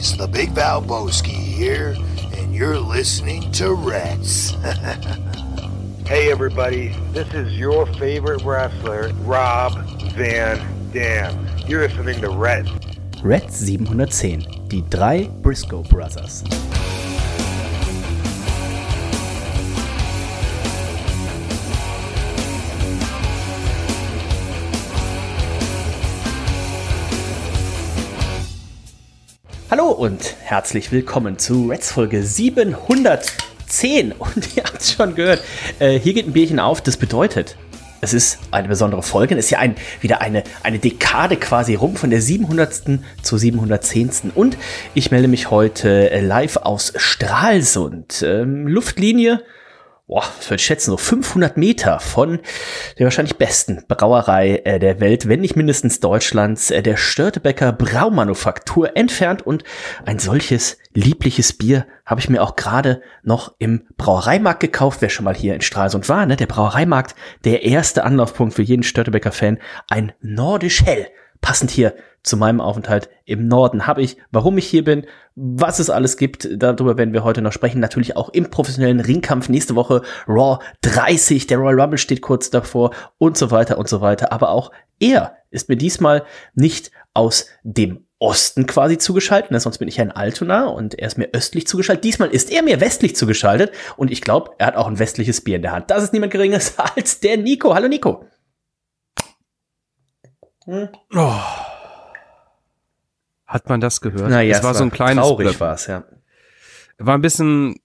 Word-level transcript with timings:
boys, 0.00 0.16
the 0.16 0.26
Big 0.26 0.50
Val 0.50 0.82
Valboski 0.82 1.28
here, 1.28 1.94
and 2.36 2.54
you're 2.54 2.78
listening 2.78 3.50
to 3.52 3.74
Reds. 3.74 4.54
Hey 6.06 6.32
everybody, 6.32 6.88
this 7.12 7.32
is 7.34 7.56
your 7.56 7.86
favorite 7.86 8.42
wrestler, 8.42 9.12
Rob 9.22 9.78
Van 10.14 10.58
Dam. 10.92 11.46
You're 11.68 11.86
listening 11.86 12.20
to 12.22 12.30
Red. 12.30 12.68
Red 13.22 13.52
710, 13.52 14.66
die 14.66 14.82
drei 14.88 15.28
Briscoe 15.40 15.84
Brothers. 15.84 16.42
Hallo 29.70 29.90
und 29.90 30.34
herzlich 30.42 30.90
willkommen 30.90 31.38
zu 31.38 31.68
Reds 31.68 31.92
Folge 31.92 32.24
710. 32.24 34.10
Und 34.18 34.56
ihr 34.56 34.64
habt 34.64 34.80
es 34.80 34.94
schon 34.94 35.14
gehört, 35.14 35.44
äh, 35.78 35.96
hier 35.96 36.12
geht 36.12 36.26
ein 36.26 36.32
Bierchen 36.32 36.58
auf. 36.58 36.80
Das 36.80 36.96
bedeutet, 36.96 37.56
es 38.00 38.12
ist 38.12 38.40
eine 38.50 38.66
besondere 38.66 39.04
Folge. 39.04 39.36
Es 39.36 39.44
ist 39.44 39.50
ja 39.52 39.60
ein, 39.60 39.76
wieder 40.00 40.22
eine, 40.22 40.42
eine 40.64 40.80
Dekade 40.80 41.36
quasi 41.36 41.76
rum 41.76 41.94
von 41.94 42.10
der 42.10 42.20
700. 42.20 42.98
zur 43.22 43.38
710. 43.38 44.32
Und 44.34 44.56
ich 44.94 45.12
melde 45.12 45.28
mich 45.28 45.52
heute 45.52 46.10
äh, 46.10 46.20
live 46.20 46.56
aus 46.56 46.92
Stralsund. 46.96 48.24
Ähm, 48.26 48.66
Luftlinie 48.66 49.44
boah, 50.10 50.24
was 50.38 50.50
würde 50.50 50.56
ich 50.56 50.66
schätzen, 50.66 50.90
so 50.90 50.96
500 50.96 51.56
Meter 51.56 52.00
von 52.00 52.40
der 52.98 53.04
wahrscheinlich 53.04 53.36
besten 53.36 53.84
Brauerei 53.86 54.60
äh, 54.64 54.80
der 54.80 54.98
Welt, 54.98 55.28
wenn 55.28 55.40
nicht 55.40 55.54
mindestens 55.54 56.00
Deutschlands, 56.00 56.72
äh, 56.72 56.82
der 56.82 56.96
Störtebecker 56.96 57.72
Braumanufaktur 57.72 58.96
entfernt. 58.96 59.46
Und 59.46 59.62
ein 60.04 60.18
solches 60.18 60.78
liebliches 60.94 61.52
Bier 61.52 61.86
habe 62.04 62.20
ich 62.20 62.28
mir 62.28 62.42
auch 62.42 62.56
gerade 62.56 63.02
noch 63.22 63.54
im 63.58 63.86
Brauereimarkt 63.96 64.58
gekauft. 64.58 65.00
Wer 65.00 65.10
schon 65.10 65.24
mal 65.24 65.34
hier 65.34 65.54
in 65.54 65.60
Stralsund 65.60 66.08
war, 66.08 66.26
ne? 66.26 66.34
der 66.34 66.46
Brauereimarkt, 66.46 67.14
der 67.44 67.62
erste 67.62 68.02
Anlaufpunkt 68.02 68.54
für 68.54 68.62
jeden 68.62 68.82
Störtebecker-Fan, 68.82 69.58
ein 69.88 70.12
Nordisch 70.20 70.82
Hell. 70.84 71.06
Passend 71.40 71.70
hier 71.70 71.94
zu 72.22 72.36
meinem 72.36 72.60
Aufenthalt 72.60 73.08
im 73.24 73.48
Norden 73.48 73.86
habe 73.86 74.02
ich, 74.02 74.18
warum 74.30 74.58
ich 74.58 74.66
hier 74.66 74.84
bin, 74.84 75.06
was 75.34 75.78
es 75.78 75.88
alles 75.88 76.16
gibt, 76.16 76.48
darüber 76.52 76.98
werden 76.98 77.14
wir 77.14 77.24
heute 77.24 77.40
noch 77.40 77.52
sprechen. 77.52 77.80
Natürlich 77.80 78.16
auch 78.16 78.28
im 78.28 78.50
professionellen 78.50 79.00
Ringkampf 79.00 79.48
nächste 79.48 79.74
Woche 79.74 80.02
Raw 80.28 80.58
30, 80.82 81.46
der 81.46 81.58
Royal 81.58 81.80
Rumble 81.80 81.98
steht 81.98 82.20
kurz 82.20 82.50
davor 82.50 82.90
und 83.18 83.38
so 83.38 83.50
weiter 83.50 83.78
und 83.78 83.88
so 83.88 84.00
weiter. 84.00 84.32
Aber 84.32 84.50
auch 84.50 84.70
er 84.98 85.36
ist 85.50 85.68
mir 85.68 85.76
diesmal 85.76 86.24
nicht 86.54 86.90
aus 87.14 87.46
dem 87.62 88.04
Osten 88.18 88.66
quasi 88.66 88.98
zugeschaltet, 88.98 89.50
ne? 89.50 89.60
sonst 89.60 89.78
bin 89.78 89.88
ich 89.88 89.96
ja 89.96 90.04
in 90.04 90.10
Altona 90.10 90.66
und 90.66 90.98
er 90.98 91.06
ist 91.06 91.16
mir 91.16 91.30
östlich 91.32 91.66
zugeschaltet. 91.66 92.04
Diesmal 92.04 92.28
ist 92.28 92.52
er 92.52 92.62
mir 92.62 92.80
westlich 92.80 93.16
zugeschaltet 93.16 93.72
und 93.96 94.10
ich 94.10 94.20
glaube, 94.20 94.50
er 94.58 94.66
hat 94.66 94.76
auch 94.76 94.86
ein 94.86 94.98
westliches 94.98 95.40
Bier 95.40 95.56
in 95.56 95.62
der 95.62 95.72
Hand. 95.72 95.90
Das 95.90 96.02
ist 96.02 96.12
niemand 96.12 96.32
geringeres 96.32 96.74
als 96.96 97.20
der 97.20 97.38
Nico. 97.38 97.74
Hallo 97.74 97.88
Nico. 97.88 98.26
Hm? 100.70 100.88
Oh. 101.16 101.40
Hat 103.44 103.68
man 103.68 103.80
das 103.80 104.00
gehört? 104.00 104.30
Naja, 104.30 104.56
es 104.56 104.62
war, 104.62 104.72
so 104.74 104.84
ein 104.84 104.92
kleines 104.92 105.24
traurig 105.24 105.58
war 105.58 105.74
es, 105.74 105.88
ja. 105.88 106.04
War 106.98 107.16
ein 107.16 107.22
bisschen 107.22 107.80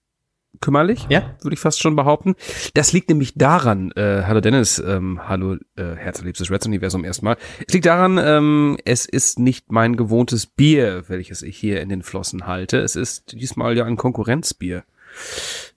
kümmerlich, 0.61 1.07
ja? 1.09 1.35
würde 1.41 1.55
ich 1.55 1.59
fast 1.59 1.81
schon 1.81 1.95
behaupten. 1.95 2.35
Das 2.75 2.93
liegt 2.93 3.09
nämlich 3.09 3.33
daran, 3.33 3.91
äh, 3.93 4.21
hallo 4.27 4.39
Dennis, 4.39 4.77
ähm, 4.77 5.27
hallo 5.27 5.55
äh, 5.75 5.95
herzliebstes 5.95 6.51
Reds-Universum 6.51 7.03
erstmal. 7.03 7.37
Es 7.67 7.73
liegt 7.73 7.87
daran, 7.87 8.19
ähm, 8.19 8.77
es 8.85 9.07
ist 9.07 9.39
nicht 9.39 9.71
mein 9.71 9.95
gewohntes 9.95 10.45
Bier, 10.45 11.05
welches 11.07 11.41
ich 11.41 11.57
hier 11.57 11.81
in 11.81 11.89
den 11.89 12.03
Flossen 12.03 12.45
halte. 12.45 12.77
Es 12.77 12.95
ist 12.95 13.31
diesmal 13.31 13.75
ja 13.75 13.85
ein 13.85 13.97
Konkurrenzbier. 13.97 14.83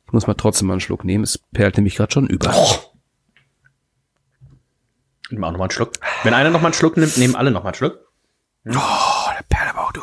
Ich 0.07 0.13
muss 0.13 0.27
mal 0.27 0.35
trotzdem 0.35 0.69
mal 0.69 0.75
einen 0.75 0.81
Schluck 0.81 1.05
nehmen. 1.05 1.25
Es 1.25 1.39
perlt 1.39 1.79
nämlich 1.79 1.97
gerade 1.97 2.13
schon 2.13 2.27
über. 2.27 2.53
Oh. 2.55 2.98
Ich 5.31 5.39
mach 5.39 5.51
noch 5.51 5.59
mal 5.59 5.65
einen 5.65 5.71
Schluck. 5.71 5.93
Wenn 6.23 6.35
einer 6.35 6.51
noch 6.51 6.61
mal 6.61 6.69
einen 6.69 6.75
Schluck 6.75 6.97
nimmt, 6.97 7.17
nehmen 7.19 7.37
alle 7.37 7.51
noch 7.51 7.63
mal 7.63 7.71
einen 7.71 7.75
Schluck. 7.75 7.99
Hm? 8.65 8.77
Oh, 8.77 9.31
der 9.37 9.45
perlt 9.49 9.71
aber 9.71 9.87
auch, 9.87 9.93
du. 9.93 10.01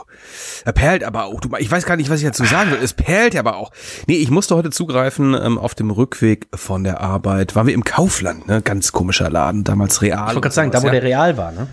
Er 0.66 0.74
perlt 0.74 1.04
aber 1.04 1.26
auch, 1.26 1.40
du. 1.40 1.50
Ich 1.58 1.70
weiß 1.70 1.86
gar 1.86 1.96
nicht, 1.96 2.10
was 2.10 2.20
ich 2.20 2.26
dazu 2.26 2.46
sagen 2.46 2.72
will. 2.72 2.80
Es 2.82 2.94
perlt 2.94 3.34
ja 3.34 3.42
aber 3.42 3.58
auch. 3.58 3.72
Nee, 4.08 4.18
ich 4.18 4.32
musste 4.32 4.56
heute 4.56 4.72
zugreifen, 4.72 5.34
ähm, 5.34 5.58
auf 5.58 5.76
dem 5.76 5.92
Rückweg 5.92 6.48
von 6.54 6.84
der 6.84 7.02
Arbeit. 7.02 7.56
Waren 7.56 7.68
wir 7.68 7.74
im 7.74 7.84
Kaufland, 7.84 8.48
ne? 8.48 8.62
Ganz 8.62 8.92
komischer 8.92 9.30
Laden, 9.30 9.64
damals 9.64 10.02
Real. 10.02 10.20
Ich 10.20 10.28
wollte 10.28 10.42
gerade 10.42 10.56
sagen, 10.56 10.72
da 10.72 10.82
wo 10.82 10.88
ja. 10.88 10.94
der 10.94 11.04
Real 11.04 11.38
war, 11.38 11.52
ne? 11.52 11.68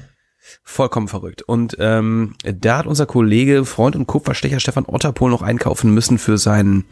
Vollkommen 0.65 1.09
verrückt. 1.09 1.43
Und 1.43 1.77
ähm, 1.79 2.35
da 2.43 2.79
hat 2.79 2.87
unser 2.87 3.07
Kollege, 3.07 3.65
Freund 3.65 3.97
und 3.97 4.07
Kupferstecher 4.07 4.61
Stefan 4.61 4.85
Otterpohl 4.87 5.31
noch 5.31 5.43
einkaufen 5.43 5.95
müssen 5.95 6.19
für 6.19 6.37
seinen 6.37 6.85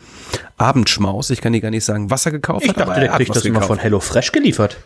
Abendschmaus. 0.56 1.31
Ich 1.31 1.41
kann 1.41 1.53
dir 1.53 1.60
gar 1.60 1.71
nicht 1.71 1.84
sagen, 1.84 2.10
was 2.10 2.25
er 2.25 2.32
gekauft 2.32 2.65
ich 2.65 2.71
hat. 2.71 2.77
Ich 2.78 2.84
dachte, 2.84 3.00
der 3.00 3.10
kriegt 3.10 3.34
das 3.34 3.44
immer 3.44 3.62
von 3.62 3.78
Hello 3.78 4.00
Fresh 4.00 4.32
geliefert. 4.32 4.78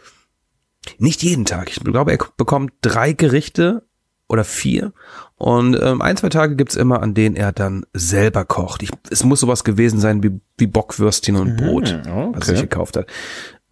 Nicht 0.99 1.23
jeden 1.23 1.45
Tag. 1.45 1.71
Ich 1.71 1.83
glaube, 1.83 2.13
er 2.13 2.19
bekommt 2.37 2.73
drei 2.81 3.13
Gerichte 3.13 3.87
oder 4.29 4.45
vier. 4.45 4.93
Und 5.37 5.79
ähm, 5.81 6.01
ein, 6.01 6.17
zwei 6.17 6.29
Tage 6.29 6.57
gibt's 6.57 6.77
immer, 6.77 7.03
an 7.03 7.15
denen 7.15 7.37
er 7.37 7.53
dann 7.53 7.85
selber 7.93 8.45
kocht. 8.45 8.83
Ich, 8.83 8.91
es 9.11 9.25
muss 9.25 9.41
sowas 9.41 9.65
gewesen 9.65 10.01
sein 10.01 10.23
wie, 10.23 10.41
wie 10.57 10.67
Bockwürstchen 10.67 11.37
und 11.37 11.57
Brot, 11.57 11.93
mhm, 12.05 12.13
okay. 12.13 12.39
was 12.39 12.49
er 12.49 12.57
sich 12.57 12.63
gekauft 12.63 12.97
hat. 12.97 13.07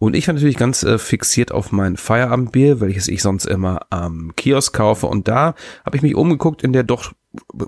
Und 0.03 0.17
ich 0.17 0.27
war 0.27 0.33
natürlich 0.33 0.57
ganz 0.57 0.83
äh, 0.83 0.97
fixiert 0.97 1.53
auf 1.53 1.71
mein 1.71 1.95
Feierabendbier, 1.95 2.81
welches 2.81 3.07
ich 3.07 3.21
sonst 3.21 3.45
immer 3.45 3.85
am 3.89 4.33
Kiosk 4.35 4.75
kaufe. 4.75 5.07
Und 5.07 5.29
da 5.29 5.55
habe 5.85 5.95
ich 5.95 6.01
mich 6.01 6.13
umgeguckt 6.13 6.61
in 6.61 6.73
der 6.73 6.83
doch 6.83 7.13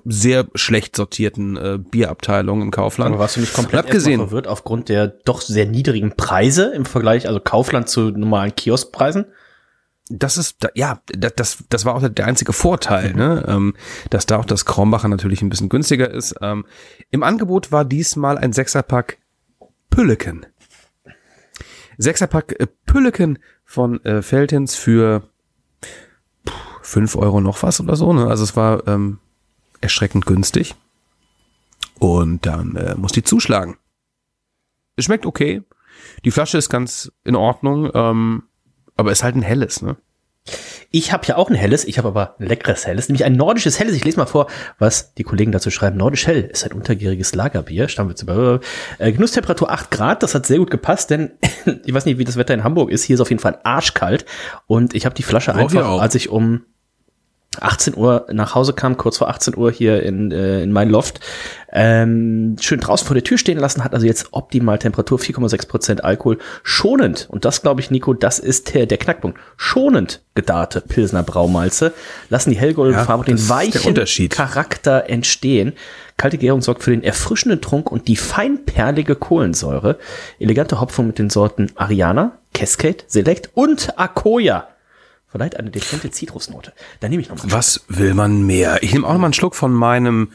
sehr 0.04 0.46
schlecht 0.54 0.96
sortierten 0.96 1.56
äh, 1.56 1.78
Bierabteilung 1.78 2.60
im 2.60 2.70
Kaufland. 2.70 3.12
Aber 3.12 3.20
warst 3.20 3.36
du 3.36 3.40
nicht 3.40 3.54
komplett 3.54 3.90
gesehen. 3.90 4.20
verwirrt 4.20 4.48
aufgrund 4.48 4.90
der 4.90 5.08
doch 5.08 5.40
sehr 5.40 5.64
niedrigen 5.64 6.14
Preise 6.14 6.74
im 6.74 6.84
Vergleich, 6.84 7.26
also 7.26 7.40
Kaufland 7.40 7.88
zu 7.88 8.10
normalen 8.10 8.54
Kioskpreisen? 8.54 9.24
das 10.08 10.36
ist, 10.36 10.68
ja, 10.74 11.00
das, 11.06 11.64
das 11.68 11.84
war 11.84 11.96
auch 11.96 12.06
der 12.06 12.26
einzige 12.26 12.52
Vorteil, 12.52 13.14
ne? 13.14 13.44
Ähm, 13.48 13.74
dass 14.10 14.26
da 14.26 14.36
auch 14.36 14.44
das 14.44 14.64
Kronbacher 14.64 15.08
natürlich 15.08 15.42
ein 15.42 15.48
bisschen 15.48 15.68
günstiger 15.68 16.08
ist. 16.10 16.34
Ähm, 16.42 16.64
Im 17.10 17.24
Angebot 17.24 17.72
war 17.72 17.84
diesmal 17.84 18.38
ein 18.38 18.52
Sechserpack 18.52 19.18
Pülleken. 19.90 20.46
Sechserpack 21.98 22.58
äh, 22.58 22.66
Pülleken 22.86 23.38
von 23.64 24.04
äh, 24.04 24.22
Feltins 24.22 24.74
für 24.74 25.28
fünf 26.82 27.16
Euro 27.16 27.40
noch 27.40 27.62
was 27.62 27.80
oder 27.80 27.96
so, 27.96 28.12
ne? 28.12 28.28
Also 28.28 28.44
es 28.44 28.56
war 28.56 28.86
ähm, 28.86 29.18
erschreckend 29.80 30.26
günstig. 30.26 30.74
Und 31.98 32.46
dann 32.46 32.76
äh, 32.76 32.94
muss 32.94 33.12
die 33.12 33.24
zuschlagen. 33.24 33.76
Es 34.96 35.06
schmeckt 35.06 35.26
okay. 35.26 35.62
Die 36.24 36.30
Flasche 36.30 36.58
ist 36.58 36.68
ganz 36.68 37.10
in 37.24 37.34
Ordnung. 37.34 37.90
Ähm, 37.94 38.42
aber 38.96 39.12
ist 39.12 39.22
halt 39.22 39.36
ein 39.36 39.42
helles, 39.42 39.82
ne? 39.82 39.96
Ich 40.90 41.12
habe 41.12 41.26
ja 41.26 41.36
auch 41.36 41.50
ein 41.50 41.54
helles, 41.54 41.84
ich 41.84 41.98
habe 41.98 42.08
aber 42.08 42.36
ein 42.38 42.46
leckeres 42.46 42.86
helles, 42.86 43.08
nämlich 43.08 43.24
ein 43.24 43.34
nordisches 43.34 43.78
helles. 43.78 43.94
Ich 43.94 44.04
lese 44.04 44.18
mal 44.18 44.26
vor, 44.26 44.46
was 44.78 45.14
die 45.14 45.24
Kollegen 45.24 45.52
dazu 45.52 45.70
schreiben. 45.70 45.96
Nordisch 45.96 46.26
hell 46.26 46.42
ist 46.44 46.64
ein 46.64 46.72
untergäriges 46.72 47.34
Lagerbier, 47.34 47.88
Stammwitz 47.88 48.22
über 48.22 48.60
äh, 48.98 49.12
Genusstemperatur 49.12 49.70
8 49.70 49.90
Grad, 49.90 50.22
das 50.22 50.34
hat 50.34 50.46
sehr 50.46 50.58
gut 50.58 50.70
gepasst, 50.70 51.10
denn 51.10 51.32
ich 51.84 51.92
weiß 51.92 52.06
nicht, 52.06 52.18
wie 52.18 52.24
das 52.24 52.36
Wetter 52.36 52.54
in 52.54 52.64
Hamburg 52.64 52.90
ist. 52.90 53.04
Hier 53.04 53.14
ist 53.14 53.20
auf 53.20 53.30
jeden 53.30 53.42
Fall 53.42 53.58
arschkalt 53.64 54.24
und 54.66 54.94
ich 54.94 55.04
habe 55.04 55.14
die 55.14 55.22
Flasche 55.22 55.52
oh, 55.52 55.58
einfach, 55.58 56.00
als 56.00 56.14
ich 56.14 56.28
um 56.28 56.62
18 57.62 57.96
Uhr 57.96 58.26
nach 58.32 58.54
Hause 58.54 58.72
kam, 58.72 58.96
kurz 58.96 59.18
vor 59.18 59.28
18 59.28 59.56
Uhr 59.56 59.70
hier 59.70 60.02
in, 60.02 60.30
äh, 60.32 60.62
in 60.62 60.72
mein 60.72 60.88
Loft, 60.88 61.20
ähm, 61.72 62.56
schön 62.60 62.80
draußen 62.80 63.06
vor 63.06 63.14
der 63.14 63.24
Tür 63.24 63.38
stehen 63.38 63.58
lassen, 63.58 63.84
hat 63.84 63.92
also 63.92 64.06
jetzt 64.06 64.28
optimal 64.32 64.78
Temperatur, 64.78 65.18
4,6 65.18 65.68
Prozent 65.68 66.04
Alkohol, 66.04 66.38
schonend, 66.62 67.26
und 67.30 67.44
das 67.44 67.62
glaube 67.62 67.80
ich, 67.80 67.90
Nico, 67.90 68.14
das 68.14 68.38
ist 68.38 68.74
der, 68.74 68.86
der 68.86 68.98
Knackpunkt, 68.98 69.38
schonend 69.56 70.22
gedarte 70.34 70.80
Pilsner 70.80 71.22
Braumalze, 71.22 71.92
lassen 72.30 72.50
die 72.50 72.56
hellgoldene 72.56 72.98
ja, 72.98 73.04
Farbe 73.04 73.24
den 73.24 73.48
weichen 73.48 73.94
Charakter 74.28 75.08
entstehen. 75.08 75.72
Kalte 76.16 76.38
Gärung 76.38 76.62
sorgt 76.62 76.82
für 76.82 76.92
den 76.92 77.02
erfrischenden 77.02 77.60
Trunk 77.60 77.92
und 77.92 78.08
die 78.08 78.16
feinperlige 78.16 79.16
Kohlensäure. 79.16 79.98
Elegante 80.38 80.80
Hopfung 80.80 81.08
mit 81.08 81.18
den 81.18 81.28
Sorten 81.28 81.72
Ariana, 81.74 82.38
Cascade, 82.54 83.04
Select 83.06 83.50
und 83.54 83.98
Akoya 83.98 84.68
verleiht 85.36 85.56
eine 85.58 85.70
dezente 85.70 86.10
Zitrusnote. 86.10 86.72
Da 87.00 87.08
nehme 87.08 87.20
ich 87.20 87.28
noch 87.28 87.36
mal. 87.36 87.52
Was 87.52 87.84
will 87.88 88.14
man 88.14 88.46
mehr? 88.46 88.82
Ich 88.82 88.94
nehme 88.94 89.06
auch 89.06 89.12
noch 89.12 89.20
mal 89.20 89.26
einen 89.26 89.34
Schluck 89.34 89.54
von 89.54 89.70
meinem 89.72 90.32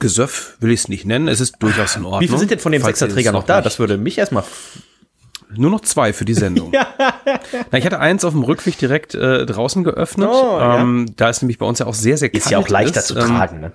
Gesöff, 0.00 0.56
will 0.58 0.72
ich 0.72 0.80
es 0.80 0.88
nicht 0.88 1.06
nennen. 1.06 1.28
Es 1.28 1.40
ist 1.40 1.56
durchaus 1.60 1.94
in 1.94 2.04
Ordnung. 2.04 2.20
Wie 2.20 2.26
viele 2.26 2.38
sind 2.38 2.50
denn 2.50 2.58
von 2.58 2.72
dem 2.72 2.82
Sechserträger 2.82 3.30
noch 3.30 3.44
da? 3.44 3.62
Das 3.62 3.78
würde 3.78 3.96
mich 3.96 4.18
erstmal 4.18 4.42
nur 5.54 5.70
noch 5.70 5.82
zwei 5.82 6.12
für 6.12 6.24
die 6.24 6.34
Sendung. 6.34 6.72
ja. 6.72 6.88
Na, 7.70 7.78
ich 7.78 7.86
hatte 7.86 8.00
eins 8.00 8.24
auf 8.24 8.32
dem 8.32 8.42
Rückweg 8.42 8.76
direkt 8.76 9.14
äh, 9.14 9.46
draußen 9.46 9.84
geöffnet. 9.84 10.30
Oh, 10.32 10.58
ähm, 10.60 11.06
ja. 11.08 11.14
Da 11.16 11.30
ist 11.30 11.42
nämlich 11.42 11.58
bei 11.58 11.66
uns 11.66 11.78
ja 11.78 11.86
auch 11.86 11.94
sehr, 11.94 12.18
sehr 12.18 12.28
kalt. 12.28 12.42
Ist 12.42 12.50
ja 12.50 12.58
auch 12.58 12.68
leichter 12.68 13.00
ist. 13.00 13.06
zu 13.06 13.14
tragen, 13.14 13.60
ne? 13.60 13.72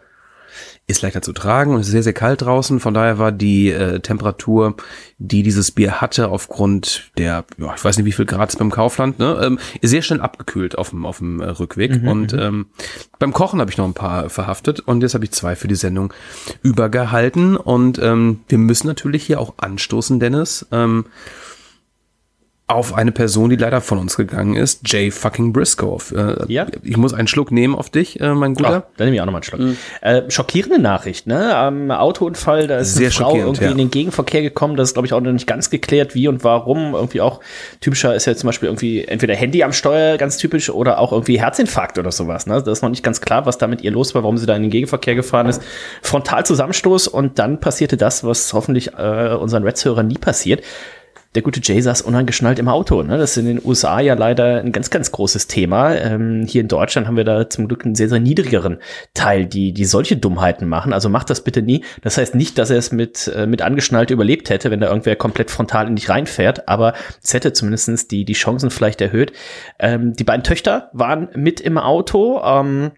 Ist 0.87 1.01
leichter 1.01 1.23
zu 1.23 1.33
tragen 1.33 1.73
und 1.73 1.79
es 1.79 1.87
ist 1.87 1.93
sehr, 1.93 2.03
sehr 2.03 2.13
kalt 2.13 2.43
draußen. 2.43 2.79
Von 2.79 2.93
daher 2.93 3.17
war 3.17 3.31
die 3.31 3.71
äh, 3.71 3.99
Temperatur, 4.01 4.75
die 5.17 5.41
dieses 5.41 5.71
Bier 5.71 5.99
hatte, 5.99 6.27
aufgrund 6.27 7.11
der, 7.17 7.43
ja, 7.57 7.73
ich 7.75 7.83
weiß 7.83 7.97
nicht, 7.97 8.05
wie 8.05 8.11
viel 8.11 8.25
Grad 8.25 8.49
es 8.49 8.55
beim 8.55 8.69
Kaufland, 8.69 9.17
ne, 9.17 9.39
ähm, 9.41 9.59
sehr 9.81 10.03
schnell 10.03 10.21
abgekühlt 10.21 10.77
auf 10.77 10.91
dem, 10.91 11.05
auf 11.05 11.17
dem 11.17 11.41
äh, 11.41 11.49
Rückweg. 11.49 12.03
Mhm, 12.03 12.07
und 12.07 12.33
ähm, 12.33 12.67
beim 13.17 13.33
Kochen 13.33 13.59
habe 13.61 13.71
ich 13.71 13.77
noch 13.77 13.85
ein 13.85 13.95
paar 13.95 14.29
verhaftet 14.29 14.79
und 14.79 15.01
jetzt 15.01 15.15
habe 15.15 15.25
ich 15.25 15.31
zwei 15.31 15.55
für 15.55 15.67
die 15.67 15.75
Sendung 15.75 16.13
übergehalten. 16.61 17.57
Und 17.57 17.97
ähm, 17.97 18.41
wir 18.47 18.59
müssen 18.59 18.85
natürlich 18.85 19.23
hier 19.25 19.39
auch 19.39 19.55
anstoßen, 19.57 20.19
Dennis. 20.19 20.67
Ähm, 20.71 21.05
auf 22.67 22.95
eine 22.95 23.11
Person, 23.11 23.51
die 23.51 23.57
leider 23.57 23.79
von 23.79 23.99
uns 23.99 24.17
gegangen 24.17 24.55
ist, 24.55 24.91
Jay 24.91 25.11
fucking 25.11 25.53
Briscoe. 25.53 25.99
Äh, 26.15 26.51
Ja. 26.51 26.65
Ich 26.81 26.97
muss 26.97 27.13
einen 27.13 27.27
Schluck 27.27 27.51
nehmen 27.51 27.75
auf 27.75 27.91
dich, 27.91 28.19
äh, 28.19 28.33
mein 28.33 28.55
Guter. 28.55 28.87
dann 28.97 29.05
nehme 29.05 29.15
ich 29.15 29.21
auch 29.21 29.25
nochmal 29.27 29.41
einen 29.41 29.75
Schluck. 29.75 29.77
Äh, 30.01 30.31
schockierende 30.31 30.79
Nachricht, 30.79 31.27
ne? 31.27 31.55
Am 31.55 31.91
Autounfall, 31.91 32.65
da 32.65 32.77
ist 32.77 32.95
Sehr 32.95 33.05
eine 33.05 33.11
Frau 33.11 33.35
irgendwie 33.35 33.65
ja. 33.65 33.71
in 33.71 33.77
den 33.77 33.91
Gegenverkehr 33.91 34.41
gekommen. 34.41 34.77
Das 34.77 34.89
ist, 34.89 34.93
glaube 34.93 35.05
ich, 35.05 35.13
auch 35.13 35.21
noch 35.21 35.31
nicht 35.31 35.45
ganz 35.45 35.69
geklärt, 35.69 36.15
wie 36.15 36.27
und 36.27 36.43
warum. 36.43 36.95
Irgendwie 36.95 37.21
auch 37.21 37.39
typischer 37.81 38.15
ist 38.15 38.25
ja 38.25 38.35
zum 38.35 38.47
Beispiel 38.47 38.67
irgendwie 38.67 39.05
entweder 39.05 39.35
Handy 39.35 39.61
am 39.61 39.71
Steuer, 39.71 40.17
ganz 40.17 40.37
typisch, 40.37 40.71
oder 40.71 40.97
auch 40.97 41.11
irgendwie 41.11 41.39
Herzinfarkt 41.39 41.99
oder 41.99 42.11
sowas. 42.11 42.47
Ne? 42.47 42.55
Das 42.55 42.79
ist 42.79 42.81
noch 42.81 42.89
nicht 42.89 43.03
ganz 43.03 43.21
klar, 43.21 43.45
was 43.45 43.59
da 43.59 43.67
mit 43.67 43.81
ihr 43.81 43.91
los 43.91 44.15
war, 44.15 44.23
warum 44.23 44.39
sie 44.39 44.47
da 44.47 44.55
in 44.55 44.63
den 44.63 44.71
Gegenverkehr 44.71 45.13
gefahren 45.13 45.45
ist. 45.47 45.61
Frontalzusammenstoß 46.01 47.09
und 47.09 47.37
dann 47.37 47.59
passierte 47.59 47.95
das, 47.95 48.23
was 48.23 48.53
hoffentlich 48.53 48.93
äh, 48.97 49.35
unseren 49.39 49.63
Reds-Hörern 49.63 50.07
nie 50.07 50.17
passiert. 50.17 50.63
Der 51.35 51.41
gute 51.41 51.59
Jay 51.61 51.81
saß 51.81 52.01
unangeschnallt 52.01 52.59
im 52.59 52.69
Auto. 52.69 53.03
Ne? 53.03 53.17
Das 53.17 53.31
ist 53.31 53.37
in 53.37 53.45
den 53.45 53.61
USA 53.63 53.99
ja 53.99 54.13
leider 54.13 54.61
ein 54.61 54.71
ganz, 54.71 54.89
ganz 54.89 55.11
großes 55.11 55.47
Thema. 55.47 55.93
Ähm, 55.93 56.45
hier 56.47 56.61
in 56.61 56.69
Deutschland 56.69 57.07
haben 57.07 57.17
wir 57.17 57.25
da 57.25 57.49
zum 57.49 57.67
Glück 57.67 57.83
einen 57.85 57.95
sehr, 57.95 58.07
sehr 58.07 58.21
niedrigeren 58.21 58.79
Teil, 59.13 59.45
die, 59.45 59.73
die 59.73 59.83
solche 59.83 60.15
Dummheiten 60.15 60.67
machen. 60.67 60.93
Also 60.93 61.09
macht 61.09 61.29
das 61.29 61.43
bitte 61.43 61.61
nie. 61.61 61.83
Das 62.01 62.17
heißt 62.17 62.35
nicht, 62.35 62.57
dass 62.57 62.69
er 62.69 62.77
es 62.77 62.93
mit, 62.93 63.27
äh, 63.35 63.47
mit 63.47 63.61
angeschnallt 63.61 64.11
überlebt 64.11 64.49
hätte, 64.49 64.71
wenn 64.71 64.79
da 64.79 64.87
irgendwer 64.87 65.17
komplett 65.17 65.51
frontal 65.51 65.87
in 65.87 65.97
dich 65.97 66.09
reinfährt, 66.09 66.69
aber 66.69 66.93
es 67.21 67.33
hätte 67.33 67.51
zumindest 67.51 68.11
die, 68.11 68.23
die 68.23 68.33
Chancen 68.33 68.69
vielleicht 68.69 69.01
erhöht. 69.01 69.33
Ähm, 69.77 70.13
die 70.13 70.23
beiden 70.23 70.43
Töchter 70.43 70.89
waren 70.93 71.27
mit 71.35 71.59
im 71.59 71.77
Auto. 71.77 72.41
Ähm, 72.43 72.91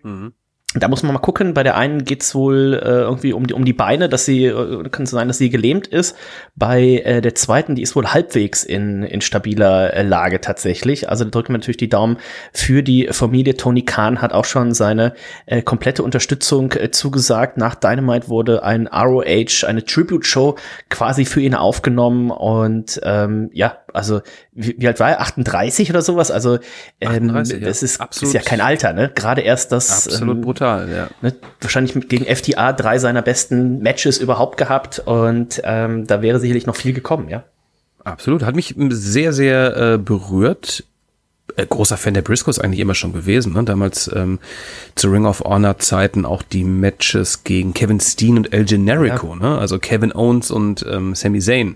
da 0.73 0.89
muss 0.89 1.01
man 1.01 1.13
mal 1.13 1.19
gucken. 1.19 1.53
Bei 1.53 1.63
der 1.63 1.77
einen 1.77 2.03
geht's 2.03 2.35
wohl 2.35 2.73
äh, 2.73 2.87
irgendwie 2.87 3.31
um 3.31 3.47
die, 3.47 3.53
um 3.53 3.63
die 3.63 3.73
Beine, 3.73 4.09
dass 4.09 4.25
sie, 4.25 4.45
äh, 4.45 4.89
kann 4.89 5.05
sein, 5.05 5.29
dass 5.29 5.37
sie 5.37 5.49
gelähmt 5.49 5.87
ist. 5.87 6.15
Bei 6.55 7.01
äh, 7.05 7.21
der 7.21 7.35
zweiten, 7.35 7.75
die 7.75 7.81
ist 7.81 7.95
wohl 7.95 8.07
halbwegs 8.07 8.65
in, 8.65 9.03
in 9.03 9.21
stabiler 9.21 9.93
äh, 9.93 10.03
Lage 10.03 10.41
tatsächlich. 10.41 11.09
Also 11.09 11.23
da 11.23 11.29
drücken 11.29 11.53
wir 11.53 11.59
natürlich 11.59 11.77
die 11.77 11.87
Daumen 11.87 12.17
für 12.51 12.83
die 12.83 13.07
Familie. 13.11 13.55
Tony 13.55 13.83
Khan 13.83 14.21
hat 14.21 14.33
auch 14.33 14.43
schon 14.43 14.73
seine 14.73 15.13
äh, 15.45 15.61
komplette 15.61 16.03
Unterstützung 16.03 16.73
äh, 16.73 16.91
zugesagt. 16.91 17.57
Nach 17.57 17.75
Dynamite 17.75 18.27
wurde 18.27 18.63
ein 18.63 18.87
ROH, 18.87 19.65
eine 19.65 19.85
Tribute-Show 19.85 20.55
quasi 20.89 21.23
für 21.23 21.39
ihn 21.39 21.55
aufgenommen. 21.55 22.29
Und 22.29 22.99
ähm, 23.03 23.49
ja, 23.53 23.77
also 23.93 24.21
wie, 24.53 24.75
wie 24.77 24.87
alt 24.87 24.99
war 24.99 25.09
er? 25.09 25.21
38 25.21 25.89
oder 25.89 26.01
sowas? 26.01 26.31
Also 26.31 26.59
ähm, 26.99 27.29
38, 27.29 27.61
ja. 27.61 27.67
das 27.67 27.83
ist, 27.83 28.01
Absolut. 28.01 28.35
ist 28.35 28.41
ja 28.41 28.47
kein 28.47 28.61
Alter, 28.61 28.93
ne? 28.93 29.11
Gerade 29.13 29.41
erst 29.41 29.71
das 29.71 30.07
Absolut 30.07 30.37
ähm, 30.37 30.41
brutal, 30.41 30.89
ja. 30.89 31.07
ne, 31.21 31.35
wahrscheinlich 31.61 31.95
mit, 31.95 32.09
gegen 32.09 32.25
FTA 32.25 32.73
drei 32.73 32.99
seiner 32.99 33.21
besten 33.21 33.79
Matches 33.79 34.17
überhaupt 34.17 34.57
gehabt 34.57 34.99
und 34.99 35.61
ähm, 35.63 36.07
da 36.07 36.21
wäre 36.21 36.39
sicherlich 36.39 36.65
noch 36.65 36.75
viel 36.75 36.93
gekommen, 36.93 37.29
ja. 37.29 37.43
Absolut. 38.03 38.43
Hat 38.43 38.55
mich 38.55 38.73
sehr, 38.89 39.33
sehr 39.33 39.75
äh, 39.75 39.97
berührt. 39.97 40.85
Äh, 41.57 41.65
großer 41.65 41.97
Fan 41.97 42.13
der 42.13 42.21
Briscoes 42.21 42.59
eigentlich 42.59 42.79
immer 42.79 42.95
schon 42.95 43.13
gewesen. 43.13 43.53
Ne? 43.53 43.63
Damals 43.63 44.09
ähm, 44.13 44.39
zu 44.95 45.09
Ring 45.09 45.25
of 45.25 45.41
Honor 45.41 45.77
Zeiten 45.79 46.25
auch 46.25 46.41
die 46.41 46.63
Matches 46.63 47.43
gegen 47.43 47.73
Kevin 47.73 47.99
Steen 47.99 48.37
und 48.37 48.53
El 48.53 48.63
Generico. 48.65 49.35
Ne? 49.35 49.57
Also 49.57 49.79
Kevin 49.79 50.13
Owens 50.13 50.51
und 50.51 50.85
ähm, 50.89 51.15
Sami 51.15 51.39
Zayn. 51.39 51.75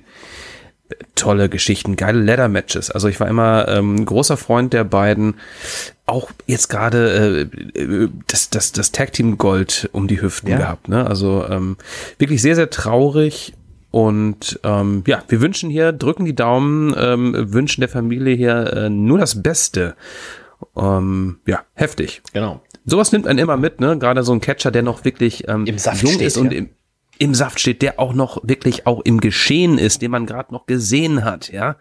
Tolle 1.15 1.49
Geschichten, 1.49 1.95
geile 1.95 2.21
Ladder-Matches. 2.21 2.91
Also 2.91 3.07
ich 3.07 3.19
war 3.19 3.27
immer 3.27 3.67
ähm, 3.67 4.05
großer 4.05 4.37
Freund 4.37 4.73
der 4.73 4.83
beiden. 4.83 5.35
Auch 6.05 6.31
jetzt 6.47 6.69
gerade 6.69 7.47
äh, 7.75 7.79
äh, 7.79 8.09
das, 8.27 8.49
das, 8.49 8.71
das 8.71 8.91
Tag-Team 8.91 9.37
Gold 9.37 9.89
um 9.91 10.07
die 10.07 10.21
Hüften 10.21 10.49
Ja. 10.49 10.57
gehabt. 10.57 10.89
Ne? 10.89 11.05
Also 11.05 11.45
ähm, 11.49 11.77
wirklich 12.17 12.41
sehr, 12.41 12.55
sehr 12.55 12.69
traurig. 12.69 13.53
Und 13.91 14.59
ähm, 14.63 15.03
ja, 15.05 15.21
wir 15.27 15.41
wünschen 15.41 15.69
hier, 15.69 15.91
drücken 15.91 16.23
die 16.25 16.35
Daumen, 16.35 16.95
ähm, 16.97 17.35
wünschen 17.53 17.81
der 17.81 17.89
Familie 17.89 18.35
hier 18.35 18.73
äh, 18.73 18.89
nur 18.89 19.19
das 19.19 19.43
Beste. 19.43 19.95
Ähm, 20.77 21.39
ja, 21.45 21.61
heftig. 21.73 22.21
Genau. 22.33 22.61
Sowas 22.85 23.11
nimmt 23.11 23.27
einen 23.27 23.39
immer 23.39 23.57
mit, 23.57 23.79
ne? 23.79 23.97
Gerade 23.99 24.23
so 24.23 24.31
ein 24.31 24.41
Catcher, 24.41 24.71
der 24.71 24.81
noch 24.81 25.05
wirklich 25.05 25.47
ähm, 25.47 25.65
jung 25.65 25.77
steht, 25.77 26.21
ist 26.21 26.37
und 26.37 26.51
ja. 26.51 26.59
im, 26.59 26.69
im 27.21 27.35
Saft 27.35 27.59
steht, 27.59 27.81
der 27.83 27.99
auch 27.99 28.13
noch 28.13 28.39
wirklich 28.43 28.87
auch 28.87 28.99
im 29.01 29.19
Geschehen 29.21 29.77
ist, 29.77 30.01
den 30.01 30.09
man 30.09 30.25
gerade 30.25 30.51
noch 30.53 30.65
gesehen 30.65 31.23
hat, 31.23 31.49
ja. 31.51 31.75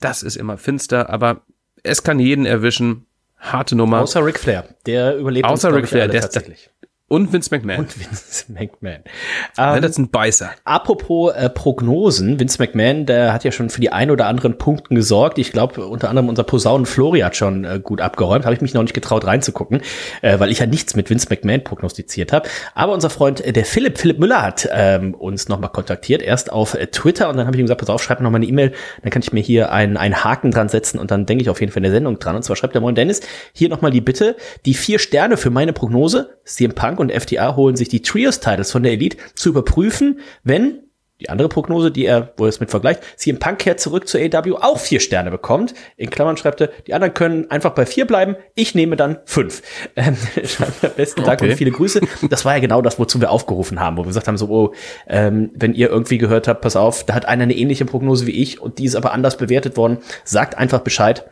Das 0.00 0.22
ist 0.24 0.36
immer 0.36 0.58
finster, 0.58 1.08
aber 1.08 1.42
es 1.84 2.02
kann 2.02 2.18
jeden 2.18 2.46
erwischen. 2.46 3.06
Harte 3.38 3.76
Nummer. 3.76 4.00
Außer 4.00 4.24
Ric 4.24 4.40
Flair, 4.40 4.64
der 4.86 5.16
überlebt 5.18 5.46
Außer 5.46 5.68
glaub 5.68 5.82
Ric 5.82 5.88
Flair, 5.88 6.08
der 6.08 6.18
ist- 6.20 6.24
tatsächlich. 6.32 6.70
Und 7.08 7.32
Vince 7.32 7.54
McMahon. 7.54 7.78
Und 7.80 8.00
Vince 8.00 8.46
McMahon. 8.52 9.02
ja, 9.56 9.76
Ähm, 9.76 9.82
das 9.82 9.94
sind 9.94 10.10
Beißer. 10.10 10.50
Apropos 10.64 11.32
äh, 11.34 11.48
Prognosen, 11.48 12.40
Vince 12.40 12.60
McMahon, 12.60 13.06
der 13.06 13.32
hat 13.32 13.44
ja 13.44 13.52
schon 13.52 13.70
für 13.70 13.80
die 13.80 13.92
ein 13.92 14.10
oder 14.10 14.26
anderen 14.26 14.58
Punkten 14.58 14.96
gesorgt. 14.96 15.38
Ich 15.38 15.52
glaube, 15.52 15.86
unter 15.86 16.08
anderem 16.08 16.28
unser 16.28 16.42
Posaunen 16.42 16.84
Flori 16.84 17.20
hat 17.20 17.36
schon 17.36 17.64
äh, 17.64 17.78
gut 17.80 18.00
abgeräumt. 18.00 18.44
Habe 18.44 18.56
ich 18.56 18.60
mich 18.60 18.74
noch 18.74 18.82
nicht 18.82 18.92
getraut 18.92 19.24
reinzugucken, 19.24 19.82
äh, 20.22 20.40
weil 20.40 20.50
ich 20.50 20.58
ja 20.58 20.66
nichts 20.66 20.96
mit 20.96 21.08
Vince 21.08 21.28
McMahon 21.30 21.62
prognostiziert 21.62 22.32
habe. 22.32 22.48
Aber 22.74 22.92
unser 22.92 23.08
Freund, 23.08 23.40
äh, 23.40 23.52
der 23.52 23.66
Philipp, 23.66 23.98
Philipp 23.98 24.18
Müller 24.18 24.42
hat 24.42 24.68
ähm, 24.72 25.14
uns 25.14 25.48
nochmal 25.48 25.70
kontaktiert. 25.70 26.22
Erst 26.22 26.50
auf 26.50 26.74
äh, 26.74 26.88
Twitter 26.88 27.28
und 27.28 27.36
dann 27.36 27.46
habe 27.46 27.56
ich 27.56 27.60
ihm 27.60 27.66
gesagt, 27.66 27.82
pass 27.82 27.90
auf, 27.90 28.02
schreib 28.02 28.18
mir 28.18 28.24
nochmal 28.24 28.40
eine 28.40 28.48
E-Mail. 28.48 28.72
Dann 29.02 29.12
kann 29.12 29.22
ich 29.22 29.32
mir 29.32 29.42
hier 29.42 29.70
einen, 29.70 29.96
einen 29.96 30.24
Haken 30.24 30.50
dran 30.50 30.68
setzen 30.68 30.98
und 30.98 31.12
dann 31.12 31.24
denke 31.24 31.42
ich 31.42 31.50
auf 31.50 31.60
jeden 31.60 31.70
Fall 31.70 31.78
in 31.78 31.84
der 31.84 31.92
Sendung 31.92 32.18
dran. 32.18 32.34
Und 32.34 32.42
zwar 32.42 32.56
schreibt 32.56 32.74
er, 32.74 32.80
Moin 32.80 32.96
Dennis, 32.96 33.20
hier 33.52 33.68
nochmal 33.68 33.92
die 33.92 34.00
Bitte, 34.00 34.34
die 34.64 34.74
vier 34.74 34.98
Sterne 34.98 35.36
für 35.36 35.50
meine 35.50 35.72
Prognose, 35.72 36.30
CM 36.44 36.72
Punk 36.74 36.95
und 36.98 37.12
FTA 37.12 37.56
holen 37.56 37.76
sich 37.76 37.88
die 37.88 38.02
Trios-Titles 38.02 38.70
von 38.72 38.82
der 38.82 38.92
Elite 38.92 39.16
zu 39.34 39.50
überprüfen, 39.50 40.20
wenn 40.44 40.80
die 41.20 41.30
andere 41.30 41.48
Prognose, 41.48 41.90
die 41.90 42.04
er, 42.04 42.34
wo 42.36 42.44
er 42.44 42.50
es 42.50 42.60
mit 42.60 42.70
vergleicht, 42.70 43.02
CM 43.16 43.38
Punk 43.38 43.60
kehrt 43.60 43.80
zurück 43.80 44.06
zur 44.06 44.20
AW 44.20 44.56
auch 44.60 44.78
vier 44.78 45.00
Sterne 45.00 45.30
bekommt. 45.30 45.72
In 45.96 46.10
Klammern 46.10 46.36
schreibt 46.36 46.60
er, 46.60 46.68
die 46.86 46.92
anderen 46.92 47.14
können 47.14 47.50
einfach 47.50 47.70
bei 47.70 47.86
vier 47.86 48.06
bleiben, 48.06 48.36
ich 48.54 48.74
nehme 48.74 48.96
dann 48.96 49.18
fünf. 49.24 49.62
Ähm, 49.98 50.16
besten 50.96 51.22
Dank 51.24 51.40
Okay. 51.40 51.52
und 51.52 51.56
viele 51.56 51.70
Grüße. 51.70 52.00
Das 52.28 52.44
war 52.44 52.54
ja 52.54 52.60
genau 52.60 52.82
das, 52.82 52.98
wozu 52.98 53.18
wir 53.20 53.30
aufgerufen 53.30 53.80
haben, 53.80 53.96
wo 53.96 54.02
wir 54.02 54.08
gesagt 54.08 54.28
haben, 54.28 54.36
so, 54.36 54.48
oh, 54.48 54.74
ähm, 55.06 55.50
wenn 55.54 55.72
ihr 55.72 55.88
irgendwie 55.88 56.18
gehört 56.18 56.48
habt, 56.48 56.60
pass 56.60 56.76
auf, 56.76 57.04
da 57.04 57.14
hat 57.14 57.24
einer 57.24 57.44
eine 57.44 57.56
ähnliche 57.56 57.86
Prognose 57.86 58.26
wie 58.26 58.42
ich 58.42 58.60
und 58.60 58.78
die 58.78 58.84
ist 58.84 58.94
aber 58.94 59.12
anders 59.12 59.38
bewertet 59.38 59.78
worden, 59.78 59.98
sagt 60.24 60.58
einfach 60.58 60.80
Bescheid. 60.80 61.24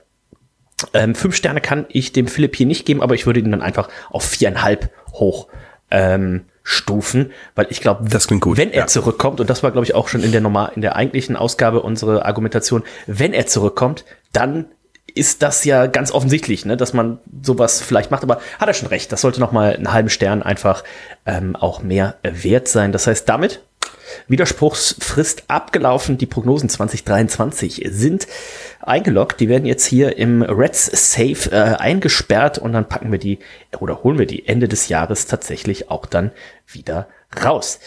Ähm, 0.93 1.15
fünf 1.15 1.37
Sterne 1.37 1.61
kann 1.61 1.87
ich 1.89 2.13
dem 2.13 2.27
Philipp 2.27 2.57
hier 2.57 2.67
nicht 2.67 2.85
geben, 2.87 3.03
aber 3.03 3.15
ich 3.15 3.27
würde 3.27 3.41
ihn 3.41 3.51
dann 3.51 3.63
einfach 3.63 3.89
auf 4.11 4.25
viereinhalb 4.25 4.91
hoch 5.13 5.49
ähm, 5.91 6.45
stufen, 6.63 7.31
weil 7.55 7.67
ich 7.69 7.81
glaube, 7.81 8.11
wenn 8.11 8.71
er 8.71 8.81
ja. 8.81 8.87
zurückkommt, 8.87 9.39
und 9.41 9.51
das 9.51 9.63
war, 9.63 9.71
glaube 9.71 9.85
ich, 9.85 9.95
auch 9.95 10.09
schon 10.09 10.23
in 10.23 10.33
der 10.33 10.41
normal, 10.41 10.73
in 10.75 10.83
der 10.83 10.97
eigentlichen 10.97 11.37
Ausgabe 11.37 11.83
unsere 11.83 12.25
Argumentation, 12.25 12.83
wenn 13.07 13.35
er 13.35 13.47
zurückkommt, 13.47 14.05
dann 14.33 14.67
ist 15.15 15.43
das 15.43 15.65
ja 15.65 15.87
ganz 15.87 16.11
offensichtlich, 16.11 16.65
ne, 16.65 16.77
dass 16.77 16.93
man 16.93 17.19
sowas 17.43 17.81
vielleicht 17.81 18.11
macht, 18.11 18.23
aber 18.25 18.41
hat 18.59 18.67
er 18.67 18.75
schon 18.75 18.89
recht, 18.89 19.13
das 19.13 19.21
sollte 19.21 19.41
noch 19.41 19.53
mal 19.53 19.75
einen 19.75 19.93
halben 19.93 20.09
Stern 20.09 20.43
einfach 20.43 20.83
ähm, 21.27 21.55
auch 21.55 21.83
mehr 21.83 22.17
wert 22.23 22.67
sein. 22.67 22.91
Das 22.91 23.07
heißt, 23.07 23.29
damit 23.29 23.63
Widerspruchsfrist 24.29 25.45
abgelaufen. 25.49 26.19
Die 26.19 26.27
Prognosen 26.27 26.69
2023 26.69 27.87
sind 27.91 28.27
eingeloggt. 28.81 29.41
Die 29.41 29.49
werden 29.49 29.67
jetzt 29.67 29.87
hier 29.87 30.17
im 30.17 30.43
Reds 30.43 30.87
Safe 30.87 31.51
äh, 31.51 31.77
eingesperrt 31.77 32.59
und 32.59 32.73
dann 32.73 32.89
packen 32.89 33.11
wir 33.13 33.19
die 33.19 33.39
oder 33.79 34.03
holen 34.03 34.19
wir 34.19 34.27
die 34.27 34.47
Ende 34.47 34.69
des 34.69 34.89
Jahres 34.89 35.27
tatsächlich 35.27 35.91
auch 35.91 36.07
dann 36.07 36.31
wieder 36.67 37.09
raus. 37.43 37.81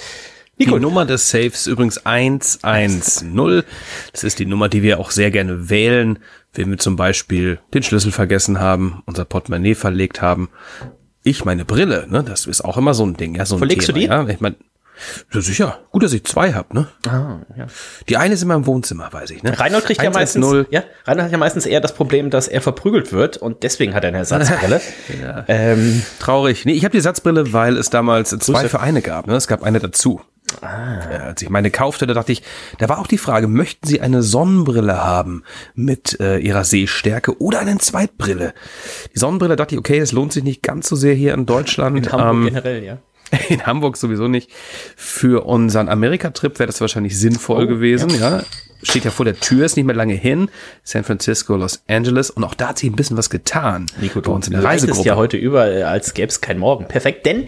Die 0.60 0.66
Nico, 0.66 0.80
Nummer 0.80 1.06
des 1.06 1.30
Saves 1.30 1.68
übrigens 1.68 2.04
110. 2.06 3.64
Das 4.12 4.24
ist 4.24 4.40
die 4.40 4.48
Nummer, 4.48 4.70
die 4.70 4.82
wir 4.82 5.00
auch 5.00 5.12
sehr 5.12 5.30
gerne 5.30 5.70
wählen, 5.70 6.18
wenn 6.54 6.72
wir 6.72 6.80
zum 6.80 6.96
Beispiel 6.96 7.60
den 7.76 7.84
Schlüssel 7.84 8.12
vergessen 8.12 8.60
haben, 8.60 9.04
unser 9.06 9.26
Portemonnaie 9.26 9.76
verlegt 9.76 10.22
haben. 10.22 10.50
Ich 11.22 11.46
meine 11.46 11.64
Brille, 11.64 12.08
ne? 12.10 12.24
Das 12.24 12.48
ist 12.48 12.62
auch 12.62 12.78
immer 12.78 12.96
so 12.96 13.06
ein 13.06 13.16
Ding, 13.16 13.36
ja, 13.36 13.46
so 13.46 13.56
ein 13.56 13.60
Verlegst 13.60 13.90
du 13.90 13.94
Thema, 13.94 14.24
die? 14.24 14.30
Ja? 14.30 14.34
Ich 14.34 14.40
meine, 14.40 14.56
ja, 15.34 15.42
sicher. 15.42 15.80
Gut, 15.92 16.04
dass 16.04 16.14
ich 16.14 16.24
zwei 16.24 16.54
hab, 16.54 16.74
ne? 16.74 16.88
Ah, 17.08 17.40
ja. 17.58 17.68
Die 18.10 18.18
eine 18.18 18.34
ist 18.34 18.42
in 18.42 18.48
meinem 18.48 18.66
Wohnzimmer, 18.66 19.12
weiß 19.12 19.32
ich, 19.32 19.44
ne? 19.44 19.58
Reinhold 19.58 19.86
kriegt 19.86 20.02
ja 20.02 20.10
110. 20.10 20.42
meistens, 20.42 20.68
ja, 20.72 20.84
Reinhold 21.06 21.26
hat 21.26 21.32
ja 21.32 21.38
meistens 21.38 21.66
eher 21.66 21.82
das 21.82 21.94
Problem, 21.94 22.30
dass 22.30 22.48
er 22.48 22.62
verprügelt 22.62 23.12
wird 23.12 23.38
und 23.38 23.64
deswegen 23.64 23.94
hat 23.94 24.04
er 24.04 24.10
eine 24.10 24.18
Ersatzbrille. 24.20 24.82
ähm, 25.48 26.04
Traurig. 26.20 26.66
Nee, 26.66 26.74
ich 26.74 26.84
habe 26.84 26.92
die 26.92 26.98
Ersatzbrille, 26.98 27.54
weil 27.54 27.78
es 27.78 27.90
damals 27.90 28.30
zwei 28.30 28.60
Grüße. 28.60 28.70
für 28.70 28.80
eine 28.80 29.02
gab. 29.02 29.28
Ne? 29.28 29.36
Es 29.36 29.48
gab 29.48 29.64
eine 29.64 29.80
dazu. 29.80 30.22
Ah. 30.62 31.00
Ja, 31.12 31.18
als 31.26 31.42
ich 31.42 31.50
meine 31.50 31.70
kaufte, 31.72 32.08
da 32.08 32.14
dachte 32.14 32.32
ich, 32.32 32.42
da 32.78 32.88
war 32.88 33.00
auch 33.00 33.08
die 33.08 33.18
Frage, 33.18 33.48
möchten 33.48 33.86
Sie 33.86 34.00
eine 34.02 34.24
Sonnenbrille 34.24 35.04
haben 35.04 35.44
mit 35.76 36.20
äh, 36.20 36.38
Ihrer 36.38 36.64
Sehstärke 36.64 37.42
oder 37.42 37.60
eine 37.60 37.78
Zweitbrille? 37.78 38.54
Die 39.14 39.20
Sonnenbrille 39.20 39.56
dachte 39.56 39.76
ich, 39.76 39.80
okay, 39.80 40.00
es 40.00 40.14
lohnt 40.14 40.32
sich 40.34 40.44
nicht 40.44 40.64
ganz 40.64 40.88
so 40.88 40.96
sehr 40.96 41.14
hier 41.14 41.34
in 41.34 41.46
Deutschland. 41.46 41.98
in 41.98 42.12
Hamburg 42.12 42.32
Ähm, 42.32 42.46
generell, 42.46 42.84
ja. 42.84 42.98
In 43.50 43.66
Hamburg 43.66 43.98
sowieso 43.98 44.28
nicht. 44.28 44.50
Für 44.96 45.46
unseren 45.46 45.90
Amerika-Trip 45.90 46.60
wäre 46.60 46.68
das 46.68 46.82
wahrscheinlich 46.82 47.18
sinnvoll 47.18 47.64
Oh, 47.66 47.68
gewesen, 47.68 48.10
ja. 48.20 48.44
Steht 48.84 49.06
ja 49.06 49.12
vor 49.12 49.26
der 49.26 49.40
Tür, 49.40 49.66
ist 49.66 49.76
nicht 49.76 49.86
mehr 49.86 49.96
lange 49.96 50.14
hin. 50.14 50.50
San 50.84 51.04
Francisco, 51.04 51.56
Los 51.56 51.82
Angeles. 51.88 52.30
Und 52.30 52.44
auch 52.44 52.54
da 52.54 52.70
hat 52.70 52.78
sich 52.80 52.90
ein 52.90 52.96
bisschen 52.96 53.18
was 53.18 53.30
getan. 53.30 53.88
Nico, 54.00 54.22
bei 54.22 54.32
uns 54.32 54.48
in 54.48 54.54
der 54.54 54.64
Reisegruppe. 54.64 55.08
ja 55.08 55.16
heute 55.16 55.36
über, 55.38 55.68
äh, 55.72 55.84
als 55.84 56.14
gäbe 56.14 56.28
es 56.28 56.42
kein 56.42 56.60
Morgen. 56.60 56.88
Perfekt, 56.88 57.26
denn 57.26 57.48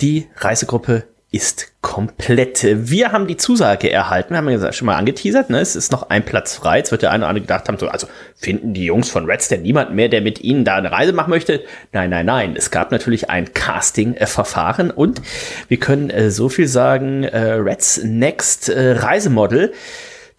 die 0.00 0.26
Reisegruppe 0.36 1.04
ist 1.32 1.72
komplett. 1.80 2.64
Wir 2.64 3.12
haben 3.12 3.26
die 3.26 3.36
Zusage 3.36 3.90
erhalten, 3.90 4.30
wir 4.30 4.38
haben 4.38 4.48
ja 4.48 4.72
schon 4.72 4.86
mal 4.86 4.96
angeteasert, 4.96 5.50
ne? 5.50 5.60
es 5.60 5.76
ist 5.76 5.92
noch 5.92 6.08
ein 6.08 6.24
Platz 6.24 6.54
frei. 6.54 6.78
Jetzt 6.78 6.92
wird 6.92 7.02
der 7.02 7.10
eine 7.10 7.24
oder 7.24 7.28
andere 7.28 7.42
gedacht 7.42 7.68
haben, 7.68 7.78
so, 7.78 7.88
also 7.88 8.06
finden 8.34 8.74
die 8.74 8.84
Jungs 8.84 9.10
von 9.10 9.26
Reds 9.26 9.48
denn 9.48 9.62
niemand 9.62 9.94
mehr, 9.94 10.08
der 10.08 10.20
mit 10.20 10.40
ihnen 10.40 10.64
da 10.64 10.76
eine 10.76 10.90
Reise 10.92 11.12
machen 11.12 11.30
möchte? 11.30 11.64
Nein, 11.92 12.10
nein, 12.10 12.26
nein. 12.26 12.54
Es 12.56 12.70
gab 12.70 12.92
natürlich 12.92 13.28
ein 13.28 13.52
Casting-Verfahren 13.52 14.90
und 14.90 15.20
wir 15.68 15.78
können 15.78 16.10
äh, 16.10 16.30
so 16.30 16.48
viel 16.48 16.68
sagen, 16.68 17.24
äh, 17.24 17.52
Reds 17.54 18.02
Next 18.04 18.68
äh, 18.68 18.92
Reisemodel 18.92 19.72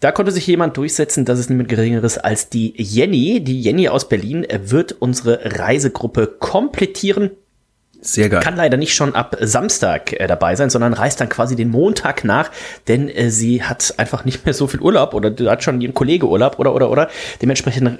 da 0.00 0.12
konnte 0.12 0.30
sich 0.30 0.46
jemand 0.46 0.76
durchsetzen, 0.76 1.24
dass 1.24 1.40
es 1.40 1.48
niemand 1.48 1.68
Geringeres 1.68 2.18
als 2.18 2.48
die 2.48 2.72
Jenny. 2.76 3.42
Die 3.42 3.60
Jenny 3.60 3.88
aus 3.88 4.08
Berlin 4.08 4.44
äh, 4.44 4.70
wird 4.70 4.92
unsere 4.92 5.40
Reisegruppe 5.58 6.28
komplettieren. 6.38 7.32
Sehr 8.00 8.28
geil. 8.28 8.40
Kann 8.40 8.56
leider 8.56 8.76
nicht 8.76 8.94
schon 8.94 9.14
ab 9.14 9.36
Samstag 9.40 10.12
äh, 10.12 10.26
dabei 10.28 10.54
sein, 10.54 10.70
sondern 10.70 10.92
reist 10.92 11.20
dann 11.20 11.28
quasi 11.28 11.56
den 11.56 11.70
Montag 11.70 12.24
nach, 12.24 12.50
denn 12.86 13.08
äh, 13.08 13.30
sie 13.30 13.64
hat 13.64 13.94
einfach 13.96 14.24
nicht 14.24 14.44
mehr 14.44 14.54
so 14.54 14.68
viel 14.68 14.80
Urlaub 14.80 15.14
oder 15.14 15.34
hat 15.50 15.64
schon 15.64 15.80
ihren 15.80 15.94
Kollege 15.94 16.28
Urlaub 16.28 16.58
oder 16.58 16.74
oder 16.74 16.90
oder. 16.90 17.08
Dementsprechend 17.42 17.98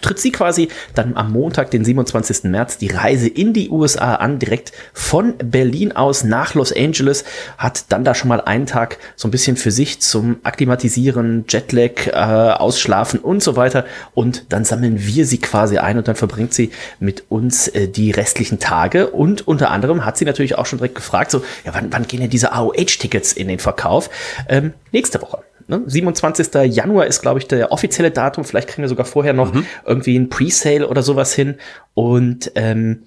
tritt 0.00 0.18
sie 0.18 0.30
quasi 0.30 0.68
dann 0.94 1.16
am 1.16 1.32
Montag, 1.32 1.70
den 1.70 1.84
27. 1.84 2.44
März, 2.44 2.78
die 2.78 2.88
Reise 2.88 3.28
in 3.28 3.52
die 3.52 3.70
USA 3.70 4.14
an, 4.16 4.38
direkt 4.38 4.72
von 4.92 5.34
Berlin 5.38 5.92
aus 5.92 6.22
nach 6.22 6.54
Los 6.54 6.72
Angeles, 6.72 7.24
hat 7.58 7.86
dann 7.90 8.04
da 8.04 8.14
schon 8.14 8.28
mal 8.28 8.40
einen 8.40 8.66
Tag 8.66 8.98
so 9.16 9.26
ein 9.26 9.30
bisschen 9.30 9.56
für 9.56 9.70
sich 9.70 10.00
zum 10.00 10.36
Akklimatisieren, 10.44 11.46
Jetlag, 11.48 12.06
äh, 12.06 12.12
Ausschlafen 12.12 13.20
und 13.20 13.42
so 13.42 13.56
weiter. 13.56 13.84
Und 14.14 14.52
dann 14.52 14.64
sammeln 14.64 15.04
wir 15.04 15.26
sie 15.26 15.38
quasi 15.38 15.78
ein 15.78 15.98
und 15.98 16.06
dann 16.06 16.16
verbringt 16.16 16.54
sie 16.54 16.70
mit 17.00 17.24
uns 17.28 17.68
äh, 17.68 17.88
die 17.88 18.10
restlichen 18.10 18.58
Tage. 18.58 19.10
Und 19.16 19.46
unter 19.48 19.70
anderem 19.70 20.04
hat 20.04 20.16
sie 20.16 20.24
natürlich 20.24 20.56
auch 20.56 20.66
schon 20.66 20.78
direkt 20.78 20.94
gefragt, 20.94 21.30
so, 21.30 21.42
ja, 21.64 21.74
wann, 21.74 21.92
wann 21.92 22.06
gehen 22.06 22.20
denn 22.20 22.30
diese 22.30 22.52
AOH-Tickets 22.52 23.32
in 23.32 23.48
den 23.48 23.58
Verkauf? 23.58 24.10
Ähm, 24.48 24.74
nächste 24.92 25.20
Woche. 25.22 25.38
Ne? 25.68 25.82
27. 25.86 26.48
Januar 26.72 27.06
ist, 27.06 27.22
glaube 27.22 27.40
ich, 27.40 27.48
der 27.48 27.72
offizielle 27.72 28.10
Datum. 28.10 28.44
Vielleicht 28.44 28.68
kriegen 28.68 28.82
wir 28.82 28.88
sogar 28.88 29.06
vorher 29.06 29.32
noch 29.32 29.52
irgendwie 29.84 30.16
ein 30.16 30.28
Presale 30.28 30.88
oder 30.88 31.02
sowas 31.02 31.34
hin. 31.34 31.56
Und 31.94 32.52
ähm, 32.54 33.04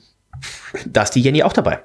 da 0.85 1.03
ist 1.03 1.11
die 1.11 1.21
Jenny 1.21 1.43
auch 1.43 1.53
dabei. 1.53 1.79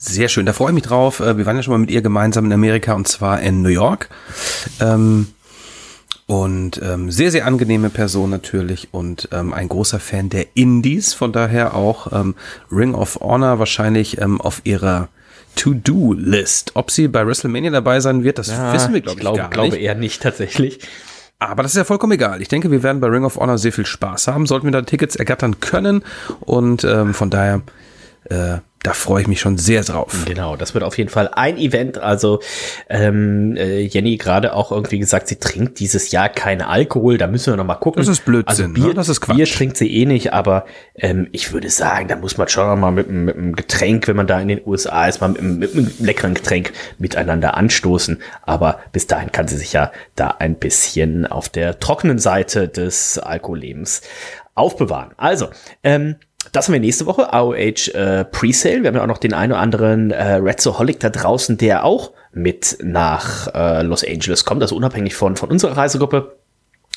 Sehr 0.00 0.28
schön, 0.28 0.46
da 0.46 0.52
freue 0.52 0.68
ich 0.68 0.74
mich 0.74 0.84
drauf. 0.84 1.20
Äh, 1.20 1.38
Wir 1.38 1.46
waren 1.46 1.56
ja 1.56 1.62
schon 1.62 1.72
mal 1.72 1.78
mit 1.78 1.90
ihr 1.90 2.02
gemeinsam 2.02 2.44
in 2.44 2.52
Amerika 2.52 2.92
und 2.94 3.08
zwar 3.08 3.40
in 3.40 3.62
New 3.62 3.68
York. 3.68 4.08
Ähm, 4.80 5.28
und 6.28 6.78
ähm, 6.84 7.10
sehr, 7.10 7.30
sehr 7.30 7.46
angenehme 7.46 7.88
Person 7.88 8.28
natürlich 8.28 8.88
und 8.92 9.30
ähm, 9.32 9.54
ein 9.54 9.66
großer 9.66 9.98
Fan 9.98 10.28
der 10.28 10.44
Indies. 10.54 11.14
Von 11.14 11.32
daher 11.32 11.74
auch 11.74 12.12
ähm, 12.12 12.34
Ring 12.70 12.94
of 12.94 13.18
Honor 13.20 13.58
wahrscheinlich 13.58 14.20
ähm, 14.20 14.38
auf 14.38 14.60
ihrer 14.64 15.08
To-Do-List. 15.56 16.72
Ob 16.74 16.90
sie 16.90 17.08
bei 17.08 17.26
WrestleMania 17.26 17.70
dabei 17.70 18.00
sein 18.00 18.24
wird, 18.24 18.36
das 18.36 18.50
wissen 18.50 18.92
wir, 18.92 19.00
glaube 19.00 19.18
ich, 19.18 19.22
glaube, 19.22 19.38
gar 19.38 19.48
glaube 19.48 19.70
nicht. 19.70 19.80
eher 19.80 19.94
nicht 19.94 20.22
tatsächlich. 20.22 20.80
Aber 21.38 21.62
das 21.62 21.72
ist 21.72 21.78
ja 21.78 21.84
vollkommen 21.84 22.12
egal. 22.12 22.42
Ich 22.42 22.48
denke, 22.48 22.70
wir 22.70 22.82
werden 22.82 23.00
bei 23.00 23.08
Ring 23.08 23.24
of 23.24 23.36
Honor 23.36 23.56
sehr 23.56 23.72
viel 23.72 23.86
Spaß 23.86 24.28
haben, 24.28 24.44
sollten 24.44 24.66
wir 24.66 24.72
da 24.72 24.82
Tickets 24.82 25.16
ergattern 25.16 25.60
können. 25.60 26.04
Und 26.40 26.84
ähm, 26.84 27.14
von 27.14 27.30
daher, 27.30 27.62
äh, 28.24 28.58
da 28.88 28.94
freue 28.94 29.20
ich 29.20 29.28
mich 29.28 29.38
schon 29.40 29.58
sehr 29.58 29.82
drauf. 29.82 30.24
Genau, 30.26 30.56
das 30.56 30.72
wird 30.72 30.82
auf 30.82 30.96
jeden 30.96 31.10
Fall 31.10 31.28
ein 31.34 31.58
Event. 31.58 31.98
Also 31.98 32.40
ähm, 32.88 33.54
äh, 33.56 33.80
Jenny 33.80 34.16
gerade 34.16 34.54
auch 34.54 34.72
irgendwie 34.72 34.98
gesagt, 34.98 35.28
sie 35.28 35.36
trinkt 35.36 35.78
dieses 35.78 36.10
Jahr 36.10 36.30
keinen 36.30 36.62
Alkohol. 36.62 37.18
Da 37.18 37.26
müssen 37.26 37.52
wir 37.52 37.56
noch 37.58 37.66
mal 37.66 37.74
gucken. 37.74 38.00
Das 38.00 38.08
ist 38.08 38.24
Blödsinn, 38.24 38.48
Also 38.48 38.68
Bier, 38.72 38.86
ne? 38.88 38.94
Das 38.94 39.10
ist 39.10 39.20
Quatsch. 39.20 39.36
Bier 39.36 39.44
trinkt 39.46 39.76
sie 39.76 39.94
eh 39.94 40.06
nicht, 40.06 40.32
aber 40.32 40.64
ähm, 40.94 41.28
ich 41.32 41.52
würde 41.52 41.68
sagen, 41.68 42.08
da 42.08 42.16
muss 42.16 42.38
man 42.38 42.48
schon 42.48 42.66
noch 42.66 42.76
mal 42.76 42.90
mit, 42.90 43.08
einem- 43.10 43.26
mit 43.26 43.36
einem 43.36 43.54
Getränk, 43.56 44.08
wenn 44.08 44.16
man 44.16 44.26
da 44.26 44.40
in 44.40 44.48
den 44.48 44.60
USA 44.64 45.06
ist, 45.06 45.20
mal 45.20 45.28
mit, 45.28 45.40
einem- 45.42 45.58
mit 45.58 45.74
einem 45.74 45.90
leckeren 46.00 46.32
Getränk 46.32 46.72
miteinander 46.98 47.56
anstoßen. 47.58 48.22
Aber 48.42 48.78
bis 48.92 49.06
dahin 49.06 49.32
kann 49.32 49.48
sie 49.48 49.58
sich 49.58 49.74
ja 49.74 49.92
da 50.16 50.28
ein 50.38 50.54
bisschen 50.54 51.26
auf 51.26 51.50
der 51.50 51.78
trockenen 51.78 52.18
Seite 52.18 52.68
des 52.68 53.18
Alkohollebens 53.18 54.00
aufbewahren. 54.54 55.10
Also, 55.18 55.48
ähm, 55.84 56.16
das 56.52 56.66
haben 56.66 56.72
wir 56.72 56.80
nächste 56.80 57.06
Woche, 57.06 57.32
AOH 57.32 57.88
äh, 57.94 58.24
Presale. 58.24 58.82
Wir 58.82 58.88
haben 58.88 58.96
ja 58.96 59.02
auch 59.02 59.08
noch 59.08 59.18
den 59.18 59.34
einen 59.34 59.52
oder 59.52 59.60
anderen 59.60 60.10
äh, 60.10 60.34
Redzoholic 60.34 61.00
da 61.00 61.10
draußen, 61.10 61.58
der 61.58 61.84
auch 61.84 62.12
mit 62.32 62.78
nach 62.82 63.52
äh, 63.54 63.82
Los 63.82 64.04
Angeles 64.04 64.44
kommt, 64.44 64.62
also 64.62 64.76
unabhängig 64.76 65.14
von, 65.14 65.36
von 65.36 65.50
unserer 65.50 65.76
Reisegruppe. 65.76 66.36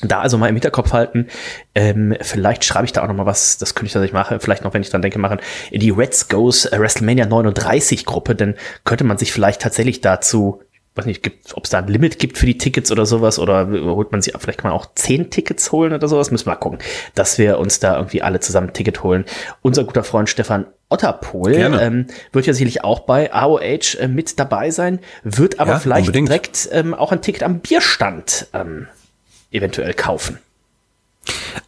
Da 0.03 0.19
also 0.19 0.38
mal 0.38 0.48
im 0.48 0.55
Hinterkopf 0.55 0.93
halten. 0.93 1.27
Ähm, 1.75 2.15
vielleicht 2.21 2.63
schreibe 2.63 2.86
ich 2.86 2.91
da 2.91 3.03
auch 3.03 3.07
noch 3.07 3.13
mal 3.13 3.27
was, 3.27 3.57
das 3.60 3.75
könnte 3.75 3.88
ich 3.88 3.93
tatsächlich 3.93 4.13
machen, 4.13 4.39
vielleicht 4.39 4.63
noch, 4.63 4.74
wenn 4.74 4.81
ich 4.81 4.89
dran 4.89 5.03
denke, 5.03 5.19
machen, 5.19 5.39
in 5.69 5.79
die 5.79 5.91
Reds 5.91 6.27
Goes 6.27 6.65
äh, 6.65 6.79
WrestleMania 6.79 7.27
39 7.27 8.05
Gruppe, 8.05 8.33
dann 8.33 8.55
könnte 8.83 9.03
man 9.03 9.17
sich 9.17 9.31
vielleicht 9.31 9.62
tatsächlich 9.62 10.01
dazu, 10.01 10.62
weiß 10.95 11.05
nicht, 11.05 11.29
ob 11.53 11.63
es 11.63 11.69
da 11.69 11.77
ein 11.77 11.88
Limit 11.88 12.19
gibt 12.19 12.38
für 12.38 12.45
die 12.45 12.57
Tickets 12.57 12.91
oder 12.91 13.05
sowas, 13.05 13.39
oder 13.39 13.69
holt 13.69 14.12
man 14.12 14.21
sich, 14.21 14.33
vielleicht 14.38 14.60
kann 14.60 14.71
man 14.71 14.79
auch 14.79 14.88
zehn 14.95 15.29
Tickets 15.29 15.71
holen 15.71 15.93
oder 15.93 16.07
sowas, 16.07 16.31
müssen 16.31 16.45
wir 16.48 16.51
mal 16.51 16.57
gucken, 16.57 16.79
dass 17.15 17.38
wir 17.38 17.60
uns 17.60 17.79
da 17.79 17.95
irgendwie 17.95 18.21
alle 18.21 18.41
zusammen 18.41 18.67
ein 18.67 18.74
Ticket 18.74 19.01
holen. 19.03 19.24
Unser 19.62 19.86
guter 19.86 20.03
Freund 20.03 20.29
Stefan 20.29 20.65
Otterpohl 20.89 21.53
ähm, 21.53 22.07
wird 22.33 22.45
ja 22.45 22.53
sicherlich 22.53 22.83
auch 22.83 23.01
bei 23.01 23.33
AOH 23.33 23.95
äh, 24.00 24.07
mit 24.10 24.38
dabei 24.39 24.71
sein, 24.71 25.00
wird 25.24 25.62
aber 25.62 25.71
Ja, 25.71 25.79
vielleicht 25.79 26.07
unbedingt. 26.07 26.27
direkt 26.27 26.67
ähm, 26.74 26.93
auch 26.93 27.13
ein 27.13 27.21
Ticket 27.21 27.43
am 27.43 27.60
Bierstand 27.60 28.48
ähm, 28.53 28.88
eventuell 29.51 29.93
kaufen. 29.93 30.39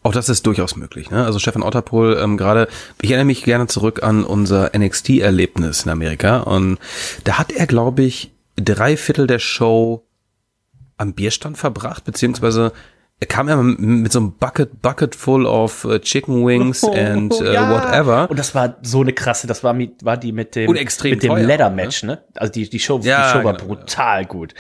Auch 0.01 0.12
das 0.12 0.27
ist 0.27 0.46
durchaus 0.46 0.75
möglich. 0.75 1.10
Ne? 1.12 1.24
Also 1.24 1.39
Stefan 1.39 1.63
Otterpohl, 1.63 2.20
ähm, 2.22 2.36
gerade, 2.36 2.68
ich 3.01 3.12
erinnere 3.12 3.25
mich 3.25 3.44
gerne 3.44 3.68
zurück 3.68 4.03
an 4.03 4.25
unser 4.25 4.72
NXT-Erlebnis 4.77 5.84
in 5.84 5.92
Amerika. 5.92 6.39
Und 6.39 6.77
da 7.24 7.38
hat 7.38 7.51
er, 7.53 7.68
glaube 7.68 8.03
ich, 8.03 8.32
drei 8.55 8.98
Viertel 8.98 9.27
der 9.27 9.39
Show 9.39 10.05
am 10.98 11.13
Bierstand 11.13 11.57
verbracht, 11.57 12.03
beziehungsweise 12.05 12.72
er 13.19 13.27
kam 13.27 13.48
ja 13.48 13.55
mit 13.55 14.12
so 14.12 14.19
einem 14.19 14.33
Bucket, 14.33 14.81
Bucket 14.81 15.15
full 15.15 15.45
of 15.45 15.86
äh, 15.86 16.00
Chicken 16.00 16.45
Wings 16.45 16.83
and 16.93 17.33
äh, 17.39 17.53
Ja. 17.53 17.69
whatever. 17.72 18.29
Und 18.29 18.38
das 18.38 18.53
war 18.53 18.77
so 18.81 19.01
eine 19.01 19.13
krasse, 19.13 19.48
das 19.48 19.63
war, 19.63 19.74
mit, 19.74 20.03
war 20.03 20.17
die 20.17 20.31
mit 20.31 20.55
dem, 20.55 20.69
mit 20.72 21.00
dem 21.03 21.19
teuer, 21.19 21.39
Leather-Match, 21.39 22.03
ne? 22.03 22.24
Also 22.36 22.51
die, 22.51 22.69
die 22.69 22.79
Show, 22.79 23.00
Ja, 23.01 23.27
die 23.31 23.38
Show 23.39 23.43
war 23.45 23.53
genau. 23.53 23.65
brutal 23.65 24.25
gut. 24.25 24.53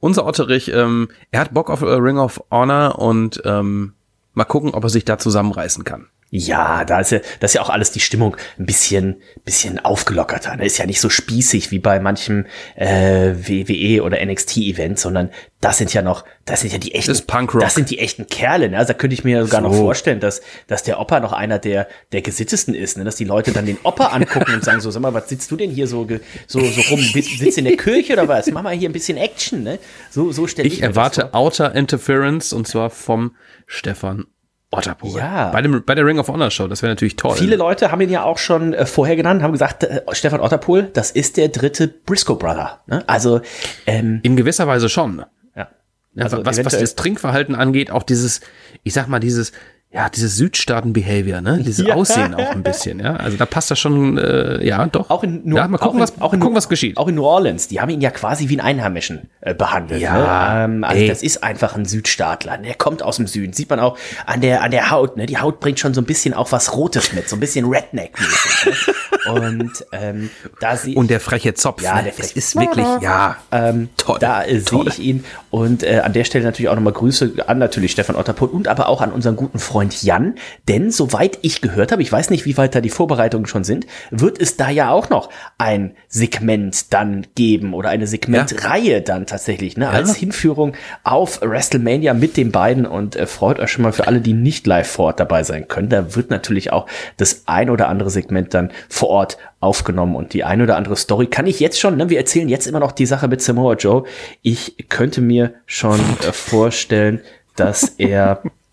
Unser 0.00 0.26
Otterich, 0.26 0.68
ähm, 0.72 1.08
er 1.30 1.40
hat 1.40 1.54
Bock 1.54 1.70
auf 1.70 1.82
äh, 1.82 1.86
Ring 1.86 2.18
of 2.18 2.42
Honor 2.50 2.98
und 2.98 3.40
ähm, 3.44 3.94
mal 4.34 4.44
gucken, 4.44 4.74
ob 4.74 4.84
er 4.84 4.90
sich 4.90 5.04
da 5.04 5.18
zusammenreißen 5.18 5.84
kann. 5.84 6.08
Ja, 6.30 6.84
da 6.84 7.00
ist 7.00 7.12
ja, 7.12 7.20
das 7.38 7.50
ist 7.52 7.54
ja 7.54 7.62
auch 7.62 7.70
alles 7.70 7.92
die 7.92 8.00
Stimmung 8.00 8.36
ein 8.58 8.66
bisschen, 8.66 9.22
bisschen 9.44 9.78
aufgelockerter. 9.84 10.56
Ne? 10.56 10.66
Ist 10.66 10.76
ja 10.78 10.84
nicht 10.84 11.00
so 11.00 11.08
spießig 11.08 11.70
wie 11.70 11.78
bei 11.78 12.00
manchem 12.00 12.46
äh, 12.74 13.34
WWE 13.36 14.02
oder 14.02 14.18
NXT-Event, 14.24 14.98
sondern 14.98 15.30
das 15.60 15.78
sind 15.78 15.94
ja 15.94 16.02
noch, 16.02 16.24
das 16.44 16.60
sind 16.62 16.72
ja 16.72 16.78
die 16.78 16.94
echten, 16.94 17.12
Das 17.12 17.24
das 17.60 17.74
sind 17.76 17.90
die 17.90 18.00
echten 18.00 18.26
Kerle. 18.26 18.68
Ne? 18.68 18.76
Also 18.76 18.92
da 18.92 18.98
könnte 18.98 19.14
ich 19.14 19.22
mir 19.22 19.44
sogar 19.44 19.60
noch 19.60 19.72
So. 19.72 19.78
vorstellen, 19.82 20.18
dass, 20.18 20.42
dass 20.66 20.82
der 20.82 20.98
Opa 21.00 21.20
noch 21.20 21.32
einer 21.32 21.60
der, 21.60 21.86
der 22.10 22.22
gesittesten 22.22 22.74
ist, 22.74 22.98
ne? 22.98 23.04
dass 23.04 23.14
die 23.14 23.24
Leute 23.24 23.52
dann 23.52 23.64
den 23.64 23.78
Opa 23.84 24.06
angucken 24.06 24.52
und 24.54 24.64
sagen 24.64 24.80
so, 24.80 24.90
sag 24.90 25.00
mal, 25.02 25.14
was 25.14 25.28
sitzt 25.28 25.50
du 25.52 25.56
denn 25.56 25.70
hier 25.70 25.86
so, 25.86 26.08
so, 26.48 26.60
so 26.60 26.80
rum? 26.90 27.00
Sitzt 27.00 27.56
in 27.56 27.64
der 27.66 27.76
Kirche 27.76 28.14
oder 28.14 28.26
was? 28.26 28.50
Mach 28.50 28.62
mal 28.62 28.74
hier 28.74 28.88
ein 28.88 28.92
bisschen 28.92 29.16
Action, 29.16 29.62
ne? 29.62 29.78
So, 30.10 30.32
so 30.32 30.48
stelle 30.48 30.66
ich, 30.66 30.74
Ich 30.74 30.82
erwarte. 30.82 31.34
Outer 31.34 31.74
Interference 31.74 32.52
und 32.52 32.66
zwar 32.66 32.90
vom 32.90 33.36
Stefan 33.66 34.26
Otterpohl. 34.70 35.18
Ja. 35.18 35.50
Bei, 35.50 35.62
dem, 35.62 35.84
bei 35.84 35.94
der 35.94 36.04
Ring 36.04 36.18
of 36.18 36.28
Honor 36.28 36.50
Show, 36.50 36.66
das 36.66 36.82
wäre 36.82 36.90
natürlich 36.92 37.16
toll. 37.16 37.36
Viele 37.36 37.56
Leute 37.56 37.92
haben 37.92 38.00
ihn 38.00 38.10
ja 38.10 38.24
auch 38.24 38.38
schon 38.38 38.74
äh, 38.74 38.84
vorher 38.84 39.14
genannt, 39.16 39.42
haben 39.42 39.52
gesagt, 39.52 39.84
äh, 39.84 40.02
Stefan 40.12 40.40
Otterpohl, 40.40 40.90
das 40.92 41.10
ist 41.12 41.36
der 41.36 41.48
dritte 41.48 41.86
Briscoe 41.88 42.34
Brother. 42.34 42.80
Ne? 42.86 43.04
Also, 43.06 43.40
ähm, 43.86 44.20
In 44.22 44.36
gewisser 44.36 44.66
Weise 44.66 44.88
schon. 44.88 45.24
ja. 45.54 45.68
Ja, 46.14 46.24
Also 46.24 46.44
was, 46.44 46.64
was 46.64 46.78
das 46.78 46.94
Trinkverhalten 46.96 47.54
angeht, 47.54 47.90
auch 47.90 48.02
dieses, 48.02 48.40
ich 48.82 48.92
sag 48.92 49.06
mal, 49.06 49.20
dieses, 49.20 49.52
ja, 49.96 50.08
dieses 50.10 50.36
Südstaaten-Behavior, 50.36 51.40
ne? 51.40 51.58
Dieses 51.62 51.86
Ja. 51.86 51.94
Aussehen 51.94 52.34
auch 52.34 52.50
ein 52.50 52.62
bisschen, 52.62 53.00
ja. 53.00 53.16
Also 53.16 53.36
da 53.36 53.46
passt 53.46 53.70
das 53.70 53.78
schon, 53.78 54.18
äh, 54.18 54.64
ja, 54.64 54.86
doch. 54.86 55.10
Auch 55.10 55.22
in, 55.24 55.40
New- 55.44 55.56
ja, 55.56 55.66
mal 55.68 55.78
gucken, 55.78 55.98
in, 55.98 56.02
was, 56.02 56.20
auch 56.20 56.32
in, 56.32 56.40
gucken, 56.40 56.56
was 56.56 56.68
geschieht. 56.68 56.96
Auch 56.96 57.08
in 57.08 57.14
New 57.16 57.24
Orleans, 57.24 57.68
die 57.68 57.80
haben 57.80 57.88
ihn 57.90 58.00
ja 58.00 58.10
quasi 58.10 58.48
wie 58.48 58.58
einen 58.60 58.78
Einheimischen 58.78 59.30
äh, 59.40 59.54
behandelt. 59.54 60.00
Ja, 60.00 60.58
ne? 60.58 60.64
ähm, 60.74 60.84
also 60.84 61.00
ey. 61.02 61.08
das 61.08 61.22
ist 61.22 61.42
einfach 61.42 61.74
ein 61.76 61.84
Südstaatler. 61.86 62.58
Der 62.58 62.74
kommt 62.74 63.02
aus 63.02 63.16
dem 63.16 63.26
Süden. 63.26 63.52
Sieht 63.52 63.70
man 63.70 63.80
auch 63.80 63.96
an 64.26 64.40
der, 64.40 64.62
an 64.62 64.70
der 64.70 64.90
Haut. 64.90 65.16
Ne? 65.16 65.26
Die 65.26 65.38
Haut 65.38 65.60
bringt 65.60 65.80
schon 65.80 65.94
so 65.94 66.00
ein 66.00 66.04
bisschen 66.06 66.34
auch 66.34 66.52
was 66.52 66.74
Rotes 66.76 67.12
mit, 67.12 67.28
so 67.28 67.36
ein 67.36 67.40
bisschen 67.40 67.66
Redneck-mäßig. 67.66 68.66
ne? 68.66 68.96
Und 69.26 69.84
ähm, 69.92 70.30
da 70.60 70.76
sie 70.76 70.94
Und 70.94 71.10
der 71.10 71.18
freche 71.20 71.54
Zopf, 71.54 71.82
Ja, 71.82 71.96
ne? 71.96 72.04
der 72.04 72.12
freche- 72.12 72.36
ist 72.38 72.54
wirklich, 72.56 72.86
ja, 73.00 73.36
Ähm, 73.50 73.88
Toll, 73.96 74.18
Da 74.20 74.44
äh, 74.44 74.60
sehe 74.60 74.84
ich 74.86 74.98
ihn. 75.00 75.24
Und 75.50 75.82
äh, 75.82 76.00
an 76.04 76.12
der 76.12 76.24
Stelle 76.24 76.44
natürlich 76.44 76.68
auch 76.68 76.74
nochmal 76.76 76.92
Grüße 76.92 77.32
an 77.46 77.58
natürlich 77.58 77.92
Stefan 77.92 78.14
Otterpohl 78.14 78.48
und 78.48 78.68
aber 78.68 78.88
auch 78.88 79.00
an 79.00 79.10
unseren 79.10 79.34
guten 79.36 79.58
Freund 79.58 79.85
Freund 79.86 80.02
Jan, 80.02 80.34
denn 80.68 80.90
soweit 80.90 81.38
ich 81.42 81.60
gehört 81.60 81.92
habe, 81.92 82.02
ich 82.02 82.10
weiß 82.10 82.30
nicht, 82.30 82.44
wie 82.44 82.56
weit 82.56 82.74
da 82.74 82.80
die 82.80 82.90
Vorbereitungen 82.90 83.46
schon 83.46 83.62
sind, 83.62 83.86
wird 84.10 84.40
es 84.40 84.56
da 84.56 84.68
ja 84.68 84.90
auch 84.90 85.10
noch 85.10 85.30
ein 85.58 85.94
Segment 86.08 86.92
dann 86.92 87.26
geben 87.34 87.72
oder 87.72 87.90
eine 87.90 88.06
Segmentreihe 88.06 89.00
dann 89.02 89.26
tatsächlich, 89.26 89.76
ne, 89.76 89.88
als 89.88 90.16
Hinführung 90.16 90.74
auf 91.04 91.40
WrestleMania 91.40 92.14
mit 92.14 92.36
den 92.36 92.50
beiden. 92.50 92.86
Und 92.86 93.14
äh, 93.16 93.26
freut 93.26 93.60
euch 93.60 93.70
schon 93.70 93.82
mal 93.82 93.92
für 93.92 94.06
alle, 94.08 94.20
die 94.20 94.32
nicht 94.32 94.66
live 94.66 94.88
vor 94.88 95.06
Ort 95.06 95.20
dabei 95.20 95.44
sein 95.44 95.68
können. 95.68 95.88
Da 95.88 96.16
wird 96.16 96.30
natürlich 96.30 96.72
auch 96.72 96.86
das 97.16 97.44
ein 97.46 97.70
oder 97.70 97.88
andere 97.88 98.10
Segment 98.10 98.54
dann 98.54 98.72
vor 98.88 99.08
Ort 99.08 99.38
aufgenommen. 99.60 100.16
Und 100.16 100.34
die 100.34 100.44
ein 100.44 100.62
oder 100.62 100.76
andere 100.76 100.96
Story 100.96 101.26
kann 101.26 101.46
ich 101.46 101.60
jetzt 101.60 101.78
schon, 101.78 101.96
ne, 101.96 102.10
wir 102.10 102.18
erzählen 102.18 102.48
jetzt 102.48 102.66
immer 102.66 102.80
noch 102.80 102.92
die 102.92 103.06
Sache 103.06 103.28
mit 103.28 103.40
Samoa 103.40 103.74
Joe. 103.74 104.04
Ich 104.42 104.88
könnte 104.88 105.20
mir 105.20 105.54
schon 105.66 106.00
äh, 106.26 106.32
vorstellen, 106.32 107.20
dass 107.54 107.94
er 107.98 108.42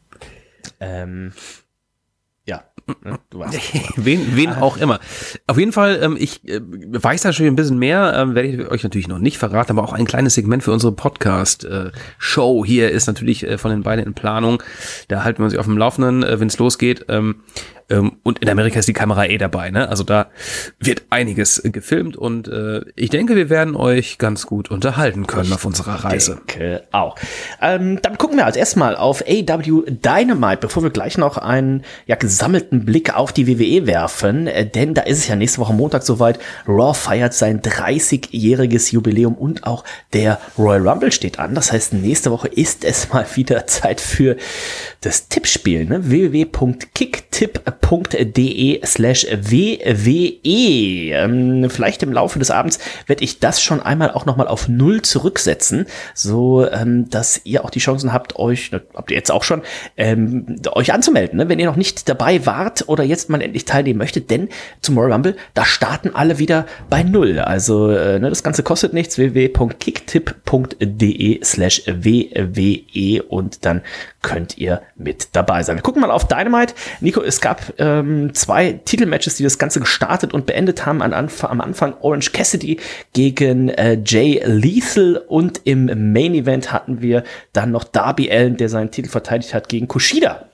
ähm, 0.79 1.33
ja, 2.45 2.65
ne, 3.03 3.19
du 3.29 3.39
weißt. 3.39 3.57
wen, 3.95 4.35
wen 4.35 4.49
auch 4.49 4.75
immer. 4.75 4.99
Auf 5.47 5.57
jeden 5.57 5.71
Fall, 5.71 5.99
ähm, 6.01 6.17
ich 6.19 6.45
äh, 6.47 6.59
weiß 6.61 7.21
da 7.21 7.31
schon 7.31 7.45
ein 7.45 7.55
bisschen 7.55 7.79
mehr, 7.79 8.13
ähm, 8.17 8.35
werde 8.35 8.49
ich 8.49 8.69
euch 8.69 8.83
natürlich 8.83 9.07
noch 9.07 9.19
nicht 9.19 9.37
verraten, 9.37 9.71
aber 9.71 9.87
auch 9.87 9.93
ein 9.93 10.05
kleines 10.05 10.33
Segment 10.33 10.61
für 10.61 10.73
unsere 10.73 10.91
Podcast-Show 10.91 12.65
hier 12.65 12.91
ist 12.91 13.07
natürlich 13.07 13.47
äh, 13.47 13.57
von 13.57 13.71
den 13.71 13.83
beiden 13.83 14.05
in 14.05 14.13
Planung. 14.13 14.61
Da 15.07 15.23
halten 15.23 15.39
wir 15.39 15.45
uns 15.45 15.55
auf 15.55 15.65
dem 15.65 15.77
Laufenden, 15.77 16.23
äh, 16.23 16.39
wenn 16.39 16.49
es 16.49 16.57
losgeht. 16.57 17.05
Ähm, 17.07 17.43
und 18.23 18.39
in 18.39 18.49
Amerika 18.49 18.79
ist 18.79 18.87
die 18.87 18.93
Kamera 18.93 19.25
eh 19.25 19.37
dabei, 19.37 19.69
ne? 19.71 19.89
Also 19.89 20.03
da 20.03 20.27
wird 20.79 21.03
einiges 21.09 21.61
gefilmt 21.63 22.15
und 22.15 22.47
äh, 22.47 22.81
ich 22.95 23.09
denke, 23.09 23.35
wir 23.35 23.49
werden 23.49 23.75
euch 23.75 24.17
ganz 24.17 24.45
gut 24.45 24.71
unterhalten 24.71 25.27
können 25.27 25.45
ich 25.45 25.53
auf 25.53 25.65
unserer 25.65 26.03
Reise. 26.05 26.41
Denke 26.47 26.83
auch. 26.91 27.15
Ähm, 27.61 28.01
dann 28.01 28.17
gucken 28.17 28.37
wir 28.37 28.45
als 28.45 28.55
erstes 28.55 28.75
mal 28.77 28.95
auf 28.95 29.23
AW 29.27 29.83
Dynamite, 29.87 30.57
bevor 30.61 30.83
wir 30.83 30.89
gleich 30.89 31.17
noch 31.17 31.37
einen 31.37 31.83
ja, 32.05 32.15
gesammelten 32.15 32.85
Blick 32.85 33.15
auf 33.15 33.31
die 33.31 33.47
WWE 33.47 33.87
werfen, 33.87 34.47
äh, 34.47 34.65
denn 34.65 34.93
da 34.93 35.01
ist 35.01 35.19
es 35.19 35.27
ja 35.27 35.35
nächste 35.35 35.59
Woche 35.59 35.73
Montag 35.73 36.03
soweit. 36.03 36.39
Raw 36.67 36.93
feiert 36.93 37.33
sein 37.33 37.61
30-jähriges 37.61 38.91
Jubiläum 38.91 39.35
und 39.35 39.65
auch 39.65 39.83
der 40.13 40.39
Royal 40.57 40.87
Rumble 40.87 41.11
steht 41.11 41.39
an. 41.39 41.55
Das 41.55 41.71
heißt, 41.71 41.93
nächste 41.93 42.31
Woche 42.31 42.47
ist 42.47 42.83
es 42.85 43.09
mal 43.13 43.25
wieder 43.35 43.67
Zeit 43.67 44.01
für 44.01 44.37
das 45.01 45.27
Tippspiel, 45.27 45.85
ne? 45.85 46.09
www.kicktipp.de 47.81 48.85
slash 48.85 49.25
WWE. 49.25 51.13
Ähm, 51.13 51.69
vielleicht 51.69 52.03
im 52.03 52.13
Laufe 52.13 52.39
des 52.39 52.51
Abends 52.51 52.79
werde 53.07 53.23
ich 53.23 53.39
das 53.39 53.61
schon 53.61 53.81
einmal 53.81 54.11
auch 54.11 54.25
nochmal 54.25 54.47
auf 54.47 54.67
Null 54.67 55.01
zurücksetzen, 55.01 55.85
so 56.13 56.69
ähm, 56.69 57.09
dass 57.09 57.41
ihr 57.43 57.65
auch 57.65 57.69
die 57.69 57.79
Chancen 57.79 58.11
habt, 58.13 58.37
euch, 58.37 58.71
ne, 58.71 58.81
habt 58.93 59.11
ihr 59.11 59.17
jetzt 59.17 59.31
auch 59.31 59.43
schon, 59.43 59.61
ähm, 59.97 60.55
euch 60.71 60.93
anzumelden, 60.93 61.37
ne? 61.37 61.49
wenn 61.49 61.59
ihr 61.59 61.65
noch 61.65 61.75
nicht 61.75 62.07
dabei 62.09 62.45
wart 62.45 62.87
oder 62.87 63.03
jetzt 63.03 63.29
mal 63.29 63.41
endlich 63.41 63.65
teilnehmen 63.65 63.99
möchtet, 63.99 64.29
denn 64.29 64.47
zum 64.81 64.97
Royal 64.97 65.11
Rumble, 65.13 65.35
da 65.53 65.65
starten 65.65 66.11
alle 66.13 66.39
wieder 66.39 66.65
bei 66.89 67.03
Null. 67.03 67.39
Also 67.39 67.89
äh, 67.89 68.19
ne, 68.19 68.29
das 68.29 68.43
Ganze 68.43 68.63
kostet 68.63 68.93
nichts, 68.93 69.17
www.kicktipp.de 69.17 71.43
slash 71.43 71.83
WWE 71.85 73.23
und 73.23 73.65
dann 73.65 73.81
könnt 74.23 74.57
ihr 74.57 74.81
mit 74.95 75.35
dabei 75.35 75.61
sein. 75.61 75.75
Wir 75.75 75.83
gucken 75.83 76.01
mal 76.01 76.09
auf 76.09 76.27
Dynamite. 76.27 76.73
Nico, 77.01 77.21
es 77.21 77.41
gab 77.41 77.73
ähm, 77.77 78.33
zwei 78.33 78.79
Titelmatches, 78.85 79.35
die 79.35 79.43
das 79.43 79.59
Ganze 79.59 79.79
gestartet 79.79 80.33
und 80.33 80.47
beendet 80.47 80.87
haben. 80.87 81.03
An 81.03 81.13
Anf 81.13 81.43
am 81.43 81.61
Anfang 81.61 81.93
Orange 82.01 82.31
Cassidy 82.31 82.79
gegen 83.13 83.69
äh, 83.69 84.01
Jay 84.03 84.41
Lethal 84.43 85.21
und 85.27 85.61
im 85.65 86.13
Main 86.13 86.33
Event 86.33 86.73
hatten 86.73 87.01
wir 87.01 87.23
dann 87.51 87.71
noch 87.71 87.83
Darby 87.83 88.31
Allen, 88.31 88.57
der 88.57 88.69
seinen 88.69 88.89
Titel 88.89 89.09
verteidigt 89.09 89.53
hat 89.53 89.69
gegen 89.69 89.87
Kushida. 89.87 90.45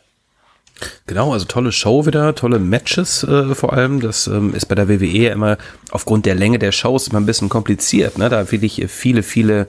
Genau, 1.07 1.33
also 1.33 1.45
tolle 1.45 1.71
Show 1.71 2.05
wieder, 2.05 2.35
tolle 2.35 2.59
Matches 2.59 3.23
äh, 3.23 3.53
vor 3.53 3.73
allem. 3.73 3.99
Das 3.99 4.27
ähm, 4.27 4.53
ist 4.53 4.67
bei 4.67 4.75
der 4.75 4.87
WWE 4.87 5.29
immer 5.29 5.57
aufgrund 5.91 6.25
der 6.25 6.35
Länge 6.35 6.59
der 6.59 6.71
Shows 6.71 7.07
immer 7.07 7.19
ein 7.19 7.25
bisschen 7.25 7.49
kompliziert. 7.49 8.17
Ne? 8.17 8.29
Da 8.29 8.51
will 8.51 8.63
ich 8.63 8.85
viele, 8.87 9.23
viele 9.23 9.67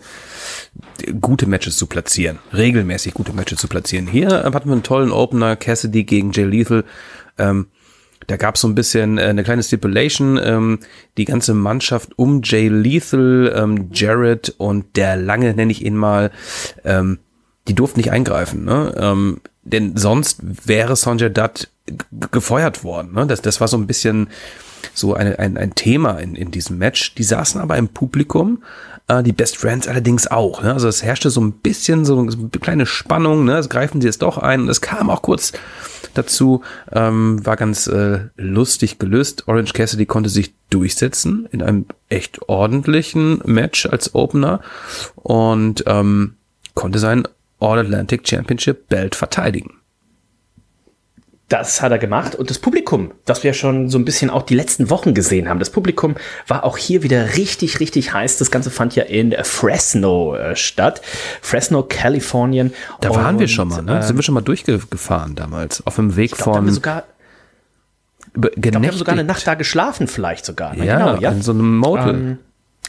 gute 1.21 1.47
Matches 1.47 1.77
zu 1.77 1.87
platzieren, 1.87 2.39
regelmäßig 2.53 3.15
gute 3.15 3.33
Matches 3.33 3.59
zu 3.59 3.69
platzieren. 3.69 4.07
Hier 4.07 4.29
hatten 4.29 4.69
wir 4.69 4.73
einen 4.73 4.83
tollen 4.83 5.13
Opener, 5.13 5.57
Cassidy 5.57 6.05
gegen 6.05 6.33
Jay 6.33 6.45
Lethal. 6.45 6.85
Ähm, 7.39 7.67
da 8.27 8.37
gab 8.37 8.55
es 8.55 8.61
so 8.61 8.69
ein 8.69 8.75
bisschen 8.75 9.19
äh, 9.19 9.23
eine 9.23 9.43
kleine 9.43 9.63
Stipulation. 9.63 10.39
Ähm, 10.43 10.79
die 11.17 11.25
ganze 11.25 11.55
Mannschaft 11.55 12.17
um 12.17 12.43
Jay 12.45 12.69
Lethal, 12.69 13.53
ähm, 13.57 13.91
Jared 13.93 14.55
und 14.59 14.97
der 14.97 15.17
Lange, 15.17 15.55
nenne 15.55 15.73
ich 15.73 15.85
ihn 15.85 15.97
mal, 15.97 16.31
ähm, 16.85 17.19
die 17.67 17.75
durften 17.75 17.99
nicht 17.99 18.13
eingreifen. 18.13 18.65
Ne? 18.65 18.95
Ähm, 18.97 19.41
denn 19.63 19.97
sonst 19.97 20.41
wäre 20.43 20.97
Sonjay 20.97 21.31
Dutt 21.31 21.69
gefeuert 22.31 22.85
worden. 22.85 23.13
Ne? 23.15 23.27
Das, 23.27 23.43
das 23.43 23.61
war 23.61 23.69
so 23.69 23.77
ein 23.77 23.87
bisschen 23.87 24.29
so 24.95 25.15
eine, 25.15 25.39
ein, 25.39 25.57
ein 25.57 25.75
Thema 25.75 26.19
in, 26.19 26.35
in 26.35 26.51
diesem 26.51 26.79
Match. 26.79 27.15
Die 27.15 27.23
saßen 27.23 27.61
aber 27.61 27.77
im 27.77 27.89
Publikum 27.89 28.63
äh, 29.11 29.23
die 29.23 29.33
Best 29.33 29.57
Friends 29.57 29.89
allerdings 29.89 30.27
auch. 30.29 30.63
Ne? 30.63 30.73
Also 30.73 30.89
es 30.89 31.03
herrschte 31.03 31.31
so 31.31 31.41
ein 31.41 31.53
bisschen 31.53 32.05
so, 32.05 32.19
eine 32.19 32.49
kleine 32.61 32.87
Spannung. 32.87 33.45
Ne? 33.45 33.57
Also 33.57 33.69
greifen 33.69 34.01
sie 34.01 34.09
es 34.09 34.19
doch 34.19 34.39
ein. 34.39 34.63
Und 34.63 34.69
es 34.69 34.81
kam 34.81 35.11
auch 35.11 35.23
kurz 35.23 35.53
dazu. 36.15 36.63
Ähm, 36.93 37.45
war 37.45 37.57
ganz 37.57 37.87
äh, 37.89 38.21
lustig 38.37 38.99
gelöst. 38.99 39.49
Orange 39.49 39.73
Cassidy 39.73 40.07
konnte 40.07 40.31
sich 40.31 40.55
durchsetzen 40.71 41.49
in 41.51 41.63
einem 41.63 41.87
echt 42.09 42.49
ordentlichen 42.49 43.43
Match 43.45 43.87
als 43.87 44.15
Opener 44.15 44.61
und 45.17 45.85
ähm, 45.87 46.35
konnte 46.75 46.99
sein 47.01 47.27
All-Atlantic 47.59 48.27
Championship 48.27 48.89
Belt 48.89 49.15
verteidigen. 49.17 49.80
Das 51.51 51.83
hat 51.83 51.91
er 51.91 51.99
gemacht 51.99 52.37
und 52.37 52.49
das 52.49 52.61
Publikum, 52.61 53.11
das 53.25 53.43
wir 53.43 53.55
schon 53.55 53.89
so 53.89 53.99
ein 53.99 54.05
bisschen 54.05 54.31
auch 54.31 54.45
die 54.45 54.55
letzten 54.55 54.89
Wochen 54.89 55.15
gesehen 55.15 55.49
haben, 55.49 55.59
das 55.59 55.71
Publikum 55.71 56.15
war 56.47 56.63
auch 56.63 56.79
hier 56.79 57.03
wieder 57.03 57.37
richtig, 57.37 57.81
richtig 57.81 58.15
heiß. 58.15 58.39
Das 58.39 58.53
Ganze 58.53 58.71
fand 58.71 58.95
ja 58.95 59.03
in 59.03 59.35
Fresno 59.43 60.37
äh, 60.37 60.55
statt. 60.55 61.03
Fresno, 61.43 61.83
Kalifornien. 61.83 62.73
Da 63.01 63.11
waren 63.11 63.35
und, 63.35 63.41
wir 63.41 63.49
schon 63.49 63.67
mal, 63.67 63.83
ne? 63.83 63.97
Ähm, 63.97 64.03
Sind 64.03 64.15
wir 64.15 64.23
schon 64.23 64.35
mal 64.37 64.43
durchgefahren 64.43 65.35
damals, 65.35 65.85
auf 65.85 65.97
dem 65.97 66.15
Weg 66.15 66.37
glaub, 66.37 66.55
von. 66.55 66.67
Da 66.67 66.73
sogar, 66.73 67.03
ich 68.33 68.41
glaub, 68.41 68.83
wir 68.83 68.89
haben 68.89 68.97
sogar 68.97 69.15
eine 69.15 69.25
Nacht 69.25 69.45
da 69.45 69.55
geschlafen, 69.55 70.07
vielleicht 70.07 70.45
sogar. 70.45 70.77
Ne? 70.77 70.87
Ja, 70.87 70.99
genau, 70.99 71.21
ja, 71.21 71.33
in 71.33 71.43
so 71.43 71.51
einem 71.51 71.79
Motel. 71.79 72.15
Ähm, 72.15 72.39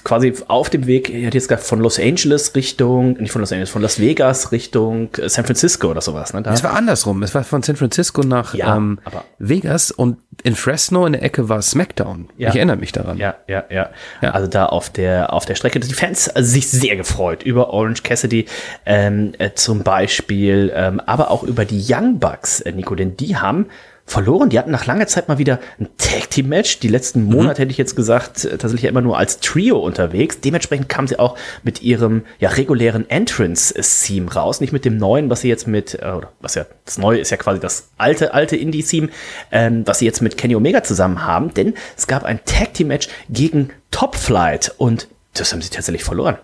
quasi 0.04 0.34
auf 0.48 0.70
dem 0.70 0.88
Weg, 0.88 1.10
ich 1.10 1.26
hatte 1.26 1.38
jetzt 1.38 1.48
gesagt, 1.48 1.64
von 1.64 1.80
Los 1.80 2.00
Angeles 2.00 2.56
Richtung, 2.56 3.14
nicht 3.14 3.32
von 3.32 3.42
Los 3.42 3.52
Angeles, 3.52 3.70
von 3.70 3.82
Las 3.82 4.00
Vegas 4.00 4.52
Richtung 4.52 5.10
äh, 5.18 5.30
San 5.30 5.46
Francisco 5.46 5.90
oder 5.90 6.02
sowas. 6.02 6.34
Ne? 6.34 6.42
Da. 6.42 6.54
Es 6.54 6.64
war 6.64 6.74
andersrum. 6.74 7.24
Es 7.24 7.36
war 7.36 7.44
von 7.44 7.64
San 7.64 7.76
Francisco 7.76 8.22
nach 8.22 8.54
ja, 8.54 8.76
ähm, 8.76 9.00
Vegas 9.40 9.92
und 9.92 10.18
in 10.44 10.56
Fresno 10.56 11.06
in 11.06 11.14
der 11.14 11.24
Ecke 11.24 11.50
war 11.50 11.62
SmackDown. 11.62 12.30
Ja. 12.38 12.50
Ich 12.50 12.56
erinnere 12.56 12.78
mich 12.78 12.92
daran. 12.92 13.18
Ja, 13.18 13.36
ja, 13.48 13.64
ja, 13.70 13.90
ja. 14.22 14.32
Also 14.32 14.48
da 14.48 14.66
auf 14.66 14.90
der, 14.90 15.34
auf 15.34 15.46
der 15.46 15.56
Strecke. 15.56 15.80
Die 15.80 15.94
Fans 15.94 16.30
also 16.30 16.50
sich 16.50 16.70
sehr 16.70 16.96
gefreut 16.96 17.44
über 17.44 17.70
Orange 17.70 18.04
Cassidy 18.04 18.46
ähm, 18.86 19.34
äh, 19.38 19.52
zum 19.54 19.84
Beispiel, 19.84 20.72
ähm, 20.76 21.00
aber 21.06 21.32
auch 21.32 21.44
über 21.44 21.66
die 21.66 21.84
Young 21.88 22.20
Bucks, 22.20 22.62
äh, 22.62 22.72
Nico, 22.72 22.96
denn 22.96 23.18
die 23.18 23.38
haben 23.38 23.68
verloren. 24.12 24.50
Die 24.50 24.60
hatten 24.60 24.72
nach 24.72 24.86
langer 24.86 25.08
Zeit 25.08 25.28
mal 25.28 25.38
wieder 25.38 25.60
ein 25.80 25.88
Tag 25.98 26.30
Team 26.30 26.50
Match. 26.50 26.80
Die 26.80 26.88
letzten 26.88 27.24
mhm. 27.24 27.32
Monate 27.32 27.60
mhm. 27.60 27.64
hätte 27.64 27.72
ich 27.72 27.78
jetzt 27.78 27.96
gesagt, 27.96 28.46
äh, 28.46 28.50
tatsächlich 28.50 28.84
ja 28.84 28.90
immer 28.90 29.02
nur 29.02 29.18
als 29.18 29.40
Trio 29.40 29.80
unterwegs. 29.80 30.42
Dementsprechend 30.42 30.90
kam 30.90 31.08
sie 31.08 31.18
auch 31.18 31.38
mit 31.64 31.82
ihrem 31.82 32.24
ja 32.40 32.50
regulären 32.50 33.10
Entrance-Theme 33.10 34.32
raus, 34.34 34.62
nicht 34.62 34.74
mit 34.74 34.86
dem 34.86 34.98
neuen, 34.98 35.30
was 35.30 35.42
sie 35.42 35.48
jetzt 35.48 35.68
mit, 35.68 35.96
äh, 35.96 36.12
oder 36.12 36.32
was 36.42 36.56
ja, 36.56 36.66
das 36.86 36.98
neue 36.98 37.20
ist 37.20 37.32
ja 37.32 37.38
quasi 37.38 37.60
das 37.60 37.90
alte, 37.98 38.34
alte 38.34 38.58
Indie-Theme, 38.58 39.10
ähm, 39.52 39.84
was 39.88 40.00
sie 40.00 40.06
jetzt 40.06 40.22
mit 40.22 40.38
Kenny 40.38 40.56
Omega 40.56 40.84
zusammen 40.84 41.26
haben, 41.26 41.54
denn 41.54 41.74
es 41.98 42.08
gab 42.08 42.24
ein 42.24 42.42
Tag 42.46 42.74
Team 42.74 42.88
Match 42.88 43.08
gegen 43.30 43.70
Top 43.92 44.16
Flight 44.16 44.74
und 44.78 45.08
das 45.34 45.54
haben 45.54 45.62
sie 45.62 45.70
tatsächlich 45.70 46.04
verloren. 46.04 46.38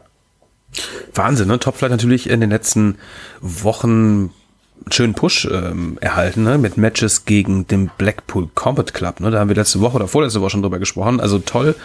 Wahnsinn, 1.14 1.48
ne? 1.48 1.60
Top 1.60 1.76
Flight 1.76 1.92
natürlich 1.92 2.30
in 2.30 2.40
den 2.40 2.50
letzten 2.50 2.98
Wochen 3.42 4.32
schönen 4.92 5.14
Push 5.14 5.48
ähm, 5.52 5.98
erhalten, 6.02 6.44
ne? 6.44 6.58
mit 6.58 6.78
Matches 6.78 7.26
gegen 7.26 7.68
den 7.68 7.90
Blackpool 7.98 8.50
Combat 8.56 8.94
Club. 8.94 9.20
Ne? 9.20 9.32
Da 9.32 9.40
haben 9.40 9.50
wir 9.50 9.56
letzte 9.56 9.82
Woche 9.82 9.96
oder 9.96 10.08
vorletzte 10.08 10.42
Woche 10.42 10.52
schon 10.52 10.62
drüber 10.62 10.80
gesprochen. 10.80 11.20
Also 11.20 11.40
toll, 11.40 11.76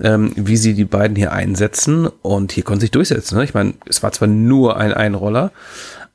ähm, 0.00 0.32
wie 0.36 0.56
sie 0.56 0.74
die 0.74 0.84
beiden 0.84 1.16
hier 1.16 1.32
einsetzen 1.32 2.08
und 2.22 2.52
hier 2.52 2.64
konnten 2.64 2.80
sich 2.80 2.90
durchsetzen. 2.90 3.38
Ne? 3.38 3.44
Ich 3.44 3.54
meine, 3.54 3.74
es 3.86 4.02
war 4.02 4.12
zwar 4.12 4.28
nur 4.28 4.76
ein 4.76 4.92
Einroller, 4.92 5.52